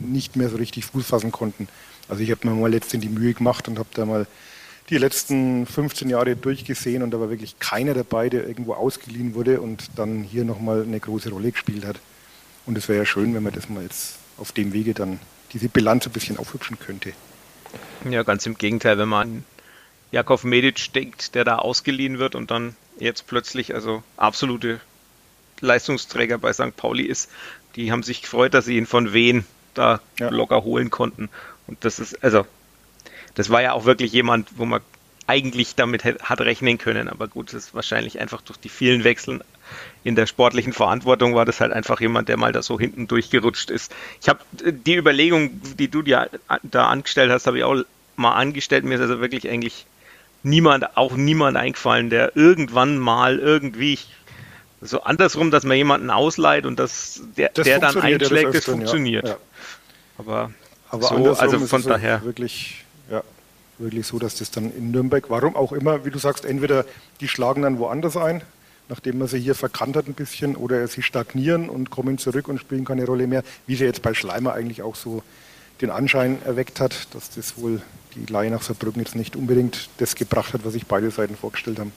nicht 0.02 0.36
mehr 0.36 0.50
so 0.50 0.58
richtig 0.58 0.86
Fuß 0.86 1.08
fassen 1.08 1.32
konnten. 1.32 1.67
Also 2.08 2.24
ich 2.24 2.32
habe 2.32 2.47
mir 2.47 2.56
mal 2.56 2.71
letztens 2.71 3.02
die 3.02 3.10
Mühe 3.10 3.34
gemacht 3.34 3.67
und 3.67 3.80
habe 3.80 3.89
da 3.93 4.06
mal 4.06 4.28
die 4.89 4.97
letzten 4.97 5.65
15 5.65 6.10
Jahre 6.10 6.36
durchgesehen 6.36 7.02
und 7.02 7.12
da 7.12 7.19
war 7.19 7.30
wirklich 7.30 7.58
keiner 7.60 7.93
dabei, 7.93 8.30
der 8.30 8.47
irgendwo 8.47 8.74
ausgeliehen 8.74 9.34
wurde 9.34 9.62
und 9.62 9.89
dann 9.95 10.24
hier 10.24 10.43
nochmal 10.43 10.84
eine 10.84 11.00
große 11.00 11.30
Rolle 11.30 11.52
gespielt 11.52 11.86
hat. 11.86 12.00
Und 12.65 12.78
es 12.78 12.89
wäre 12.89 13.00
ja 13.00 13.06
schön, 13.06 13.34
wenn 13.34 13.43
man 13.43 13.54
das 13.54 13.69
mal 13.69 13.84
jetzt 13.84 14.17
auf 14.38 14.52
dem 14.52 14.74
Wege 14.74 14.93
dann 14.93 15.19
diese 15.54 15.69
Bilanz 15.69 16.06
ein 16.06 16.12
bisschen 16.12 16.38
aufhübschen 16.38 16.78
könnte. 16.78 17.13
Ja, 18.10 18.24
ganz 18.24 18.45
im 18.45 18.58
Gegenteil, 18.58 18.97
wenn 18.97 19.10
man 19.10 19.28
an 19.28 19.43
Jakov 20.12 20.43
Medic 20.43 20.93
denkt, 20.93 21.36
der 21.36 21.43
da 21.43 21.58
ausgeliehen 21.58 22.19
wird 22.19 22.36
und 22.36 22.52
dann 22.52 22.76
jetzt 23.00 23.28
plötzlich 23.28 23.74
also 23.74 24.04
absolute 24.17 24.80
Leistungsträger 25.62 26.38
bei 26.38 26.54
St. 26.54 26.76
Pauli 26.76 27.04
ist, 27.04 27.30
die 27.76 27.91
haben 27.91 28.04
sich 28.04 28.21
gefreut, 28.21 28.54
dass 28.54 28.65
sie 28.65 28.78
ihn 28.78 28.86
von 28.86 29.13
Wien 29.13 29.45
da 29.74 30.02
ja. 30.19 30.30
locker 30.30 30.63
holen 30.63 30.89
konnten. 30.89 31.30
Und 31.67 31.86
das 31.86 32.00
ist, 32.00 32.24
also 32.24 32.45
das 33.36 33.50
war 33.50 33.62
ja 33.62 33.74
auch 33.74 33.86
wirklich 33.86 34.12
jemand, 34.12 34.58
wo 34.58 34.65
man 34.65 34.82
eigentlich 35.28 35.76
damit 35.76 36.04
hat 36.04 36.41
rechnen 36.41 36.78
können. 36.78 37.08
Aber 37.08 37.28
gut, 37.28 37.47
das 37.47 37.65
ist 37.65 37.74
wahrscheinlich 37.74 38.19
einfach 38.19 38.41
durch 38.41 38.58
die 38.60 38.69
vielen 38.69 39.06
Wechseln 39.06 39.41
in 40.04 40.15
der 40.15 40.26
sportlichen 40.26 40.74
Verantwortung 40.74 41.36
war 41.36 41.45
das 41.45 41.62
halt 41.62 41.71
einfach 41.71 42.02
jemand, 42.02 42.28
der 42.28 42.36
mal 42.36 42.52
da 42.52 42.62
so 42.62 42.80
hinten 42.80 43.08
durchgerutscht 43.08 43.69
ist. 43.69 43.93
Ich 44.21 44.28
habe 44.28 44.39
äh, 44.65 44.74
die 44.74 44.95
Überlegung, 44.95 45.62
die 45.78 45.88
du 45.88 46.02
dir 46.02 46.30
da 46.63 46.88
angestellt 46.88 47.32
hast, 47.32 47.47
habe 47.47 47.60
ich 47.60 47.63
auch 47.63 47.84
mal 48.15 48.34
angestellt. 48.34 48.84
Mir 48.84 48.95
ist 48.95 49.02
also 49.02 49.21
wirklich 49.21 49.47
eigentlich 49.50 49.86
niemand, 50.43 50.97
auch 50.97 51.15
niemand 51.15 51.58
eingefallen, 51.58 52.10
der 52.10 52.36
irgendwann 52.36 52.97
mal 52.97 53.39
irgendwie 53.39 53.99
so 54.82 55.01
andersrum, 55.01 55.51
dass 55.51 55.63
man 55.63 55.77
jemanden 55.77 56.10
ausleiht 56.10 56.65
und 56.65 56.80
dass 56.80 57.21
der, 57.38 57.49
das 57.49 57.65
der 57.65 57.80
dann 57.80 57.97
einschlägt, 57.97 58.56
das, 58.56 58.65
funktioniert. 58.65 59.27
Ja. 59.27 59.38
Aber, 60.17 60.51
Aber 60.89 61.04
so, 61.04 61.34
also 61.34 61.60
von 61.67 61.84
daher 61.84 62.23
wirklich 62.23 62.84
wirklich 63.82 64.08
so, 64.08 64.19
dass 64.19 64.36
das 64.36 64.51
dann 64.51 64.71
in 64.75 64.91
Nürnberg, 64.91 65.30
warum 65.30 65.56
auch 65.56 65.71
immer, 65.71 66.06
wie 66.06 66.12
du 66.12 66.19
sagst, 66.19 66.45
entweder 66.45 66.86
die 67.19 67.27
schlagen 67.27 67.63
dann 67.63 67.80
woanders 67.80 68.15
ein, 68.15 68.41
nachdem 68.89 69.19
man 69.19 69.27
sie 69.27 69.39
hier 69.39 69.56
verkannt 69.56 69.95
hat 69.95 70.08
ein 70.08 70.13
bisschen, 70.13 70.56
oder 70.56 70.88
sie 70.88 71.01
stagnieren 71.01 71.69
und 71.69 71.89
kommen 71.89 72.17
zurück 72.17 72.47
und 72.47 72.60
spielen 72.60 72.86
keine 72.86 73.06
Rolle 73.06 73.27
mehr, 73.27 73.43
wie 73.67 73.75
sie 73.75 73.86
jetzt 73.86 74.01
bei 74.01 74.13
Schleimer 74.13 74.54
eigentlich 74.54 74.82
auch 74.82 74.95
so 74.95 75.23
den 75.82 75.89
Anschein 75.89 76.38
erweckt 76.46 76.80
hat, 76.80 77.13
dass 77.13 77.30
das 77.32 77.58
wohl 77.58 77.82
die 78.15 78.32
Leihe 78.32 78.52
nach 78.52 78.62
Saarbrücken 78.62 79.02
jetzt 79.02 79.15
nicht 79.15 79.36
unbedingt 79.36 79.89
das 79.98 80.15
gebracht 80.15 80.54
hat, 80.54 80.65
was 80.65 80.74
sich 80.74 80.86
beide 80.86 81.10
Seiten 81.12 81.36
vorgestellt 81.36 81.80
haben. 81.80 81.91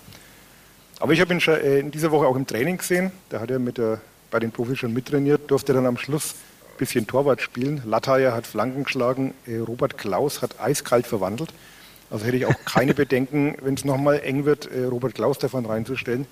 Aber 1.01 1.13
ich 1.13 1.21
habe 1.21 1.35
ihn 1.35 1.41
schon 1.41 1.55
äh, 1.55 1.81
in 1.81 1.91
dieser 1.91 2.11
Woche 2.13 2.27
auch 2.27 2.37
im 2.37 2.47
Training 2.47 2.79
gesehen. 2.79 3.13
Da 3.29 3.41
hat 3.41 3.51
er 3.51 3.59
mit 3.59 3.79
der, 3.79 4.01
bei 4.31 4.39
den 4.39 4.53
Profis 4.53 4.79
schon 4.79 4.93
mittrainiert, 4.93 5.51
durfte 5.51 5.73
dann 5.73 5.87
am 5.87 5.99
Schluss 5.99 6.35
ein 6.73 6.79
bisschen 6.79 7.07
Torwart 7.07 7.43
spielen. 7.43 7.83
Lattayer 7.85 8.33
hat 8.33 8.47
Flanken 8.47 8.85
geschlagen, 8.85 9.35
äh, 9.47 9.57
Robert 9.57 9.99
Klaus 9.99 10.41
hat 10.41 10.61
eiskalt 10.61 11.07
verwandelt. 11.07 11.53
Also 12.11 12.25
hätte 12.25 12.37
ich 12.37 12.47
auch 12.47 12.65
keine 12.65 12.95
Bedenken, 12.95 13.57
wenn 13.61 13.75
es 13.75 13.85
nochmal 13.85 14.21
eng 14.21 14.45
wird, 14.45 14.71
äh, 14.71 14.85
Robert 14.85 15.15
Klaus 15.15 15.39
davon 15.39 15.67
reinzustellen. 15.67 16.27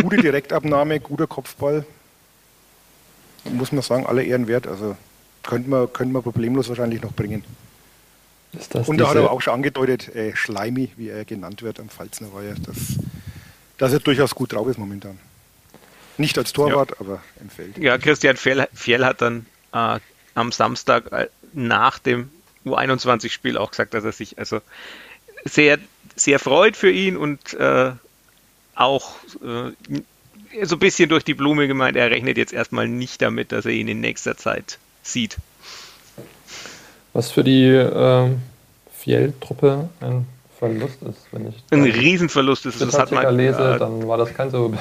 Gute 0.00 0.18
Direktabnahme, 0.18 1.00
guter 1.00 1.26
Kopfball. 1.26 1.84
Muss 3.44 3.72
man 3.72 3.82
sagen, 3.82 4.06
alle 4.06 4.22
Ehren 4.22 4.46
wert. 4.46 4.66
Also 4.66 4.96
könnte 5.48 5.70
man, 5.70 5.92
könnte 5.92 6.12
man 6.12 6.22
problemlos 6.22 6.68
wahrscheinlich 6.68 7.02
noch 7.02 7.12
bringen. 7.12 7.42
Und 8.86 8.98
da 8.98 9.08
hat 9.08 9.16
er 9.16 9.30
auch 9.30 9.40
schon 9.40 9.54
angedeutet, 9.54 10.14
äh, 10.14 10.36
Schleimi, 10.36 10.90
wie 10.96 11.08
er 11.08 11.24
genannt 11.24 11.62
wird 11.62 11.80
am 11.80 11.88
Pfalzner 11.88 12.32
Weiher, 12.32 12.54
dass, 12.54 12.98
dass 13.78 13.92
er 13.92 14.00
durchaus 14.00 14.34
gut 14.34 14.52
drauf 14.52 14.68
ist 14.68 14.78
momentan. 14.78 15.18
Nicht 16.18 16.36
als 16.36 16.52
Torwart, 16.52 16.90
ja. 16.90 16.96
aber 17.00 17.22
im 17.40 17.48
Feld. 17.48 17.78
Ja, 17.78 17.96
Christian 17.96 18.36
Fjell, 18.36 18.68
Fjell 18.74 19.04
hat 19.04 19.22
dann 19.22 19.46
äh, 19.72 19.98
am 20.34 20.52
Samstag 20.52 21.12
äh, 21.12 21.28
nach 21.52 21.98
dem 21.98 22.30
U21-Spiel 22.66 23.56
auch 23.56 23.70
gesagt, 23.70 23.94
dass 23.94 24.04
er 24.04 24.12
sich 24.12 24.38
also 24.38 24.60
sehr, 25.44 25.78
sehr 26.14 26.38
freut 26.38 26.76
für 26.76 26.90
ihn 26.90 27.16
und 27.16 27.54
äh, 27.54 27.92
auch 28.74 29.14
äh, 29.42 30.64
so 30.64 30.76
ein 30.76 30.78
bisschen 30.78 31.08
durch 31.08 31.24
die 31.24 31.34
Blume 31.34 31.68
gemeint, 31.68 31.96
er 31.96 32.10
rechnet 32.10 32.36
jetzt 32.36 32.52
erstmal 32.52 32.88
nicht 32.88 33.22
damit, 33.22 33.52
dass 33.52 33.64
er 33.64 33.72
ihn 33.72 33.88
in 33.88 34.00
nächster 34.00 34.36
Zeit 34.36 34.78
sieht. 35.12 35.36
Was 37.12 37.30
für 37.30 37.44
die 37.44 37.66
äh, 37.66 38.30
Fiel-Truppe 38.96 39.88
ein 40.00 40.26
Verlust 40.58 41.02
ist, 41.02 41.26
wenn 41.30 41.48
ich 41.48 41.54
ein 41.70 41.84
Riesenverlust 41.84 42.66
ist. 42.66 42.80
Das 42.80 42.98
hat 42.98 43.12
man 43.12 43.36
lese, 43.36 43.74
äh, 43.74 43.78
dann 43.78 44.06
war 44.08 44.18
das 44.18 44.34
kein 44.34 44.50
so 44.50 44.74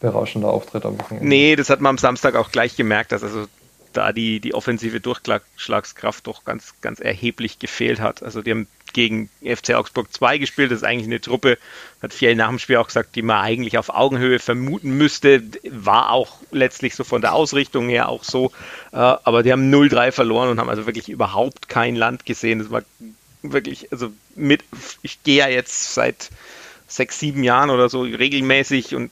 berauschender 0.00 0.48
Auftritt 0.48 0.86
am 0.86 0.98
Wochenende. 0.98 1.26
Nee, 1.26 1.56
das 1.56 1.70
hat 1.70 1.80
man 1.80 1.90
am 1.90 1.98
Samstag 1.98 2.36
auch 2.36 2.52
gleich 2.52 2.76
gemerkt, 2.76 3.12
dass 3.12 3.24
also 3.24 3.46
da 3.92 4.12
die, 4.12 4.40
die 4.40 4.54
offensive 4.54 5.00
Durchschlagskraft 5.00 6.26
doch 6.26 6.44
ganz, 6.44 6.74
ganz 6.80 7.00
erheblich 7.00 7.58
gefehlt 7.58 8.00
hat. 8.00 8.22
Also 8.22 8.42
die 8.42 8.50
haben 8.50 8.66
gegen 8.92 9.28
FC 9.42 9.74
Augsburg 9.74 10.12
2 10.12 10.38
gespielt. 10.38 10.70
Das 10.70 10.78
ist 10.78 10.84
eigentlich 10.84 11.06
eine 11.06 11.20
Truppe, 11.20 11.58
hat 12.02 12.12
Fjell 12.12 12.34
nach 12.34 12.48
dem 12.48 12.58
Spiel 12.58 12.76
auch 12.76 12.86
gesagt, 12.86 13.16
die 13.16 13.22
man 13.22 13.38
eigentlich 13.38 13.78
auf 13.78 13.90
Augenhöhe 13.90 14.38
vermuten 14.38 14.90
müsste. 14.90 15.42
War 15.70 16.10
auch 16.10 16.38
letztlich 16.50 16.94
so 16.94 17.04
von 17.04 17.20
der 17.20 17.34
Ausrichtung 17.34 17.88
her 17.88 18.08
auch 18.08 18.24
so. 18.24 18.52
Äh, 18.92 18.96
aber 18.96 19.42
die 19.42 19.52
haben 19.52 19.72
0-3 19.72 20.12
verloren 20.12 20.48
und 20.48 20.60
haben 20.60 20.70
also 20.70 20.86
wirklich 20.86 21.08
überhaupt 21.08 21.68
kein 21.68 21.96
Land 21.96 22.26
gesehen. 22.26 22.58
Das 22.58 22.70
war 22.70 22.82
wirklich, 23.42 23.92
also 23.92 24.10
mit, 24.34 24.64
ich 25.02 25.22
gehe 25.22 25.38
ja 25.38 25.48
jetzt 25.48 25.94
seit 25.94 26.30
sechs, 26.86 27.20
sieben 27.20 27.44
Jahren 27.44 27.70
oder 27.70 27.88
so 27.88 28.02
regelmäßig 28.02 28.94
und 28.94 29.10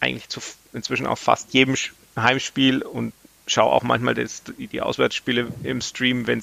eigentlich 0.00 0.28
zu 0.28 0.40
inzwischen 0.72 1.06
auch 1.06 1.18
fast 1.18 1.52
jedem 1.52 1.76
Heimspiel 2.16 2.82
und 2.82 3.12
schaue 3.46 3.72
auch 3.72 3.82
manchmal 3.82 4.14
das, 4.14 4.42
die 4.58 4.80
Auswärtsspiele 4.80 5.48
im 5.62 5.80
Stream, 5.80 6.26
wenn 6.26 6.38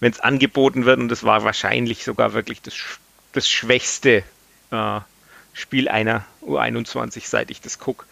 es 0.00 0.20
angeboten 0.20 0.84
wird. 0.84 0.98
Und 0.98 1.08
das 1.08 1.24
war 1.24 1.44
wahrscheinlich 1.44 2.04
sogar 2.04 2.32
wirklich 2.32 2.62
das, 2.62 2.74
das 3.32 3.48
schwächste 3.48 4.22
äh, 4.70 5.00
Spiel 5.52 5.88
einer 5.88 6.24
U21, 6.42 7.26
seit 7.26 7.50
ich 7.50 7.60
das 7.60 7.78
gucke. 7.78 8.06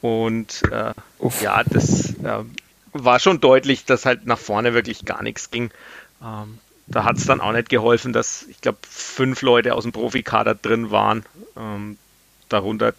Und 0.00 0.62
äh, 0.70 0.92
ja, 1.40 1.62
das 1.64 2.10
äh, 2.22 2.44
war 2.92 3.20
schon 3.20 3.40
deutlich, 3.40 3.84
dass 3.84 4.04
halt 4.04 4.26
nach 4.26 4.38
vorne 4.38 4.74
wirklich 4.74 5.04
gar 5.04 5.22
nichts 5.22 5.50
ging. 5.50 5.70
Ähm, 6.22 6.58
da 6.86 7.04
hat 7.04 7.16
es 7.16 7.26
dann 7.26 7.40
auch 7.40 7.52
nicht 7.52 7.70
geholfen, 7.70 8.12
dass 8.12 8.42
ich 8.42 8.60
glaube 8.60 8.78
fünf 8.88 9.40
Leute 9.42 9.74
aus 9.74 9.84
dem 9.84 9.92
Profikader 9.92 10.54
drin 10.54 10.90
waren, 10.90 11.24
ähm, 11.56 11.98
darunter 12.48 12.92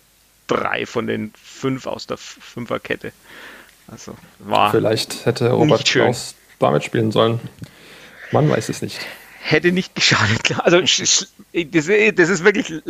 drei 0.47 0.85
von 0.85 1.07
den 1.07 1.31
fünf 1.41 1.85
aus 1.85 2.07
der 2.07 2.17
Fünferkette. 2.17 3.11
Also 3.87 4.15
war 4.39 4.71
Vielleicht 4.71 5.25
hätte 5.25 5.51
Robert 5.51 5.85
Klaus 5.85 6.35
damit 6.59 6.83
spielen 6.83 7.11
sollen. 7.11 7.39
Man 8.31 8.49
weiß 8.49 8.69
es 8.69 8.81
nicht. 8.81 8.99
Hätte 9.41 9.71
nicht 9.71 9.93
geschadet. 9.93 10.59
Also 10.59 10.81
das, 10.81 10.97
das, 11.53 12.29
ist 12.29 12.43
wirklich, 12.43 12.81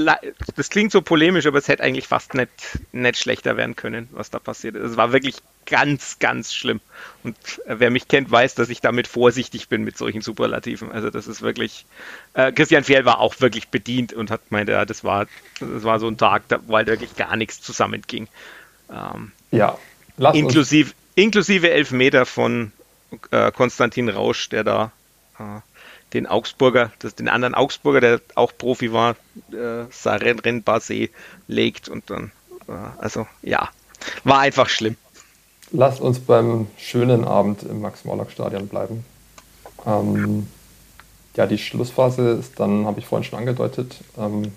das 0.55 0.69
klingt 0.69 0.93
so 0.93 1.01
polemisch, 1.01 1.45
aber 1.47 1.57
es 1.57 1.67
hätte 1.67 1.83
eigentlich 1.83 2.07
fast 2.07 2.33
nicht, 2.33 2.49
nicht 2.93 3.17
schlechter 3.17 3.57
werden 3.57 3.75
können, 3.75 4.07
was 4.13 4.29
da 4.29 4.39
passiert 4.39 4.75
ist. 4.75 4.91
Es 4.91 4.97
war 4.97 5.11
wirklich 5.11 5.35
ganz, 5.65 6.17
ganz 6.19 6.53
schlimm. 6.53 6.79
Und 7.23 7.35
wer 7.67 7.91
mich 7.91 8.07
kennt, 8.07 8.31
weiß, 8.31 8.55
dass 8.55 8.69
ich 8.69 8.79
damit 8.79 9.07
vorsichtig 9.07 9.67
bin 9.67 9.83
mit 9.83 9.97
solchen 9.97 10.21
Superlativen. 10.21 10.93
Also 10.93 11.09
das 11.09 11.27
ist 11.27 11.41
wirklich, 11.41 11.85
äh, 12.35 12.53
Christian 12.53 12.85
Fjell 12.85 13.03
war 13.03 13.19
auch 13.19 13.41
wirklich 13.41 13.67
bedient 13.67 14.13
und 14.13 14.31
hat 14.31 14.47
gemeint, 14.47 14.69
ja, 14.69 14.85
das 14.85 15.03
war, 15.03 15.27
das 15.59 15.83
war 15.83 15.99
so 15.99 16.07
ein 16.07 16.17
Tag, 16.17 16.43
wo 16.67 16.77
halt 16.77 16.87
wirklich 16.87 17.17
gar 17.17 17.35
nichts 17.35 17.61
zusammenging. 17.61 18.29
Ähm, 18.89 19.33
ja, 19.51 19.77
Lass 20.17 20.35
inklusive, 20.35 20.93
inklusive 21.15 21.69
Elfmeter 21.71 22.25
von 22.25 22.71
äh, 23.31 23.51
Konstantin 23.51 24.09
Rausch, 24.09 24.49
der 24.49 24.63
da 24.63 24.91
äh, 25.39 25.61
den 26.13 26.27
Augsburger, 26.27 26.91
das, 26.99 27.15
den 27.15 27.27
anderen 27.27 27.55
Augsburger, 27.55 27.99
der 27.99 28.21
auch 28.35 28.53
Profi 28.57 28.93
war, 28.93 29.15
äh, 29.51 29.85
Saren 29.91 30.63
Basé 30.63 31.09
legt 31.47 31.89
und 31.89 32.09
dann, 32.09 32.31
äh, 32.67 32.71
also 32.99 33.27
ja, 33.41 33.69
war 34.23 34.39
einfach 34.39 34.69
schlimm. 34.69 34.95
Lasst 35.71 35.99
uns 35.99 36.19
beim 36.19 36.67
schönen 36.77 37.25
Abend 37.25 37.63
im 37.63 37.81
Max-Morlock-Stadion 37.81 38.67
bleiben. 38.67 39.03
Ähm, 39.85 40.47
ja, 41.35 41.47
die 41.47 41.57
Schlussphase 41.57 42.29
ist 42.29 42.59
dann, 42.59 42.85
habe 42.85 42.99
ich 42.99 43.07
vorhin 43.07 43.25
schon 43.25 43.39
angedeutet, 43.39 43.95
ähm, 44.17 44.53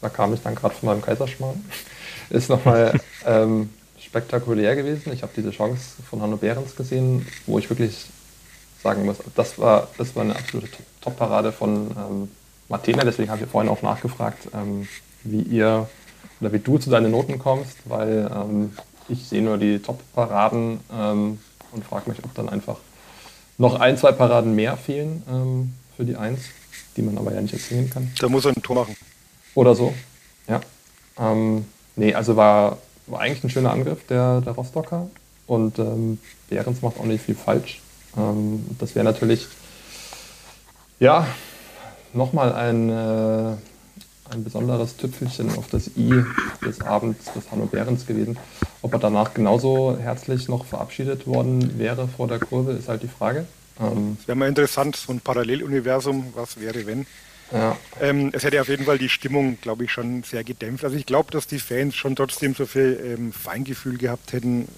da 0.00 0.08
kam 0.08 0.32
ich 0.32 0.42
dann 0.42 0.54
gerade 0.54 0.74
von 0.74 0.88
meinem 0.88 1.02
Kaiserschmarrn, 1.02 1.64
ist 2.30 2.48
nochmal 2.48 3.00
ähm, 3.26 3.70
spektakulär 4.10 4.74
gewesen. 4.74 5.12
Ich 5.12 5.22
habe 5.22 5.32
diese 5.36 5.52
Chance 5.52 6.02
von 6.08 6.20
Hanno 6.20 6.36
Behrens 6.36 6.74
gesehen, 6.74 7.26
wo 7.46 7.60
ich 7.60 7.70
wirklich 7.70 8.06
sagen 8.82 9.04
muss, 9.04 9.18
das 9.36 9.58
war, 9.58 9.88
das 9.98 10.16
war 10.16 10.24
eine 10.24 10.34
absolute 10.34 10.68
Top-Parade 11.00 11.52
von 11.52 11.90
ähm, 11.96 12.30
Martina. 12.68 13.04
Deswegen 13.04 13.30
habe 13.30 13.44
ich 13.44 13.50
vorhin 13.50 13.70
auch 13.70 13.82
nachgefragt, 13.82 14.48
ähm, 14.52 14.88
wie 15.22 15.42
ihr 15.42 15.88
oder 16.40 16.52
wie 16.52 16.58
du 16.58 16.78
zu 16.78 16.90
deinen 16.90 17.12
Noten 17.12 17.38
kommst, 17.38 17.76
weil 17.84 18.28
ähm, 18.34 18.72
ich 19.08 19.28
sehe 19.28 19.42
nur 19.42 19.58
die 19.58 19.78
Top-Paraden 19.78 20.80
ähm, 20.92 21.38
und 21.70 21.84
frage 21.84 22.10
mich, 22.10 22.18
ob 22.24 22.34
dann 22.34 22.48
einfach 22.48 22.78
noch 23.58 23.78
ein, 23.78 23.96
zwei 23.96 24.10
Paraden 24.10 24.56
mehr 24.56 24.76
fehlen 24.76 25.22
ähm, 25.30 25.74
für 25.96 26.04
die 26.04 26.16
Eins, 26.16 26.40
die 26.96 27.02
man 27.02 27.16
aber 27.16 27.32
ja 27.32 27.40
nicht 27.40 27.54
erzählen 27.54 27.88
kann. 27.88 28.10
Da 28.18 28.28
muss 28.28 28.44
er 28.44 28.56
ein 28.56 28.62
Tor 28.62 28.74
machen. 28.74 28.96
Oder 29.54 29.76
so, 29.76 29.94
ja. 30.48 30.60
Ähm, 31.16 31.64
nee, 31.94 32.12
also 32.12 32.34
war 32.34 32.78
war 33.10 33.20
eigentlich 33.20 33.44
ein 33.44 33.50
schöner 33.50 33.72
Angriff 33.72 34.06
der, 34.06 34.40
der 34.40 34.52
Rostocker 34.52 35.08
und 35.46 35.78
ähm, 35.78 36.18
Behrens 36.48 36.82
macht 36.82 36.98
auch 36.98 37.04
nicht 37.04 37.24
viel 37.24 37.34
falsch. 37.34 37.80
Ähm, 38.16 38.64
das 38.78 38.94
wäre 38.94 39.04
natürlich, 39.04 39.46
ja, 40.98 41.26
nochmal 42.12 42.52
ein, 42.52 42.88
äh, 42.88 43.56
ein 44.32 44.44
besonderes 44.44 44.96
Tüpfelchen 44.96 45.56
auf 45.56 45.68
das 45.68 45.88
I 45.96 46.24
des 46.64 46.80
Abends 46.80 47.32
des 47.32 47.50
Hanno 47.50 47.66
Behrens 47.66 48.06
gewesen. 48.06 48.38
Ob 48.82 48.92
er 48.92 48.98
danach 48.98 49.34
genauso 49.34 49.98
herzlich 49.98 50.48
noch 50.48 50.64
verabschiedet 50.64 51.26
worden 51.26 51.78
wäre 51.78 52.08
vor 52.08 52.28
der 52.28 52.38
Kurve, 52.38 52.72
ist 52.72 52.88
halt 52.88 53.02
die 53.02 53.08
Frage. 53.08 53.46
Ähm, 53.80 54.18
wäre 54.26 54.36
mal 54.36 54.48
interessant, 54.48 54.96
so 54.96 55.12
ein 55.12 55.20
Paralleluniversum, 55.20 56.32
was 56.34 56.60
wäre, 56.60 56.86
wenn. 56.86 57.06
Ähm, 58.00 58.30
es 58.32 58.44
hätte 58.44 58.60
auf 58.60 58.68
jeden 58.68 58.84
Fall 58.84 58.98
die 58.98 59.08
Stimmung, 59.08 59.58
glaube 59.60 59.84
ich, 59.84 59.92
schon 59.92 60.22
sehr 60.22 60.44
gedämpft. 60.44 60.84
Also 60.84 60.96
ich 60.96 61.06
glaube, 61.06 61.30
dass 61.30 61.46
die 61.46 61.58
Fans 61.58 61.96
schon 61.96 62.16
trotzdem 62.16 62.54
so 62.54 62.66
viel 62.66 63.00
ähm, 63.04 63.32
Feingefühl 63.32 63.98
gehabt 63.98 64.32
hätten, 64.32 64.68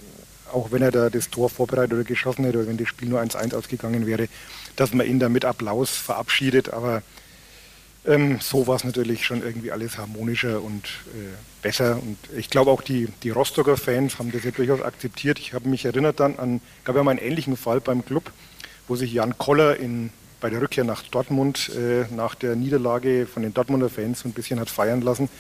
auch 0.53 0.73
wenn 0.73 0.83
er 0.83 0.91
da 0.91 1.11
das 1.11 1.31
Tor 1.31 1.51
vorbereitet 1.51 1.95
oder 1.95 2.05
geschossen 2.05 2.45
hätte 2.45 2.59
oder 2.59 2.69
wenn 2.69 2.79
das 2.79 2.89
Spiel 2.89 3.09
nur 3.09 3.21
1-1 3.21 3.55
ausgegangen 3.55 4.07
wäre, 4.07 4.29
dass 4.77 4.93
man 4.93 5.07
ihn 5.07 5.19
da 5.19 5.29
mit 5.29 5.45
Applaus 5.45 5.91
verabschiedet. 5.91 6.73
Aber 6.73 7.03
ähm, 8.05 8.39
so 8.41 8.67
war 8.67 8.77
es 8.77 8.85
natürlich 8.85 9.25
schon 9.25 9.43
irgendwie 9.43 9.71
alles 9.71 9.99
harmonischer 9.99 10.63
und 10.63 10.85
äh, 11.15 11.35
besser. 11.63 11.97
Und 11.97 12.19
ich 12.37 12.51
glaube 12.51 12.71
auch 12.71 12.83
die, 12.83 13.09
die 13.23 13.31
Rostocker 13.31 13.77
Fans 13.77 14.19
haben 14.19 14.33
das 14.33 14.45
ja 14.45 14.51
durchaus 14.51 14.83
akzeptiert. 14.83 15.39
Ich 15.39 15.53
habe 15.53 15.69
mich 15.69 15.85
erinnert 15.85 16.21
dann 16.21 16.39
an, 16.39 16.61
gab 16.85 16.97
ja 16.97 17.03
mal 17.03 17.13
einen 17.13 17.21
ähnlichen 17.21 17.57
Fall 17.57 17.81
beim 17.81 18.05
Club, 18.05 18.33
wo 18.89 18.97
sich 18.97 19.13
Jan 19.13 19.39
Koller 19.39 19.77
in 19.77 20.11
bei 20.43 20.51
der 20.51 20.61
Rückkehr 20.61 20.85
nach 20.85 21.03
Dortmund 21.05 21.71
äh, 21.75 22.05
nach 22.15 22.35
der 22.35 22.57
Niederlage 22.57 23.27
von 23.27 23.43
den 23.43 23.55
Dortmunder 23.55 23.89
Fans 23.89 24.21
so 24.21 24.29
ein 24.29 24.33
bisschen 24.33 24.61
hat 24.61 24.69
feiern 24.69 25.01
lassen, 25.01 25.31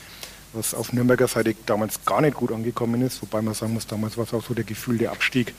was 0.54 0.74
auf 0.74 0.92
Nürnberger 0.92 1.28
Seite 1.28 1.54
damals 1.66 2.04
gar 2.06 2.22
nicht 2.22 2.34
gut 2.34 2.52
angekommen 2.52 3.02
ist, 3.02 3.20
wobei 3.20 3.42
man 3.42 3.52
sagen 3.52 3.74
muss, 3.74 3.86
damals 3.86 4.16
war 4.16 4.24
es 4.24 4.32
auch 4.32 4.44
so 4.44 4.54
der 4.54 4.64
gefühlte 4.64 5.10
Abstieg. 5.10 5.54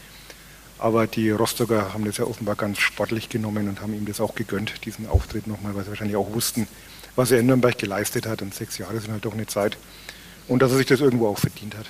Aber 0.79 1.07
die 1.07 1.29
Rostocker 1.29 1.93
haben 1.93 2.05
das 2.05 2.17
ja 2.17 2.25
offenbar 2.25 2.55
ganz 2.55 2.79
sportlich 2.79 3.29
genommen 3.29 3.69
und 3.69 3.81
haben 3.81 3.93
ihm 3.93 4.05
das 4.05 4.19
auch 4.19 4.33
gegönnt, 4.33 4.85
diesen 4.85 5.07
Auftritt 5.07 5.45
nochmal, 5.45 5.75
weil 5.75 5.83
sie 5.83 5.89
wahrscheinlich 5.89 6.17
auch 6.17 6.33
wussten, 6.33 6.67
was 7.15 7.31
er 7.31 7.39
in 7.39 7.45
Nürnberg 7.45 7.77
geleistet 7.77 8.25
hat. 8.25 8.41
Und 8.41 8.53
sechs 8.53 8.77
Jahre 8.77 8.99
sind 8.99 9.11
halt 9.11 9.23
doch 9.23 9.33
eine 9.33 9.45
Zeit. 9.45 9.77
Und 10.47 10.61
dass 10.61 10.71
er 10.71 10.77
sich 10.77 10.87
das 10.87 10.99
irgendwo 10.99 11.27
auch 11.27 11.37
verdient 11.37 11.77
hat. 11.77 11.85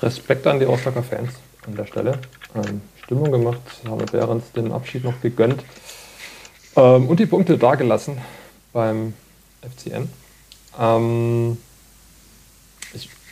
Respekt 0.00 0.46
an 0.46 0.58
die 0.58 0.64
Rostocker 0.64 1.02
Fans 1.02 1.32
an 1.66 1.76
der 1.76 1.86
Stelle. 1.86 2.18
Ähm, 2.54 2.80
Stimmung 3.04 3.32
gemacht, 3.32 3.60
habe 3.86 4.04
Behrens 4.06 4.52
den 4.52 4.72
Abschied 4.72 5.04
noch 5.04 5.20
gegönnt 5.20 5.62
ähm, 6.76 7.08
und 7.08 7.18
die 7.18 7.26
Punkte 7.26 7.58
dagelassen 7.58 8.18
beim 8.72 9.14
FCN. 9.62 10.08
Ähm, 10.78 11.58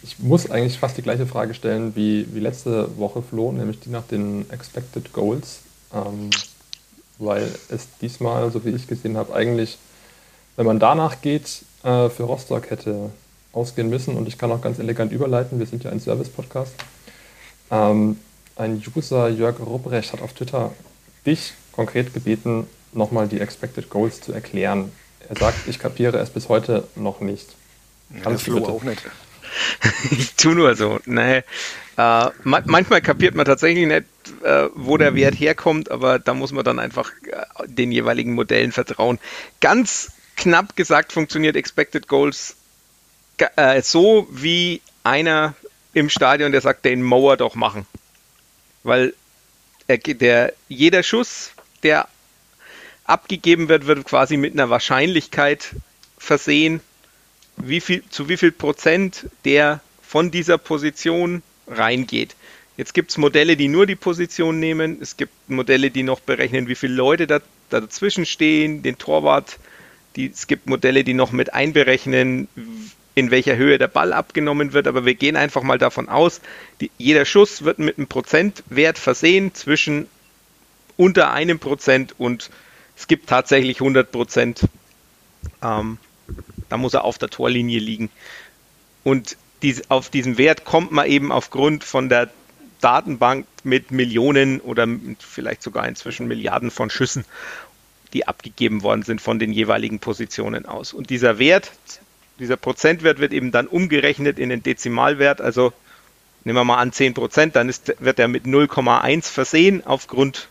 ich 0.02 0.18
muss 0.18 0.50
eigentlich 0.50 0.78
fast 0.78 0.96
die 0.96 1.02
gleiche 1.02 1.26
Frage 1.26 1.54
stellen 1.54 1.94
wie, 1.94 2.26
wie 2.32 2.40
letzte 2.40 2.96
Woche, 2.98 3.22
Flo, 3.22 3.52
nämlich 3.52 3.80
die 3.80 3.90
nach 3.90 4.04
den 4.04 4.48
Expected 4.50 5.12
Goals. 5.12 5.60
Ähm, 5.92 6.30
weil 7.18 7.50
es 7.68 7.86
diesmal, 8.00 8.50
so 8.50 8.64
wie 8.64 8.70
ich 8.70 8.86
gesehen 8.86 9.16
habe, 9.16 9.34
eigentlich, 9.34 9.78
wenn 10.56 10.66
man 10.66 10.78
danach 10.78 11.20
geht, 11.20 11.64
äh, 11.82 12.08
für 12.08 12.22
Rostock 12.22 12.70
hätte 12.70 13.10
ausgehen 13.52 13.90
müssen. 13.90 14.16
Und 14.16 14.26
ich 14.26 14.38
kann 14.38 14.50
auch 14.50 14.62
ganz 14.62 14.78
elegant 14.78 15.12
überleiten, 15.12 15.58
wir 15.58 15.66
sind 15.66 15.84
ja 15.84 15.90
ein 15.90 16.00
Service-Podcast. 16.00 16.72
Ähm, 17.70 18.18
ein 18.56 18.82
User, 18.94 19.28
Jörg 19.28 19.58
Rupprecht, 19.60 20.12
hat 20.12 20.22
auf 20.22 20.32
Twitter 20.32 20.72
dich 21.26 21.54
konkret 21.72 22.12
gebeten, 22.12 22.66
nochmal 22.92 23.28
die 23.28 23.40
Expected 23.40 23.88
Goals 23.90 24.20
zu 24.20 24.32
erklären. 24.32 24.92
Er 25.28 25.36
sagt, 25.36 25.68
ich 25.68 25.78
kapiere 25.78 26.18
es 26.18 26.30
bis 26.30 26.48
heute 26.48 26.86
noch 26.96 27.20
nicht. 27.20 27.48
Kannst 28.22 28.46
ja, 28.46 28.54
du 28.54 28.60
bitte? 28.60 28.72
auch 28.72 28.82
nicht. 28.82 29.02
ich 30.10 30.34
tue 30.34 30.54
nur 30.54 30.74
so. 30.74 30.98
Nee. 31.06 31.38
Äh, 31.38 31.42
ma 31.96 32.62
manchmal 32.64 33.00
kapiert 33.00 33.34
man 33.34 33.46
tatsächlich 33.46 33.86
nicht, 33.86 34.04
äh, 34.42 34.68
wo 34.74 34.96
der 34.96 35.14
Wert 35.14 35.34
herkommt, 35.34 35.90
aber 35.90 36.18
da 36.18 36.34
muss 36.34 36.52
man 36.52 36.64
dann 36.64 36.78
einfach 36.78 37.12
äh, 37.26 37.66
den 37.66 37.92
jeweiligen 37.92 38.34
Modellen 38.34 38.72
vertrauen. 38.72 39.18
Ganz 39.60 40.12
knapp 40.36 40.76
gesagt 40.76 41.12
funktioniert 41.12 41.56
Expected 41.56 42.08
Goals 42.08 42.56
äh, 43.56 43.82
so 43.82 44.26
wie 44.30 44.80
einer 45.02 45.54
im 45.92 46.08
Stadion, 46.08 46.52
der 46.52 46.60
sagt, 46.60 46.84
den 46.84 47.02
Mower 47.02 47.36
doch 47.36 47.54
machen. 47.54 47.86
Weil 48.82 49.14
er, 49.86 49.98
der, 49.98 50.52
jeder 50.68 51.02
Schuss, 51.02 51.52
der 51.82 52.08
abgegeben 53.04 53.68
wird, 53.68 53.86
wird 53.86 54.04
quasi 54.04 54.36
mit 54.36 54.52
einer 54.52 54.70
Wahrscheinlichkeit 54.70 55.74
versehen, 56.16 56.80
wie 57.56 57.80
viel, 57.80 58.02
zu 58.08 58.28
wie 58.28 58.36
viel 58.36 58.52
Prozent 58.52 59.26
der 59.44 59.80
von 60.02 60.30
dieser 60.30 60.58
Position 60.58 61.42
reingeht. 61.66 62.36
Jetzt 62.76 62.94
gibt 62.94 63.10
es 63.10 63.18
Modelle, 63.18 63.56
die 63.56 63.68
nur 63.68 63.86
die 63.86 63.96
Position 63.96 64.58
nehmen. 64.58 64.98
Es 65.00 65.16
gibt 65.16 65.32
Modelle, 65.48 65.90
die 65.90 66.02
noch 66.02 66.20
berechnen, 66.20 66.68
wie 66.68 66.74
viele 66.74 66.94
Leute 66.94 67.26
da, 67.26 67.40
da 67.68 67.80
dazwischen 67.80 68.26
stehen, 68.26 68.82
den 68.82 68.96
Torwart. 68.96 69.58
Die, 70.16 70.30
es 70.30 70.46
gibt 70.46 70.66
Modelle, 70.66 71.04
die 71.04 71.14
noch 71.14 71.30
mit 71.32 71.52
einberechnen, 71.52 72.48
in 73.14 73.30
welcher 73.30 73.56
Höhe 73.56 73.78
der 73.78 73.88
Ball 73.88 74.12
abgenommen 74.12 74.72
wird. 74.72 74.86
Aber 74.86 75.04
wir 75.04 75.14
gehen 75.14 75.36
einfach 75.36 75.62
mal 75.62 75.78
davon 75.78 76.08
aus, 76.08 76.40
die, 76.80 76.90
jeder 76.98 77.24
Schuss 77.24 77.64
wird 77.64 77.78
mit 77.78 77.98
einem 77.98 78.06
Prozentwert 78.06 78.98
versehen 78.98 79.54
zwischen 79.54 80.06
unter 80.96 81.32
einem 81.32 81.58
Prozent 81.58 82.14
und 82.18 82.50
es 82.96 83.06
gibt 83.06 83.28
tatsächlich 83.28 83.80
100 83.80 84.12
Prozent. 84.12 84.68
Ähm, 85.62 85.98
da 86.68 86.76
muss 86.76 86.94
er 86.94 87.04
auf 87.04 87.18
der 87.18 87.30
Torlinie 87.30 87.80
liegen. 87.80 88.10
Und 89.02 89.36
dies, 89.62 89.90
auf 89.90 90.10
diesen 90.10 90.38
Wert 90.38 90.64
kommt 90.64 90.92
man 90.92 91.06
eben 91.06 91.32
aufgrund 91.32 91.84
von 91.84 92.08
der 92.08 92.30
Datenbank 92.80 93.46
mit 93.62 93.90
Millionen 93.90 94.60
oder 94.60 94.86
vielleicht 95.18 95.62
sogar 95.62 95.86
inzwischen 95.88 96.28
Milliarden 96.28 96.70
von 96.70 96.90
Schüssen, 96.90 97.24
die 98.12 98.26
abgegeben 98.26 98.82
worden 98.82 99.02
sind 99.02 99.20
von 99.20 99.38
den 99.38 99.52
jeweiligen 99.52 99.98
Positionen 99.98 100.66
aus. 100.66 100.92
Und 100.92 101.10
dieser 101.10 101.38
Wert, 101.38 101.70
dieser 102.40 102.56
Prozentwert 102.56 103.20
wird 103.20 103.32
eben 103.32 103.52
dann 103.52 103.66
umgerechnet 103.66 104.38
in 104.38 104.48
den 104.48 104.62
Dezimalwert. 104.62 105.40
Also 105.40 105.72
nehmen 106.44 106.56
wir 106.56 106.64
mal 106.64 106.78
an 106.78 106.92
10 106.92 107.14
Prozent, 107.14 107.56
dann 107.56 107.68
ist, 107.68 107.94
wird 108.00 108.18
er 108.18 108.28
mit 108.28 108.44
0,1 108.44 109.30
versehen 109.30 109.86
aufgrund 109.86 110.48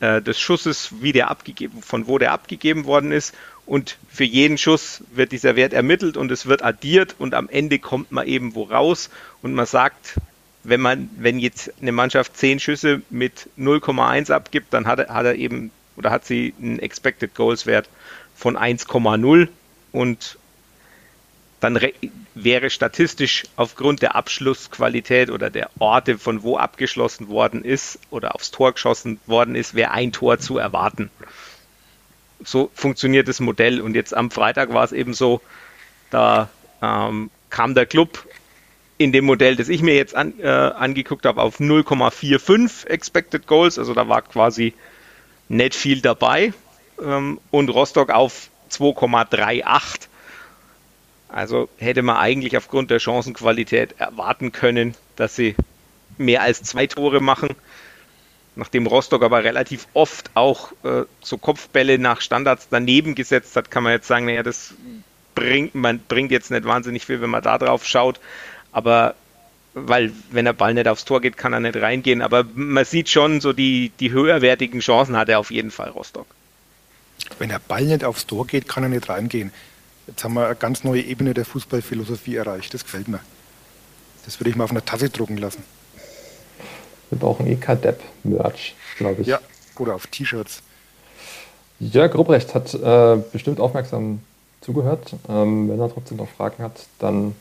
äh, 0.00 0.22
des 0.22 0.40
Schusses, 0.40 0.90
wie 1.00 1.12
der 1.12 1.30
abgegeben, 1.30 1.82
von 1.82 2.06
wo 2.06 2.18
der 2.18 2.32
abgegeben 2.32 2.84
worden 2.84 3.12
ist 3.12 3.34
und 3.66 3.96
für 4.10 4.24
jeden 4.24 4.58
Schuss 4.58 5.02
wird 5.12 5.32
dieser 5.32 5.56
Wert 5.56 5.72
ermittelt 5.72 6.16
und 6.16 6.30
es 6.30 6.46
wird 6.46 6.62
addiert 6.62 7.16
und 7.18 7.34
am 7.34 7.48
Ende 7.48 7.78
kommt 7.78 8.12
man 8.12 8.26
eben 8.26 8.54
wo 8.54 8.64
raus 8.64 9.10
und 9.42 9.54
man 9.54 9.66
sagt, 9.66 10.16
wenn 10.62 10.80
man, 10.80 11.10
wenn 11.18 11.38
jetzt 11.38 11.72
eine 11.80 11.92
Mannschaft 11.92 12.36
zehn 12.36 12.58
Schüsse 12.58 13.02
mit 13.10 13.48
0,1 13.58 14.32
abgibt, 14.32 14.72
dann 14.72 14.86
hat 14.86 15.08
hat 15.08 15.26
er 15.26 15.34
eben 15.34 15.70
oder 15.96 16.10
hat 16.10 16.24
sie 16.24 16.54
einen 16.60 16.78
Expected 16.78 17.34
Goals 17.34 17.66
Wert 17.66 17.88
von 18.34 18.56
1,0 18.56 19.48
und 19.92 20.38
dann 21.60 21.80
wäre 22.34 22.68
statistisch 22.68 23.44
aufgrund 23.56 24.02
der 24.02 24.16
Abschlussqualität 24.16 25.30
oder 25.30 25.50
der 25.50 25.70
Orte, 25.78 26.18
von 26.18 26.42
wo 26.42 26.56
abgeschlossen 26.56 27.28
worden 27.28 27.64
ist 27.64 27.98
oder 28.10 28.34
aufs 28.34 28.50
Tor 28.50 28.72
geschossen 28.72 29.18
worden 29.26 29.54
ist, 29.54 29.74
wäre 29.74 29.92
ein 29.92 30.12
Tor 30.12 30.38
zu 30.38 30.58
erwarten 30.58 31.10
so 32.44 32.70
funktioniert 32.74 33.28
das 33.28 33.40
Modell. 33.40 33.80
Und 33.80 33.94
jetzt 33.94 34.14
am 34.14 34.30
Freitag 34.30 34.72
war 34.72 34.84
es 34.84 34.92
eben 34.92 35.14
so, 35.14 35.40
da 36.10 36.48
ähm, 36.82 37.30
kam 37.50 37.74
der 37.74 37.86
Club 37.86 38.26
in 38.98 39.12
dem 39.12 39.24
Modell, 39.24 39.56
das 39.56 39.68
ich 39.68 39.82
mir 39.82 39.94
jetzt 39.94 40.14
an, 40.14 40.34
äh, 40.38 40.46
angeguckt 40.48 41.26
habe, 41.26 41.42
auf 41.42 41.58
0,45 41.58 42.86
Expected 42.86 43.46
Goals. 43.46 43.78
Also 43.78 43.94
da 43.94 44.08
war 44.08 44.22
quasi 44.22 44.74
nicht 45.48 45.74
viel 45.74 46.00
dabei. 46.00 46.52
Ähm, 47.02 47.40
und 47.50 47.70
Rostock 47.70 48.10
auf 48.10 48.50
2,38. 48.70 50.08
Also 51.28 51.68
hätte 51.78 52.02
man 52.02 52.16
eigentlich 52.16 52.56
aufgrund 52.56 52.90
der 52.90 53.00
Chancenqualität 53.00 53.94
erwarten 53.98 54.52
können, 54.52 54.94
dass 55.16 55.34
sie 55.34 55.56
mehr 56.18 56.42
als 56.42 56.62
zwei 56.62 56.86
Tore 56.86 57.20
machen. 57.20 57.50
Nachdem 58.56 58.86
Rostock 58.86 59.22
aber 59.22 59.42
relativ 59.42 59.88
oft 59.94 60.30
auch 60.34 60.72
äh, 60.84 61.04
so 61.20 61.38
Kopfbälle 61.38 61.98
nach 61.98 62.20
Standards 62.20 62.68
daneben 62.70 63.16
gesetzt 63.16 63.56
hat, 63.56 63.70
kann 63.70 63.82
man 63.82 63.92
jetzt 63.92 64.06
sagen, 64.06 64.26
naja, 64.26 64.44
das 64.44 64.74
bringt, 65.34 65.74
man 65.74 65.98
bringt 65.98 66.30
jetzt 66.30 66.52
nicht 66.52 66.64
wahnsinnig 66.64 67.04
viel, 67.04 67.20
wenn 67.20 67.30
man 67.30 67.42
da 67.42 67.58
drauf 67.58 67.84
schaut. 67.84 68.20
Aber 68.70 69.16
weil 69.74 70.12
wenn 70.30 70.44
der 70.44 70.52
Ball 70.52 70.72
nicht 70.72 70.86
aufs 70.86 71.04
Tor 71.04 71.20
geht, 71.20 71.36
kann 71.36 71.52
er 71.52 71.60
nicht 71.60 71.76
reingehen. 71.76 72.22
Aber 72.22 72.44
man 72.54 72.84
sieht 72.84 73.08
schon, 73.08 73.40
so 73.40 73.52
die, 73.52 73.90
die 73.98 74.12
höherwertigen 74.12 74.80
Chancen 74.80 75.16
hat 75.16 75.28
er 75.28 75.40
auf 75.40 75.50
jeden 75.50 75.72
Fall 75.72 75.90
Rostock. 75.90 76.26
Wenn 77.38 77.48
der 77.48 77.58
Ball 77.58 77.84
nicht 77.84 78.04
aufs 78.04 78.26
Tor 78.26 78.46
geht, 78.46 78.68
kann 78.68 78.84
er 78.84 78.88
nicht 78.88 79.08
reingehen. 79.08 79.52
Jetzt 80.06 80.22
haben 80.22 80.34
wir 80.34 80.46
eine 80.46 80.56
ganz 80.56 80.84
neue 80.84 81.02
Ebene 81.02 81.32
der 81.32 81.44
Fußballphilosophie 81.44 82.36
erreicht. 82.36 82.74
Das 82.74 82.84
gefällt 82.84 83.08
mir. 83.08 83.20
Das 84.24 84.38
würde 84.38 84.50
ich 84.50 84.56
mal 84.56 84.64
auf 84.64 84.70
einer 84.70 84.84
Tasse 84.84 85.08
drucken 85.08 85.38
lassen. 85.38 85.62
Wir 87.10 87.18
brauchen 87.18 87.46
eh 87.46 87.56
Kadepp-Merch, 87.56 88.74
glaube 88.98 89.22
ich. 89.22 89.28
Ja, 89.28 89.40
oder 89.78 89.94
auf 89.94 90.06
T-Shirts. 90.06 90.62
Jörg 91.80 92.14
Rupprecht 92.14 92.54
hat 92.54 92.74
äh, 92.74 93.16
bestimmt 93.32 93.60
aufmerksam 93.60 94.20
zugehört. 94.60 95.14
Ähm, 95.28 95.68
wenn 95.68 95.80
er 95.80 95.92
trotzdem 95.92 96.18
noch 96.18 96.28
Fragen 96.28 96.62
hat, 96.62 96.86
dann 96.98 97.34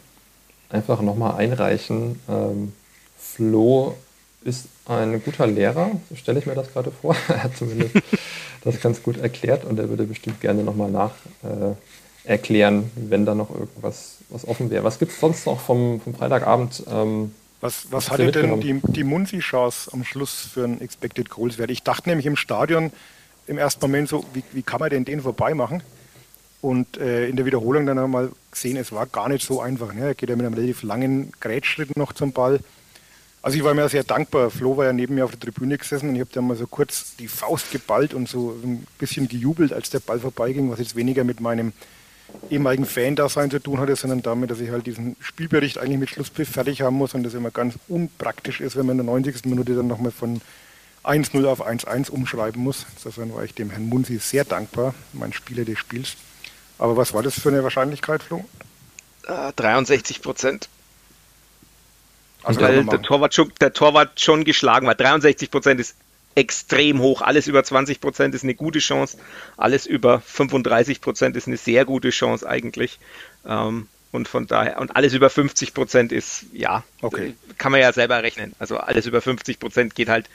einfach 0.70 1.02
nochmal 1.02 1.36
einreichen. 1.36 2.20
Ähm, 2.28 2.74
Flo 3.18 3.96
ist 4.44 4.68
ein 4.86 5.24
guter 5.24 5.48
Lehrer, 5.48 5.92
so 6.10 6.16
stelle 6.16 6.40
ich 6.40 6.46
mir 6.46 6.56
das 6.56 6.72
gerade 6.72 6.92
vor. 6.92 7.16
er 7.28 7.44
hat 7.44 7.58
zumindest 7.58 7.96
das 8.64 8.82
ganz 8.82 9.02
gut 9.04 9.18
erklärt 9.18 9.64
und 9.66 9.80
er 9.80 9.90
würde 9.90 10.04
bestimmt 10.04 10.42
gerne 10.42 10.64
nochmal 10.64 10.92
nach 10.92 11.14
äh, 11.44 11.74
erklären, 12.24 12.92
wenn 12.96 13.26
da 13.26 13.36
noch 13.36 13.50
irgendwas 13.50 14.18
was 14.30 14.48
offen 14.48 14.70
wäre. 14.70 14.84
Was 14.84 15.00
gibt 15.00 15.12
es 15.12 15.20
sonst 15.20 15.46
noch 15.46 15.60
vom, 15.60 16.02
vom 16.02 16.16
Freitagabend? 16.16 16.84
Ähm, 16.90 17.32
was, 17.62 17.88
was 17.92 18.12
hatte 18.12 18.32
denn 18.32 18.60
die, 18.60 18.82
die 18.84 19.04
Munsi-Chance 19.04 19.92
am 19.94 20.04
Schluss 20.04 20.50
für 20.54 20.66
einen 20.66 20.82
Expected 20.82 21.30
Goals 21.30 21.58
Wert? 21.58 21.72
Ich 21.72 21.84
dachte 21.84 22.10
nämlich 22.10 22.26
im 22.26 22.36
Stadion 22.36 22.92
im 23.48 23.58
ersten 23.58 23.82
Moment 23.82 24.10
so, 24.10 24.26
wie, 24.34 24.44
wie 24.52 24.64
kann 24.64 24.80
man 24.80 24.90
denn 24.90 25.06
den 25.06 25.22
vorbei 25.22 25.54
machen? 25.54 25.84
Und 26.62 26.98
äh, 26.98 27.28
in 27.28 27.36
der 27.36 27.46
Wiederholung 27.46 27.86
dann 27.86 28.00
einmal 28.00 28.32
gesehen, 28.52 28.78
es 28.78 28.92
war 28.92 29.06
gar 29.06 29.30
nicht 29.30 29.46
so 29.46 29.62
einfach. 29.62 29.94
Ne? 29.94 30.08
Er 30.08 30.16
geht 30.16 30.30
ja 30.30 30.36
mit 30.36 30.46
einem 30.46 30.56
relativ 30.56 30.84
langen 30.84 31.32
Grätschritt 31.40 31.96
noch 31.98 32.14
zum 32.14 32.32
Ball. 32.32 32.60
Also 33.42 33.58
ich 33.58 33.64
war 33.66 33.74
mir 33.74 33.88
sehr 33.90 34.06
dankbar. 34.06 34.50
Flo 34.50 34.78
war 34.78 34.86
ja 34.86 34.94
neben 34.94 35.16
mir 35.16 35.26
auf 35.26 35.32
der 35.32 35.42
Tribüne 35.42 35.78
gesessen 35.78 36.10
und 36.10 36.16
ich 36.16 36.22
habe 36.22 36.32
dann 36.34 36.48
mal 36.48 36.56
so 36.56 36.66
kurz 36.66 37.18
die 37.18 37.28
Faust 37.28 37.72
geballt 37.72 38.14
und 38.14 38.30
so 38.30 38.58
ein 38.64 38.88
bisschen 38.98 39.28
gejubelt, 39.28 39.74
als 39.74 39.90
der 39.90 40.00
Ball 40.00 40.20
vorbeiging, 40.20 40.72
was 40.72 40.80
jetzt 40.80 40.96
weniger 40.96 41.26
mit 41.26 41.42
meinem 41.42 41.74
ehemaligen 42.50 42.86
Fan-Dasein 42.86 43.52
zu 43.52 43.60
tun 43.60 43.80
hatte, 43.80 43.96
sondern 43.96 44.22
damit, 44.22 44.52
dass 44.52 44.60
ich 44.60 44.70
halt 44.70 44.86
diesen 44.86 45.16
Spielbericht 45.20 45.78
eigentlich 45.78 46.00
mit 46.00 46.10
Schlusspfiff 46.10 46.50
fertig 46.50 46.82
haben 46.82 46.96
muss 46.96 47.14
und 47.14 47.24
das 47.24 47.34
immer 47.34 47.52
ganz 47.52 47.76
unpraktisch 47.88 48.62
ist, 48.62 48.76
wenn 48.76 48.86
man 48.86 49.00
in 49.00 49.06
der 49.06 49.14
90. 49.14 49.46
Minute 49.46 49.76
dann 49.76 49.88
nochmal 49.88 50.12
von 50.12 50.42
1-0 51.04 51.46
auf 51.46 51.66
1-1 51.66 52.10
umschreiben 52.10 52.62
muss. 52.62 52.86
Insofern 52.96 53.34
war 53.34 53.44
ich 53.44 53.54
dem 53.54 53.70
Herrn 53.70 53.90
Munsi 53.90 54.18
sehr 54.20 54.46
dankbar, 54.46 54.94
mein 55.12 55.34
Spieler 55.34 55.66
des 55.66 55.80
Spiels. 55.80 56.16
Aber 56.78 56.98
was 56.98 57.14
war 57.14 57.24
das 57.24 57.40
für 57.40 57.50
eine 57.50 57.64
Wahrscheinlichkeit, 57.64 58.24
Flo? 58.24 58.44
63 59.56 60.22
Prozent. 60.22 60.70
Also 62.44 62.60
Weil 62.60 62.84
der 62.84 63.02
Torwart, 63.02 63.34
schon, 63.34 63.52
der 63.62 63.72
Torwart 63.72 64.20
schon 64.20 64.44
geschlagen 64.44 64.86
war. 64.86 64.96
63 64.96 65.50
Prozent 65.50 65.80
ist 65.80 65.96
extrem 66.36 67.00
hoch. 67.00 67.22
Alles 67.22 67.48
über 67.48 67.64
20 67.64 68.02
Prozent 68.02 68.36
ist 68.36 68.44
eine 68.44 68.56
gute 68.56 68.80
Chance. 68.80 69.18
Alles 69.58 69.86
über 69.86 70.20
35 70.22 71.02
Prozent 71.02 71.36
ist 71.36 71.48
eine 71.48 71.58
sehr 71.58 71.86
gute 71.86 72.10
Chance 72.10 72.48
eigentlich. 72.48 73.00
Ähm, 73.46 73.88
und 74.12 74.28
von 74.28 74.46
daher, 74.46 74.80
und 74.80 74.96
alles 74.96 75.14
über 75.14 75.30
50 75.30 75.74
Prozent 75.74 76.12
ist, 76.12 76.46
ja, 76.54 76.84
okay. 77.02 77.34
kann 77.58 77.72
man 77.72 77.82
ja 77.82 77.92
selber 77.92 78.22
rechnen. 78.22 78.54
Also 78.60 78.78
alles 78.78 79.08
über 79.08 79.22
50 79.22 79.60
Prozent 79.60 79.96
geht 79.96 80.08
halt 80.08 80.30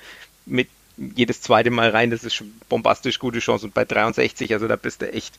mit 0.46 0.68
jedes 0.96 1.42
zweite 1.42 1.70
Mal 1.70 1.90
rein. 1.90 2.10
Das 2.10 2.24
ist 2.24 2.34
schon 2.34 2.52
bombastisch 2.68 3.20
gute 3.20 3.38
Chance. 3.38 3.66
Und 3.66 3.74
bei 3.74 3.84
63, 3.84 4.52
also 4.52 4.66
da 4.66 4.74
bist 4.74 5.02
du 5.02 5.12
echt 5.12 5.38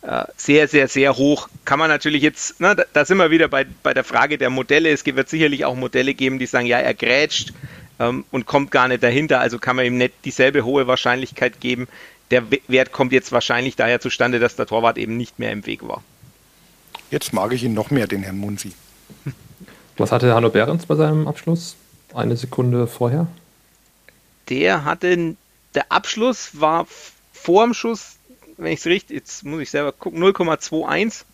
äh, 0.00 0.24
sehr, 0.36 0.66
sehr, 0.66 0.88
sehr 0.88 1.16
hoch. 1.16 1.48
Kann 1.64 1.78
man 1.78 1.90
natürlich 1.90 2.22
jetzt, 2.22 2.56
na, 2.58 2.74
da, 2.74 2.84
da, 2.92 3.04
sind 3.04 3.18
wir 3.18 3.30
wieder 3.30 3.48
bei, 3.48 3.66
bei 3.82 3.92
der 3.92 4.04
Frage 4.04 4.38
der 4.38 4.50
Modelle. 4.50 4.90
Es 4.90 5.04
wird 5.04 5.28
sicherlich 5.28 5.64
auch 5.64 5.74
Modelle 5.74 6.14
geben, 6.14 6.38
die 6.38 6.46
sagen, 6.46 6.66
ja, 6.66 6.78
er 6.78 6.94
grätscht 6.94 7.52
ähm, 7.98 8.24
und 8.30 8.46
kommt 8.46 8.70
gar 8.70 8.88
nicht 8.88 9.02
dahinter, 9.02 9.40
also 9.40 9.58
kann 9.58 9.76
man 9.76 9.86
ihm 9.86 9.98
nicht 9.98 10.14
dieselbe 10.24 10.64
hohe 10.64 10.86
Wahrscheinlichkeit 10.86 11.60
geben. 11.60 11.88
Der 12.30 12.44
Wert 12.68 12.92
kommt 12.92 13.12
jetzt 13.12 13.32
wahrscheinlich 13.32 13.76
daher 13.76 14.00
zustande, 14.00 14.38
dass 14.40 14.56
der 14.56 14.66
Torwart 14.66 14.98
eben 14.98 15.16
nicht 15.16 15.38
mehr 15.38 15.52
im 15.52 15.66
Weg 15.66 15.86
war. 15.86 16.02
Jetzt 17.10 17.32
mag 17.32 17.52
ich 17.52 17.62
ihn 17.62 17.74
noch 17.74 17.90
mehr, 17.90 18.06
den 18.06 18.22
Herrn 18.22 18.38
Munsi. 18.38 18.72
Was 19.96 20.10
hatte 20.10 20.34
Hanno 20.34 20.50
Behrens 20.50 20.86
bei 20.86 20.96
seinem 20.96 21.28
Abschluss? 21.28 21.76
Eine 22.14 22.36
Sekunde 22.36 22.86
vorher? 22.86 23.26
Der 24.48 24.84
hatte, 24.84 25.36
der 25.74 25.92
Abschluss 25.92 26.60
war 26.60 26.86
vor 27.32 27.64
dem 27.64 27.74
Schuss, 27.74 28.16
wenn 28.56 28.72
ich 28.72 28.80
es 28.80 28.86
richtig, 28.86 29.16
jetzt 29.16 29.44
muss 29.44 29.60
ich 29.60 29.70
selber 29.70 29.92
gucken, 29.92 30.22
0,21. 30.22 31.24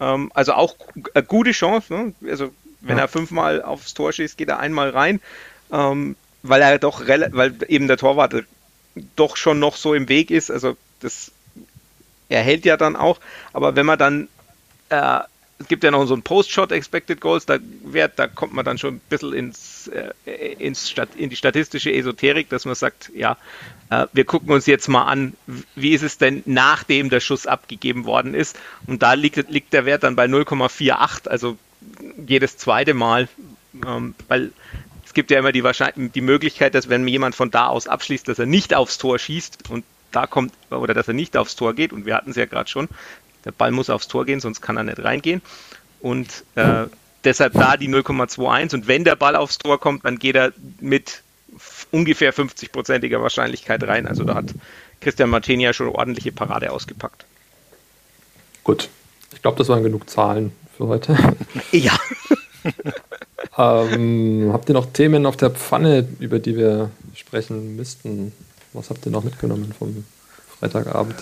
Ähm, 0.00 0.30
also 0.34 0.54
auch 0.54 0.74
eine 1.14 1.24
gute 1.24 1.52
Chance. 1.52 1.92
Ne? 1.92 2.14
Also 2.28 2.50
wenn 2.80 2.96
ja. 2.96 3.04
er 3.04 3.08
fünfmal 3.08 3.62
aufs 3.62 3.94
Tor 3.94 4.12
schießt, 4.12 4.36
geht 4.36 4.48
er 4.48 4.58
einmal 4.58 4.90
rein, 4.90 5.20
ähm, 5.72 6.16
weil 6.42 6.62
er 6.62 6.78
doch, 6.78 7.06
weil 7.06 7.54
eben 7.68 7.88
der 7.88 7.96
Torwart 7.96 8.34
doch 9.16 9.36
schon 9.36 9.58
noch 9.58 9.76
so 9.76 9.94
im 9.94 10.08
Weg 10.08 10.30
ist. 10.30 10.50
Also 10.50 10.76
das 11.00 11.32
er 12.28 12.42
hält 12.42 12.64
ja 12.64 12.76
dann 12.76 12.96
auch. 12.96 13.18
Aber 13.52 13.74
wenn 13.74 13.86
man 13.86 13.98
dann 13.98 14.28
äh, 14.90 15.20
es 15.60 15.66
gibt 15.66 15.82
ja 15.82 15.90
noch 15.90 16.06
so 16.06 16.14
ein 16.14 16.22
Post-Shot 16.22 16.70
Expected 16.70 17.20
Goals, 17.20 17.44
da, 17.44 17.58
Wert, 17.82 18.12
da 18.16 18.28
kommt 18.28 18.52
man 18.52 18.64
dann 18.64 18.78
schon 18.78 18.94
ein 18.94 19.00
bisschen 19.08 19.32
ins, 19.32 19.88
äh, 19.88 20.52
ins 20.52 20.88
Stat 20.88 21.08
in 21.16 21.30
die 21.30 21.36
statistische 21.36 21.92
Esoterik, 21.92 22.48
dass 22.48 22.64
man 22.64 22.76
sagt, 22.76 23.10
ja, 23.14 23.36
äh, 23.90 24.06
wir 24.12 24.24
gucken 24.24 24.50
uns 24.52 24.66
jetzt 24.66 24.88
mal 24.88 25.04
an, 25.04 25.34
wie 25.74 25.94
ist 25.94 26.02
es 26.02 26.16
denn 26.16 26.42
nachdem 26.46 27.10
der 27.10 27.20
Schuss 27.20 27.46
abgegeben 27.46 28.04
worden 28.04 28.34
ist. 28.34 28.56
Und 28.86 29.02
da 29.02 29.14
liegt, 29.14 29.50
liegt 29.50 29.72
der 29.72 29.84
Wert 29.84 30.04
dann 30.04 30.14
bei 30.14 30.26
0,48, 30.26 31.28
also 31.28 31.58
jedes 32.24 32.56
zweite 32.56 32.94
Mal, 32.94 33.28
ähm, 33.84 34.14
weil 34.28 34.52
gibt 35.18 35.32
ja 35.32 35.40
immer 35.40 35.50
die, 35.50 35.64
die 36.14 36.20
Möglichkeit, 36.20 36.76
dass 36.76 36.88
wenn 36.88 37.08
jemand 37.08 37.34
von 37.34 37.50
da 37.50 37.66
aus 37.66 37.88
abschließt, 37.88 38.28
dass 38.28 38.38
er 38.38 38.46
nicht 38.46 38.72
aufs 38.72 38.98
Tor 38.98 39.18
schießt 39.18 39.68
und 39.68 39.84
da 40.12 40.28
kommt, 40.28 40.52
oder 40.70 40.94
dass 40.94 41.08
er 41.08 41.14
nicht 41.14 41.36
aufs 41.36 41.56
Tor 41.56 41.74
geht, 41.74 41.92
und 41.92 42.06
wir 42.06 42.14
hatten 42.14 42.30
es 42.30 42.36
ja 42.36 42.46
gerade 42.46 42.70
schon, 42.70 42.88
der 43.44 43.50
Ball 43.50 43.72
muss 43.72 43.90
aufs 43.90 44.06
Tor 44.06 44.24
gehen, 44.26 44.38
sonst 44.38 44.60
kann 44.60 44.76
er 44.76 44.84
nicht 44.84 45.02
reingehen. 45.02 45.42
Und 45.98 46.44
äh, 46.54 46.84
deshalb 47.24 47.54
da 47.54 47.76
die 47.76 47.88
0,21. 47.88 48.74
Und 48.74 48.86
wenn 48.86 49.02
der 49.02 49.16
Ball 49.16 49.34
aufs 49.34 49.58
Tor 49.58 49.80
kommt, 49.80 50.04
dann 50.04 50.20
geht 50.20 50.36
er 50.36 50.52
mit 50.78 51.24
ungefähr 51.90 52.32
50-prozentiger 52.32 53.20
Wahrscheinlichkeit 53.20 53.82
rein. 53.82 54.06
Also 54.06 54.22
da 54.22 54.36
hat 54.36 54.54
Christian 55.00 55.30
Martini 55.30 55.64
ja 55.64 55.72
schon 55.72 55.88
ordentliche 55.88 56.30
Parade 56.30 56.70
ausgepackt. 56.70 57.24
Gut. 58.62 58.88
Ich 59.32 59.42
glaube, 59.42 59.58
das 59.58 59.68
waren 59.68 59.82
genug 59.82 60.08
Zahlen 60.08 60.52
für 60.76 60.86
heute. 60.86 61.16
Ja. 61.72 61.98
ähm, 63.58 64.50
habt 64.52 64.68
ihr 64.68 64.74
noch 64.74 64.86
Themen 64.86 65.26
auf 65.26 65.36
der 65.36 65.50
Pfanne, 65.50 66.06
über 66.20 66.38
die 66.38 66.56
wir 66.56 66.90
sprechen 67.14 67.76
müssten? 67.76 68.32
Was 68.72 68.90
habt 68.90 69.04
ihr 69.06 69.12
noch 69.12 69.24
mitgenommen 69.24 69.74
vom 69.76 70.04
Freitagabend? 70.58 71.16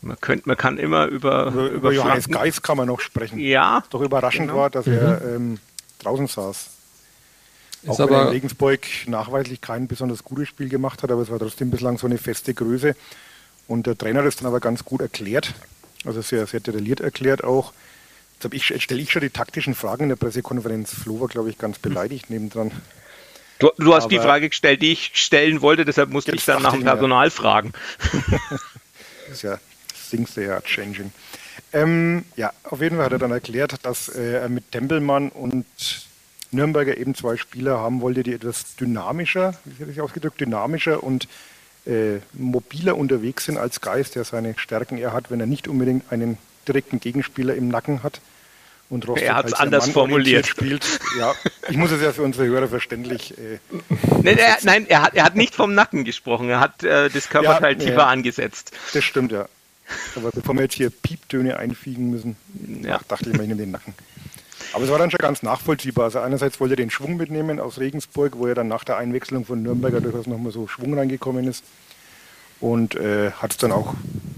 Man, 0.00 0.16
könnt, 0.20 0.46
man 0.46 0.56
kann 0.56 0.78
immer 0.78 1.06
über. 1.06 1.46
Über, 1.46 1.70
über 1.70 1.92
Johannes 1.92 2.28
Geis 2.28 2.62
kann 2.62 2.76
man 2.76 2.86
noch 2.86 3.00
sprechen. 3.00 3.38
Ja. 3.38 3.82
Doch 3.90 4.00
überraschend 4.00 4.48
genau. 4.48 4.60
war, 4.60 4.70
dass 4.70 4.86
mhm. 4.86 4.92
er 4.92 5.22
ähm, 5.24 5.58
draußen 5.98 6.28
saß. 6.28 6.70
Ist 7.82 7.90
Auch 7.90 8.00
aber 8.00 8.10
wenn 8.10 8.16
er 8.16 8.22
in 8.22 8.28
Regensburg 8.28 8.80
nachweislich 9.06 9.60
kein 9.60 9.88
besonders 9.88 10.24
gutes 10.24 10.48
Spiel 10.48 10.68
gemacht 10.68 11.02
hat, 11.02 11.10
aber 11.10 11.22
es 11.22 11.30
war 11.30 11.38
trotzdem 11.38 11.70
bislang 11.70 11.98
so 11.98 12.06
eine 12.06 12.18
feste 12.18 12.54
Größe. 12.54 12.94
Und 13.66 13.86
der 13.86 13.96
Trainer 13.96 14.20
hat 14.20 14.26
es 14.26 14.36
dann 14.36 14.46
aber 14.46 14.60
ganz 14.60 14.84
gut 14.84 15.00
erklärt, 15.00 15.54
also 16.04 16.22
sehr, 16.22 16.46
sehr 16.46 16.60
detailliert 16.60 17.00
erklärt 17.00 17.44
auch. 17.44 17.72
Jetzt, 18.42 18.82
stelle 18.82 19.00
ich 19.00 19.10
schon 19.10 19.22
die 19.22 19.30
taktischen 19.30 19.74
Fragen 19.74 20.04
in 20.04 20.08
der 20.10 20.16
Pressekonferenz. 20.16 20.94
Flo 20.94 21.20
war, 21.20 21.28
glaube 21.28 21.50
ich, 21.50 21.58
ganz 21.58 21.78
beleidigt 21.78 22.30
nebendran. 22.30 22.70
Du, 23.58 23.70
du 23.76 23.94
hast 23.94 24.04
aber 24.04 24.10
die 24.10 24.18
Frage 24.18 24.48
gestellt, 24.48 24.82
die 24.82 24.92
ich 24.92 25.10
stellen 25.14 25.60
wollte, 25.60 25.84
deshalb 25.84 26.10
musste 26.10 26.32
ich 26.34 26.44
dann 26.44 26.62
nach 26.62 26.74
dem 26.74 26.84
Personal 26.84 27.26
ja. 27.26 27.30
fragen. 27.30 27.72
das 29.28 29.32
ist 29.32 29.42
ja 29.42 29.58
things 30.10 30.34
they 30.34 30.48
are 30.48 30.62
changing. 30.62 31.12
Ähm, 31.72 32.24
ja, 32.36 32.52
auf 32.64 32.80
jeden 32.80 32.96
Fall 32.96 33.06
hat 33.06 33.12
er 33.12 33.18
dann 33.18 33.32
erklärt, 33.32 33.74
dass 33.82 34.08
äh, 34.08 34.34
er 34.34 34.48
mit 34.48 34.70
Tempelmann 34.70 35.30
und 35.30 35.66
Nürnberger 36.50 36.96
eben 36.96 37.14
zwei 37.14 37.36
Spieler 37.36 37.78
haben 37.78 38.00
wollte, 38.00 38.22
die 38.22 38.32
etwas 38.32 38.76
dynamischer, 38.76 39.54
wie 39.64 39.82
hätte 39.82 39.90
ich 39.90 40.00
ausgedrückt, 40.00 40.40
dynamischer 40.40 41.02
und 41.02 41.28
äh, 41.84 42.20
mobiler 42.32 42.96
unterwegs 42.96 43.46
sind 43.46 43.58
als 43.58 43.80
Geist, 43.80 44.14
der 44.14 44.24
seine 44.24 44.56
Stärken 44.56 44.98
eher 44.98 45.12
hat, 45.12 45.30
wenn 45.30 45.40
er 45.40 45.46
nicht 45.46 45.68
unbedingt 45.68 46.10
einen 46.12 46.38
direkten 46.68 47.00
Gegenspieler 47.00 47.54
im 47.54 47.68
Nacken 47.68 48.02
hat. 48.02 48.20
Und 48.90 49.06
Rostock 49.06 49.26
er 49.26 49.34
hat 49.34 49.46
es 49.46 49.52
anders 49.52 49.90
formuliert. 49.90 50.46
Spielt. 50.46 50.84
Ja, 51.18 51.34
ich 51.68 51.76
muss 51.76 51.90
es 51.90 52.00
ja 52.00 52.12
für 52.12 52.22
unsere 52.22 52.46
Hörer 52.46 52.68
verständlich. 52.68 53.36
Äh, 53.36 53.58
nein, 54.22 54.38
er, 54.38 54.56
nein 54.62 54.86
er, 54.88 55.02
hat, 55.02 55.14
er 55.14 55.24
hat 55.24 55.36
nicht 55.36 55.54
vom 55.54 55.74
Nacken 55.74 56.04
gesprochen. 56.04 56.48
Er 56.48 56.60
hat 56.60 56.82
äh, 56.84 57.10
das 57.10 57.28
Körperteil 57.28 57.74
ja, 57.74 57.78
tiefer 57.78 57.98
ja, 57.98 58.06
angesetzt. 58.06 58.72
Das 58.94 59.04
stimmt, 59.04 59.30
ja. 59.32 59.46
Aber 60.16 60.30
bevor 60.30 60.54
wir 60.54 60.62
jetzt 60.62 60.74
hier 60.74 60.90
Pieptöne 60.90 61.58
einfügen 61.58 62.10
müssen, 62.10 62.36
ja. 62.82 63.00
dachte 63.08 63.30
ich 63.30 63.36
mir, 63.36 63.42
ich 63.42 63.48
nehme 63.48 63.60
den 63.60 63.70
Nacken. 63.72 63.94
Aber 64.72 64.84
es 64.84 64.90
war 64.90 64.98
dann 64.98 65.10
schon 65.10 65.18
ganz 65.18 65.42
nachvollziehbar. 65.42 66.04
Also 66.04 66.20
einerseits 66.20 66.60
wollte 66.60 66.74
er 66.74 66.76
den 66.76 66.90
Schwung 66.90 67.16
mitnehmen 67.16 67.60
aus 67.60 67.78
Regensburg, 67.78 68.38
wo 68.38 68.46
er 68.46 68.54
dann 68.54 68.68
nach 68.68 68.84
der 68.84 68.96
Einwechslung 68.96 69.44
von 69.44 69.62
Nürnberger 69.62 70.00
durchaus 70.00 70.26
nochmal 70.26 70.52
so 70.52 70.66
Schwung 70.66 70.94
reingekommen 70.98 71.46
ist. 71.46 71.64
Und 72.60 72.96
äh, 72.96 73.32
hat 73.32 73.52
es 73.52 73.56
dann 73.58 73.72
auch 73.72 73.94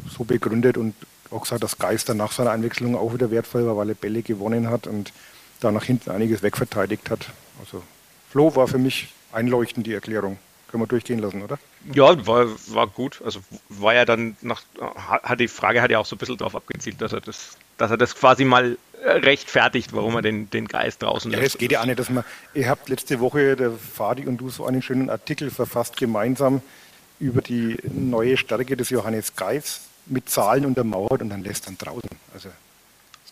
so 0.09 0.25
begründet 0.25 0.77
und 0.77 0.95
auch 1.31 1.43
gesagt, 1.43 1.63
dass 1.63 1.79
Geister 1.79 2.15
nach 2.15 2.33
seiner 2.33 2.51
Einwechslung 2.51 2.97
auch 2.97 3.15
wieder 3.15 3.31
wertvoll 3.31 3.67
war, 3.67 3.77
weil 3.77 3.91
er 3.91 3.95
Bälle 3.95 4.23
gewonnen 4.23 4.71
hat 4.71 4.87
und 4.87 5.13
da 5.61 5.71
nach 5.71 5.85
hinten 5.85 6.11
einiges 6.11 6.43
wegverteidigt 6.43 7.11
hat. 7.11 7.27
Also 7.61 7.83
Flo 8.31 8.55
war 8.57 8.69
für 8.69 8.79
mich 8.79 9.13
einleuchtend 9.33 9.87
die 9.87 9.95
Erklärung. 9.95 10.39
Können 10.71 10.85
wir 10.85 10.87
durchgehen 10.87 11.19
lassen, 11.19 11.43
oder? 11.43 11.59
Ja, 11.93 12.27
war, 12.27 12.47
war 12.69 12.87
gut. 12.87 13.21
Also 13.25 13.41
war 13.69 13.93
ja 13.93 14.05
dann 14.05 14.37
nach, 14.41 14.63
hat 15.05 15.41
die 15.41 15.49
Frage 15.49 15.83
hat 15.83 15.91
ja 15.91 15.99
auch 15.99 16.07
so 16.07 16.15
ein 16.15 16.19
bisschen 16.19 16.37
darauf 16.37 16.55
abgezielt, 16.55 17.01
dass 17.01 17.13
er 17.13 17.21
das, 17.21 17.57
dass 17.77 17.91
er 17.91 17.97
das 17.97 18.15
quasi 18.15 18.45
mal 18.45 18.79
rechtfertigt, 19.03 19.93
warum 19.95 20.15
er 20.15 20.23
den, 20.23 20.49
den 20.51 20.69
Geist 20.69 21.03
draußen 21.03 21.31
lässt. 21.31 21.43
Ja, 21.43 21.47
es 21.47 21.59
geht 21.59 21.73
ja 21.73 21.81
auch 21.81 21.87
nicht, 21.87 21.99
dass 21.99 22.11
man, 22.11 22.23
ihr 22.55 22.69
habt 22.69 22.89
letzte 22.89 23.19
Woche, 23.19 23.57
der 23.57 23.73
Fadi 23.73 24.27
und 24.27 24.37
du, 24.37 24.49
so 24.49 24.65
einen 24.65 24.83
schönen 24.83 25.11
Artikel 25.11 25.51
verfasst 25.51 25.97
gemeinsam 25.97 26.63
über 27.19 27.43
die 27.43 27.77
neue 27.93 28.37
Stärke 28.37 28.77
des 28.77 28.91
Johannes 28.91 29.35
Geis 29.35 29.81
mit 30.07 30.29
Zahlen 30.29 30.67
untermauert 30.67 31.23
und 31.23 31.31
dann 31.31 31.43
lässt 31.43 31.67
dann 31.67 31.79
draußen. 31.79 32.11
Also 32.35 32.51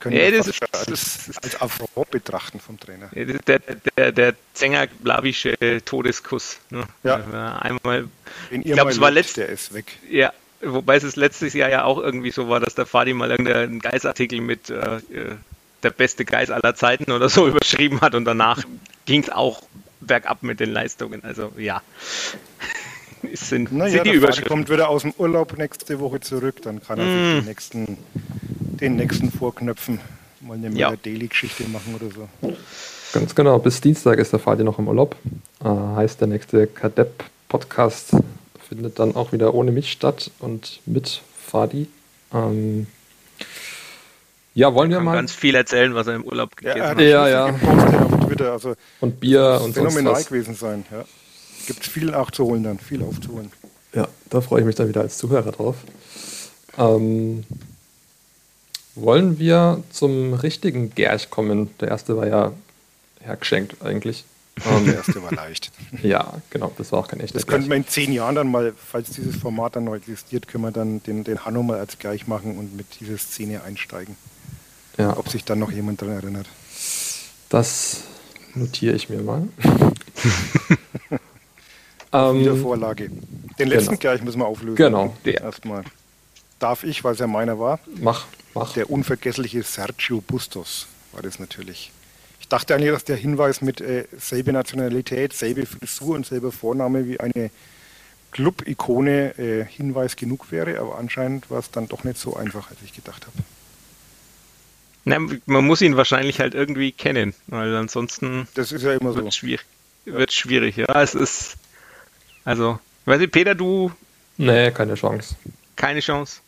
können 0.00 0.16
ja, 0.16 0.30
das 0.30 0.46
ist, 0.46 0.62
als, 0.62 0.86
das 0.86 1.38
als 1.42 1.60
Affront 1.60 2.10
betrachten 2.10 2.60
vom 2.60 2.78
Trainer. 2.78 3.08
Der, 3.12 3.58
der, 3.96 4.12
der 4.12 4.34
Zenger-Blavische 4.54 5.82
Todeskuss. 5.84 6.58
Ne? 6.70 6.84
Ja. 7.02 7.58
Einmal, 7.58 8.08
Wenn 8.50 8.62
ich 8.62 8.72
glaube, 8.72 8.90
es 8.90 9.00
war 9.00 9.10
letztes 9.10 9.34
der 9.34 9.48
ist 9.48 9.74
weg. 9.74 9.98
Ja, 10.08 10.32
wobei 10.60 10.96
es 10.96 11.16
letztes 11.16 11.54
Jahr 11.54 11.68
ja 11.68 11.84
auch 11.84 11.98
irgendwie 11.98 12.30
so 12.30 12.48
war, 12.48 12.60
dass 12.60 12.74
der 12.74 12.86
Fadi 12.86 13.12
mal 13.12 13.30
irgendeinen 13.30 13.80
Geistartikel 13.80 14.40
mit 14.40 14.70
äh, 14.70 14.96
äh, 14.96 15.36
der 15.82 15.90
beste 15.90 16.24
Geist 16.24 16.50
aller 16.50 16.74
Zeiten 16.74 17.10
oder 17.10 17.28
so 17.28 17.48
überschrieben 17.48 18.00
hat 18.00 18.14
und 18.14 18.24
danach 18.24 18.62
ging 19.06 19.22
es 19.22 19.30
auch 19.30 19.62
bergab 20.00 20.42
mit 20.42 20.60
den 20.60 20.72
Leistungen. 20.72 21.24
Also 21.24 21.52
ja. 21.56 21.82
Sind, 23.34 23.72
naja, 23.72 24.04
sind 24.04 24.06
die 24.06 24.20
der 24.20 24.32
Fadi 24.32 24.42
kommt 24.42 24.70
wieder 24.70 24.88
aus 24.88 25.02
dem 25.02 25.12
Urlaub 25.18 25.56
nächste 25.58 25.98
Woche 26.00 26.20
zurück, 26.20 26.62
dann 26.62 26.82
kann 26.82 26.98
er 26.98 27.04
mm. 27.04 27.34
sich 27.34 27.40
die 27.42 27.48
nächsten 27.48 27.98
den 28.80 28.96
nächsten 28.96 29.30
vorknöpfen. 29.30 30.00
Mal 30.40 30.54
eine 30.54 30.70
ja. 30.70 30.94
Daily-Geschichte 30.94 31.64
machen 31.68 31.94
oder 31.94 32.14
so. 32.14 32.54
Ganz 33.12 33.34
genau, 33.34 33.58
bis 33.58 33.80
Dienstag 33.80 34.18
ist 34.18 34.32
der 34.32 34.38
Fadi 34.38 34.62
noch 34.62 34.78
im 34.78 34.88
Urlaub. 34.88 35.16
Äh, 35.64 35.68
heißt, 35.68 36.20
der 36.20 36.28
nächste 36.28 36.66
Kadepp-Podcast 36.66 38.16
findet 38.68 38.98
dann 38.98 39.16
auch 39.16 39.32
wieder 39.32 39.54
ohne 39.54 39.72
mich 39.72 39.90
statt 39.90 40.30
und 40.38 40.80
mit 40.86 41.22
Fadi. 41.46 41.88
Ähm, 42.32 42.86
ja, 44.54 44.74
wollen 44.74 44.90
wir 44.90 45.00
mal. 45.00 45.14
ganz 45.14 45.32
viel 45.32 45.54
erzählen, 45.54 45.94
was 45.94 46.06
er 46.06 46.16
im 46.16 46.24
Urlaub 46.24 46.56
gegessen 46.56 46.78
ja, 46.78 46.88
hat. 46.88 47.00
Ja, 47.00 47.28
ja. 47.28 47.46
Auf 47.46 48.26
Twitter, 48.26 48.52
also 48.52 48.74
und 49.00 49.20
Bier 49.20 49.60
und 49.62 49.72
phänomenal 49.72 50.14
was. 50.14 50.26
gewesen 50.26 50.54
sein. 50.54 50.84
Ja. 50.90 51.04
Gibt 51.68 51.84
viel 51.84 52.06
nachzuholen 52.06 52.62
dann, 52.62 52.78
viel 52.78 53.02
aufzuholen. 53.02 53.52
Ja, 53.92 54.08
da 54.30 54.40
freue 54.40 54.60
ich 54.60 54.66
mich 54.66 54.74
dann 54.74 54.88
wieder 54.88 55.02
als 55.02 55.18
Zuhörer 55.18 55.52
drauf. 55.52 55.76
Ähm, 56.78 57.44
wollen 58.94 59.38
wir 59.38 59.82
zum 59.90 60.32
richtigen 60.32 60.94
Gerch 60.94 61.28
kommen? 61.28 61.68
Der 61.78 61.88
erste 61.88 62.16
war 62.16 62.26
ja 62.26 62.52
hergeschenkt 63.20 63.82
eigentlich. 63.82 64.24
der 64.56 64.94
erste 64.94 65.22
war 65.22 65.30
leicht. 65.30 65.70
ja, 66.02 66.40
genau, 66.48 66.72
das 66.78 66.90
war 66.90 67.00
auch 67.00 67.08
kein 67.08 67.20
echter 67.20 67.34
Das 67.34 67.46
könnten 67.46 67.68
wir 67.68 67.76
in 67.76 67.86
zehn 67.86 68.14
Jahren 68.14 68.34
dann 68.34 68.50
mal, 68.50 68.72
falls 68.74 69.10
dieses 69.10 69.36
Format 69.36 69.76
dann 69.76 69.84
noch 69.84 69.94
existiert, 69.94 70.48
können 70.48 70.64
wir 70.64 70.72
dann 70.72 71.02
den, 71.02 71.22
den 71.22 71.44
Hanno 71.44 71.62
mal 71.62 71.78
als 71.78 71.98
Gerch 71.98 72.26
machen 72.26 72.56
und 72.56 72.74
mit 72.78 72.86
dieser 72.98 73.18
Szene 73.18 73.62
einsteigen. 73.62 74.16
Ja. 74.96 75.18
Ob 75.18 75.28
sich 75.28 75.44
dann 75.44 75.58
noch 75.58 75.70
jemand 75.70 76.00
daran 76.00 76.14
erinnert. 76.14 76.46
Das 77.50 78.04
notiere 78.54 78.96
ich 78.96 79.10
mir 79.10 79.20
mal. 79.20 79.46
ähm, 82.12 82.62
Vorlage. 82.62 83.10
Den 83.58 83.68
letzten 83.68 83.98
genau. 83.98 84.00
Gerch 84.00 84.22
müssen 84.22 84.38
wir 84.38 84.46
auflösen. 84.46 84.76
Genau. 84.76 85.16
Erstmal. 85.24 85.84
darf 86.58 86.84
ich, 86.84 87.04
weil 87.04 87.14
es 87.14 87.18
ja 87.18 87.26
meiner 87.26 87.58
war. 87.58 87.80
Mach, 88.00 88.26
mach. 88.54 88.72
Der 88.74 88.90
unvergessliche 88.90 89.62
Sergio 89.62 90.20
Bustos 90.20 90.86
war 91.12 91.22
das 91.22 91.38
natürlich. 91.38 91.92
Ich 92.40 92.48
dachte 92.48 92.74
eigentlich, 92.74 92.90
dass 92.90 93.04
der 93.04 93.16
Hinweis 93.16 93.60
mit 93.60 93.80
äh, 93.80 94.04
selbe 94.16 94.52
Nationalität, 94.52 95.32
selbe 95.32 95.66
Frisur 95.66 96.16
und 96.16 96.26
selber 96.26 96.52
Vorname 96.52 97.06
wie 97.06 97.20
eine 97.20 97.50
Club-Ikone 98.30 99.38
äh, 99.38 99.64
Hinweis 99.64 100.16
genug 100.16 100.50
wäre, 100.50 100.78
aber 100.78 100.98
anscheinend 100.98 101.50
war 101.50 101.58
es 101.58 101.70
dann 101.70 101.88
doch 101.88 102.04
nicht 102.04 102.18
so 102.18 102.36
einfach, 102.36 102.70
als 102.70 102.78
ich 102.84 102.92
gedacht 102.92 103.26
habe. 103.26 103.36
Na, 105.04 105.18
man 105.46 105.64
muss 105.64 105.80
ihn 105.80 105.96
wahrscheinlich 105.96 106.40
halt 106.40 106.54
irgendwie 106.54 106.92
kennen, 106.92 107.34
weil 107.46 107.74
ansonsten 107.74 108.46
das 108.54 108.72
ist 108.72 108.82
ja 108.82 108.92
immer 108.92 109.14
wird 109.14 109.24
so. 109.24 109.30
schwierig. 109.30 109.64
Wird 110.04 110.32
schwierig, 110.32 110.76
ja. 110.76 110.86
Es 111.02 111.14
ist 111.14 111.56
also, 112.44 112.78
weiß 113.04 113.20
ich, 113.20 113.30
Peter, 113.30 113.54
du. 113.54 113.92
Nee, 114.36 114.70
keine 114.70 114.94
Chance. 114.94 115.36
Keine 115.76 116.00
Chance. 116.00 116.40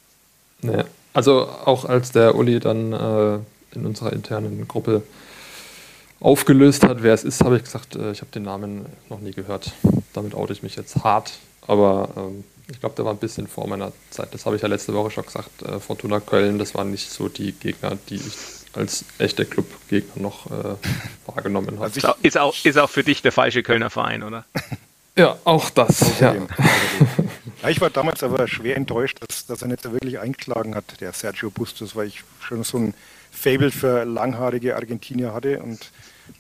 Nee. 0.63 0.85
Also 1.13 1.49
auch 1.65 1.85
als 1.85 2.13
der 2.13 2.35
Uli 2.35 2.61
dann 2.61 2.93
äh, 2.93 3.39
in 3.73 3.87
unserer 3.87 4.13
internen 4.13 4.67
Gruppe 4.69 5.03
aufgelöst 6.21 6.85
hat, 6.85 7.03
wer 7.03 7.15
es 7.15 7.25
ist, 7.25 7.43
habe 7.43 7.57
ich 7.57 7.65
gesagt, 7.65 7.97
äh, 7.97 8.13
ich 8.13 8.21
habe 8.21 8.31
den 8.31 8.43
Namen 8.43 8.87
noch 9.09 9.21
nie 9.21 9.33
gehört. 9.33 9.73
Damit 10.13 10.35
oute 10.35 10.53
ich 10.53 10.63
mich 10.63 10.77
jetzt 10.77 11.03
hart. 11.03 11.33
Aber 11.67 12.11
ähm, 12.17 12.45
ich 12.71 12.81
glaube, 12.81 12.95
der 12.95 13.05
war 13.05 13.13
ein 13.13 13.19
bisschen 13.19 13.47
vor 13.47 13.67
meiner 13.67 13.93
Zeit. 14.11 14.33
Das 14.33 14.47
habe 14.47 14.57
ich 14.57 14.63
ja 14.63 14.69
letzte 14.69 14.95
Woche 14.95 15.11
schon 15.11 15.25
gesagt. 15.25 15.63
Äh, 15.63 15.81
Fortuna 15.81 16.21
Köln, 16.21 16.59
das 16.59 16.75
waren 16.75 16.91
nicht 16.91 17.11
so 17.11 17.29
die 17.29 17.53
Gegner, 17.53 17.97
die 18.09 18.17
ich 18.17 18.37
als 18.73 19.05
echte 19.19 19.45
Clubgegner 19.45 20.23
noch 20.23 20.47
äh, 20.47 20.77
wahrgenommen 21.27 21.77
habe. 21.77 21.85
Also 21.85 22.17
ist, 22.23 22.39
auch, 22.39 22.57
ist 22.63 22.79
auch 22.79 22.91
für 22.91 23.03
dich 23.03 23.23
der 23.23 23.33
falsche 23.33 23.63
Kölner 23.63 23.91
Verein, 23.91 24.23
oder? 24.23 24.45
Ja, 25.17 25.39
auch 25.45 25.71
das. 25.71 26.21
Ja. 26.21 26.35
ja. 27.63 27.69
ich 27.69 27.81
war 27.81 27.91
damals 27.91 28.23
aber 28.23 28.47
schwer 28.49 28.77
enttäuscht, 28.77 29.19
dass, 29.27 29.47
dass 29.47 29.63
er 29.63 29.69
nicht 29.69 29.83
so 29.83 29.93
wirklich 29.93 30.19
eingeschlagen 30.19 30.75
hat, 30.75 31.01
der 31.01 31.13
Sergio 31.13 31.51
Bustos, 31.51 31.97
weil 31.97 32.07
ich 32.07 32.23
schon 32.41 32.63
so 32.65 32.79
ein 32.79 32.95
Fable 33.31 33.71
für 33.71 34.05
langhaarige 34.05 34.77
Argentinier 34.77 35.33
hatte 35.35 35.61
und 35.61 35.91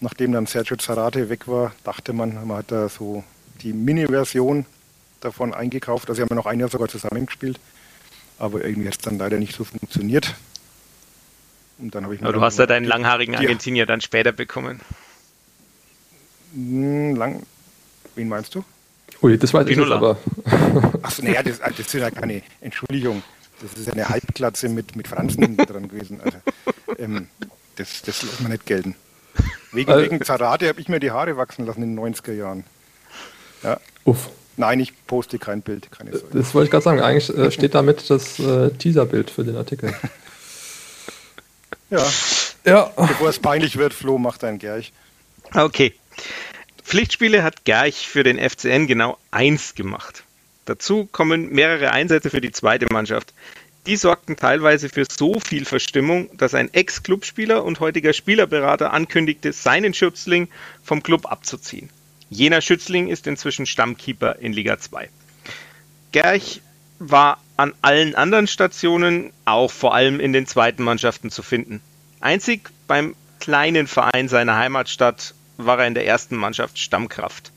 nachdem 0.01 0.33
dann 0.33 0.47
Sergio 0.47 0.77
Zarate 0.77 1.29
weg 1.29 1.47
war, 1.49 1.73
dachte 1.85 2.12
man, 2.12 2.47
man 2.47 2.59
hat 2.59 2.71
da 2.73 2.89
so 2.89 3.25
die 3.62 3.73
Mini-Version 3.73 4.66
davon 5.21 5.55
eingekauft. 5.55 6.09
Also 6.09 6.23
haben 6.23 6.31
wir 6.31 6.37
noch 6.37 6.47
ein 6.47 6.61
Jahr 6.61 6.68
sogar 6.68 6.89
zusammengespielt. 6.89 7.59
Aber 8.39 8.64
irgendwie 8.64 8.89
hat 8.89 8.95
es 8.95 9.01
dann 9.01 9.18
leider 9.18 9.39
nicht 9.39 9.55
so 9.55 9.64
funktioniert. 9.64 10.35
Und 11.79 11.95
dann 11.95 12.05
habe 12.05 12.14
ich 12.14 12.23
Aber 12.23 12.33
du 12.33 12.41
hast 12.41 12.59
ja 12.59 12.66
deinen 12.66 12.85
langhaarigen 12.85 13.35
Argentinier 13.35 13.87
dann 13.87 14.01
später 14.01 14.33
bekommen. 14.33 14.81
Hm, 16.55 17.16
lang. 17.16 17.43
Wen 18.15 18.29
meinst 18.29 18.55
du? 18.55 18.65
Ui, 19.23 19.37
das 19.37 19.53
weiß 19.53 19.67
ich 19.69 19.77
nicht, 19.77 19.91
aber. 19.91 20.17
Achso, 21.03 21.23
naja, 21.23 21.43
das, 21.43 21.59
das 21.59 21.79
ist 21.79 21.93
ja 21.95 22.11
keine 22.11 22.43
Entschuldigung. 22.61 23.23
Das 23.61 23.75
ist 23.75 23.93
eine 23.93 24.09
Halbglatze 24.09 24.69
mit, 24.69 24.97
mit 24.97 25.09
Franzen 25.09 25.57
dran 25.57 25.89
gewesen. 25.89 26.21
Also, 26.23 26.39
ähm, 26.99 27.29
das, 27.77 28.03
das 28.03 28.23
lässt 28.23 28.41
man 28.41 28.53
nicht 28.53 28.65
gelten. 28.65 28.95
Wegen, 29.73 29.91
also, 29.91 30.05
wegen 30.05 30.25
Zarate 30.25 30.69
habe 30.69 30.81
ich 30.81 30.89
mir 30.89 31.01
die 31.01 31.11
Haare 31.11 31.37
wachsen 31.37 31.67
lassen 31.67 31.83
in 31.83 31.97
den 31.97 32.15
90er 32.15 32.33
Jahren. 32.33 32.65
Ja. 33.63 33.79
Uff. 34.05 34.31
Nein, 34.57 34.81
ich 34.81 34.93
poste 35.07 35.39
kein 35.39 35.63
Bild, 35.63 35.91
keine 35.91 36.13
Sorge. 36.13 36.39
Das 36.39 36.55
wollte 36.55 36.67
ich 36.67 36.71
gerade 36.71 36.85
sagen. 36.85 37.01
Eigentlich 37.01 37.37
äh, 37.37 37.51
steht 37.51 37.75
damit 37.75 38.09
das 38.11 38.39
äh, 38.39 38.71
Teaserbild 38.71 39.31
für 39.31 39.45
den 39.45 39.57
Artikel. 39.57 39.95
ja. 41.91 42.05
ja. 42.65 42.91
Bevor 42.97 43.29
es 43.29 43.39
peinlich 43.39 43.77
wird, 43.77 43.95
Flo, 43.95 44.19
mach 44.19 44.39
dein 44.39 44.59
Gerch. 44.59 44.93
Okay. 45.55 45.95
Pflichtspiele 46.91 47.45
hat 47.45 47.64
Gerch 47.64 48.09
für 48.09 48.24
den 48.24 48.36
FCN 48.36 48.88
genau 48.88 49.16
eins 49.30 49.76
gemacht. 49.76 50.24
Dazu 50.64 51.07
kommen 51.07 51.51
mehrere 51.53 51.93
Einsätze 51.93 52.30
für 52.30 52.41
die 52.41 52.51
zweite 52.51 52.86
Mannschaft. 52.91 53.32
Die 53.86 53.95
sorgten 53.95 54.34
teilweise 54.34 54.88
für 54.88 55.05
so 55.09 55.38
viel 55.38 55.64
Verstimmung, 55.66 56.36
dass 56.36 56.53
ein 56.53 56.74
Ex-Clubspieler 56.74 57.62
und 57.62 57.78
heutiger 57.78 58.12
Spielerberater 58.12 58.93
ankündigte, 58.93 59.53
seinen 59.53 59.95
Schützling 59.95 60.49
vom 60.82 61.01
Club 61.05 61.30
abzuziehen. 61.30 61.91
Jener 62.28 62.61
Schützling 62.61 63.07
ist 63.07 63.28
inzwischen 63.28 63.66
Stammkeeper 63.66 64.41
in 64.41 64.53
Liga 64.53 64.80
2. 64.80 65.09
Gerch 66.11 66.61
war 66.99 67.41
an 67.57 67.72
allen 67.82 68.16
anderen 68.16 68.49
Stationen, 68.49 69.32
auch 69.45 69.70
vor 69.70 69.95
allem 69.95 70.18
in 70.18 70.32
den 70.32 70.49
zweiten 70.49 70.82
Mannschaften 70.82 71.30
zu 71.30 71.45
finden. 71.45 71.82
Einzig 72.18 72.68
beim 72.88 73.14
kleinen 73.38 73.86
Verein 73.86 74.28
seiner 74.28 74.57
Heimatstadt 74.57 75.34
war 75.67 75.79
er 75.79 75.87
in 75.87 75.95
der 75.95 76.07
ersten 76.07 76.37
Mannschaft 76.37 76.79
Stammkraft. 76.79 77.53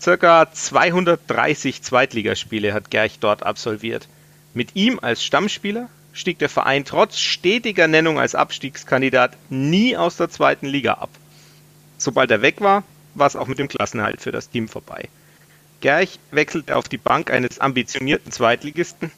Circa 0.00 0.50
230 0.50 1.82
Zweitligaspiele 1.82 2.72
hat 2.72 2.90
Gerch 2.90 3.18
dort 3.18 3.42
absolviert. 3.42 4.08
Mit 4.54 4.74
ihm 4.74 4.98
als 5.00 5.24
Stammspieler 5.24 5.88
stieg 6.12 6.38
der 6.38 6.48
Verein 6.48 6.84
trotz 6.84 7.18
stetiger 7.18 7.86
Nennung 7.86 8.18
als 8.18 8.34
Abstiegskandidat 8.34 9.36
nie 9.48 9.96
aus 9.96 10.16
der 10.16 10.30
zweiten 10.30 10.66
Liga 10.66 10.94
ab. 10.94 11.10
Sobald 11.98 12.30
er 12.30 12.42
weg 12.42 12.60
war, 12.60 12.82
war 13.14 13.26
es 13.26 13.36
auch 13.36 13.46
mit 13.46 13.58
dem 13.58 13.68
Klassenhalt 13.68 14.20
für 14.20 14.32
das 14.32 14.48
Team 14.48 14.68
vorbei. 14.68 15.08
Gerch 15.80 16.18
wechselte 16.30 16.76
auf 16.76 16.88
die 16.88 16.98
Bank 16.98 17.30
eines 17.30 17.58
ambitionierten 17.58 18.32
Zweitligisten, 18.32 19.10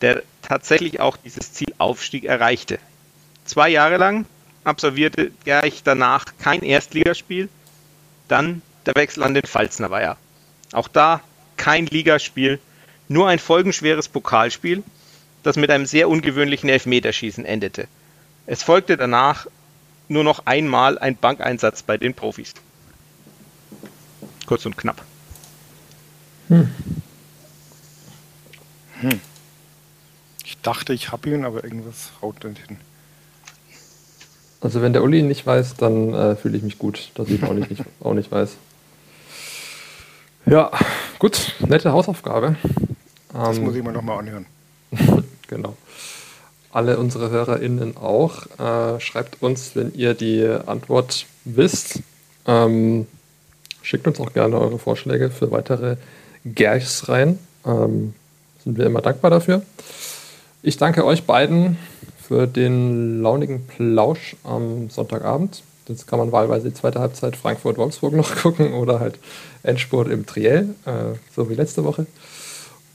der 0.00 0.22
tatsächlich 0.42 1.00
auch 1.00 1.16
dieses 1.16 1.52
Ziel 1.52 1.74
Aufstieg 1.78 2.24
erreichte. 2.24 2.78
Zwei 3.44 3.68
Jahre 3.68 3.96
lang 3.96 4.26
absolvierte 4.64 5.30
Gerch 5.44 5.82
danach 5.84 6.26
kein 6.38 6.62
Erstligaspiel, 6.62 7.48
dann 8.28 8.62
der 8.86 8.94
Wechsel 8.94 9.22
an 9.22 9.34
den 9.34 9.44
Pfalzner 9.44 9.90
Weiher. 9.90 10.16
Auch 10.72 10.88
da 10.88 11.20
kein 11.56 11.86
Ligaspiel, 11.86 12.58
nur 13.08 13.28
ein 13.28 13.38
folgenschweres 13.38 14.08
Pokalspiel, 14.08 14.82
das 15.42 15.56
mit 15.56 15.70
einem 15.70 15.86
sehr 15.86 16.08
ungewöhnlichen 16.08 16.68
Elfmeterschießen 16.68 17.44
endete. 17.44 17.88
Es 18.46 18.62
folgte 18.62 18.96
danach 18.96 19.46
nur 20.08 20.24
noch 20.24 20.46
einmal 20.46 20.98
ein 20.98 21.16
Bankeinsatz 21.16 21.82
bei 21.82 21.96
den 21.96 22.14
Profis. 22.14 22.54
Kurz 24.46 24.66
und 24.66 24.76
knapp. 24.76 25.04
Hm. 26.48 26.70
Hm. 29.00 29.20
Ich 30.44 30.58
dachte, 30.60 30.92
ich 30.92 31.12
habe 31.12 31.30
ihn, 31.30 31.44
aber 31.44 31.64
irgendwas 31.64 32.10
haut 32.20 32.44
nicht 32.44 32.66
hin. 32.66 32.78
Also 34.62 34.80
wenn 34.80 34.92
der 34.92 35.02
Uli 35.02 35.22
nicht 35.22 35.46
weiß, 35.46 35.76
dann 35.76 36.14
äh, 36.14 36.36
fühle 36.36 36.56
ich 36.56 36.62
mich 36.62 36.78
gut, 36.78 37.10
dass 37.14 37.28
ich 37.28 37.42
auch 37.42 37.52
nicht, 37.52 37.70
nicht, 37.70 37.82
auch 38.00 38.14
nicht 38.14 38.30
weiß. 38.30 38.56
Ja, 40.46 40.70
gut, 41.18 41.54
nette 41.60 41.92
Hausaufgabe. 41.92 42.56
Das 43.32 43.58
ähm, 43.58 43.64
muss 43.64 43.74
ich 43.74 43.82
mir 43.82 43.92
nochmal 43.92 44.18
anhören. 44.18 44.46
genau. 45.48 45.76
Alle 46.70 46.98
unsere 46.98 47.30
HörerInnen 47.30 47.96
auch. 47.96 48.46
Äh, 48.58 49.00
schreibt 49.00 49.42
uns, 49.42 49.76
wenn 49.76 49.92
ihr 49.94 50.14
die 50.14 50.46
Antwort 50.66 51.26
wisst. 51.44 52.00
Ähm, 52.46 53.06
Schickt 53.82 54.06
uns 54.06 54.20
auch 54.20 54.32
gerne 54.32 54.58
eure 54.58 54.78
Vorschläge 54.78 55.30
für 55.30 55.50
weitere 55.50 55.96
Gerchs 56.44 57.08
rein. 57.08 57.38
Ähm, 57.66 58.14
sind 58.62 58.78
wir 58.78 58.86
immer 58.86 59.02
dankbar 59.02 59.30
dafür. 59.30 59.62
Ich 60.62 60.76
danke 60.76 61.04
euch 61.04 61.24
beiden 61.24 61.76
für 62.32 62.46
den 62.46 63.20
launigen 63.20 63.66
Plausch 63.66 64.36
am 64.42 64.88
Sonntagabend. 64.88 65.62
Jetzt 65.86 66.06
kann 66.06 66.18
man 66.18 66.32
wahlweise 66.32 66.70
die 66.70 66.74
zweite 66.74 66.98
Halbzeit 66.98 67.36
Frankfurt-Wolfsburg 67.36 68.14
noch 68.14 68.34
gucken 68.42 68.72
oder 68.72 69.00
halt 69.00 69.18
Endspurt 69.62 70.08
im 70.08 70.24
Triell, 70.24 70.70
äh, 70.86 71.18
so 71.36 71.50
wie 71.50 71.54
letzte 71.54 71.84
Woche. 71.84 72.06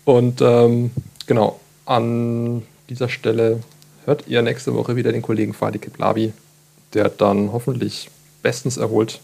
Und 0.05 0.41
ähm, 0.41 0.89
genau, 1.27 1.59
an 1.85 2.63
dieser 2.89 3.09
Stelle 3.09 3.59
hört 4.05 4.27
ihr 4.27 4.41
nächste 4.41 4.73
Woche 4.73 4.95
wieder 4.95 5.11
den 5.11 5.21
Kollegen 5.21 5.53
Fadi 5.53 5.77
Kiblavi, 5.77 6.33
der 6.95 7.09
dann 7.09 7.51
hoffentlich 7.51 8.09
bestens 8.41 8.77
erholt 8.77 9.19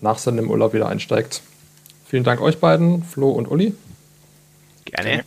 nach 0.00 0.18
seinem 0.18 0.50
Urlaub 0.50 0.72
wieder 0.74 0.88
einsteigt. 0.88 1.40
Vielen 2.04 2.24
Dank 2.24 2.40
euch 2.40 2.58
beiden, 2.58 3.04
Flo 3.04 3.30
und 3.30 3.48
Uli. 3.48 3.74
Gerne. 4.86 5.22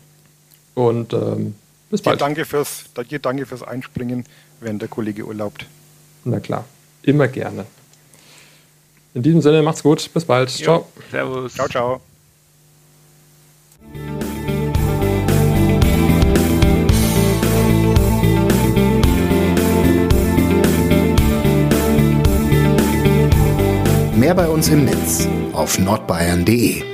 Und 0.75 1.13
ähm, 1.13 1.55
bis 1.93 2.01
bald. 2.01 2.21
Danke 2.21 2.45
fürs, 2.45 2.85
danke 3.21 3.45
fürs 3.45 3.61
Einspringen, 3.61 4.25
wenn 4.59 4.79
der 4.79 4.87
Kollege 4.87 5.25
urlaubt. 5.27 5.67
Na 6.23 6.39
klar, 6.39 6.65
immer 7.03 7.27
gerne. 7.27 7.65
In 9.13 9.21
diesem 9.21 9.43
Sinne, 9.43 9.61
macht's 9.61 9.83
gut. 9.83 10.09
Bis 10.11 10.25
bald. 10.25 10.49
Jo, 10.57 10.63
ciao. 10.63 10.87
Servus. 11.11 11.53
Ciao, 11.53 11.67
ciao. 11.69 12.01
Mehr 24.15 24.33
bei 24.33 24.47
uns 24.47 24.67
im 24.69 24.85
Netz 24.85 25.27
auf 25.51 25.77
nordbayern.de 25.77 26.92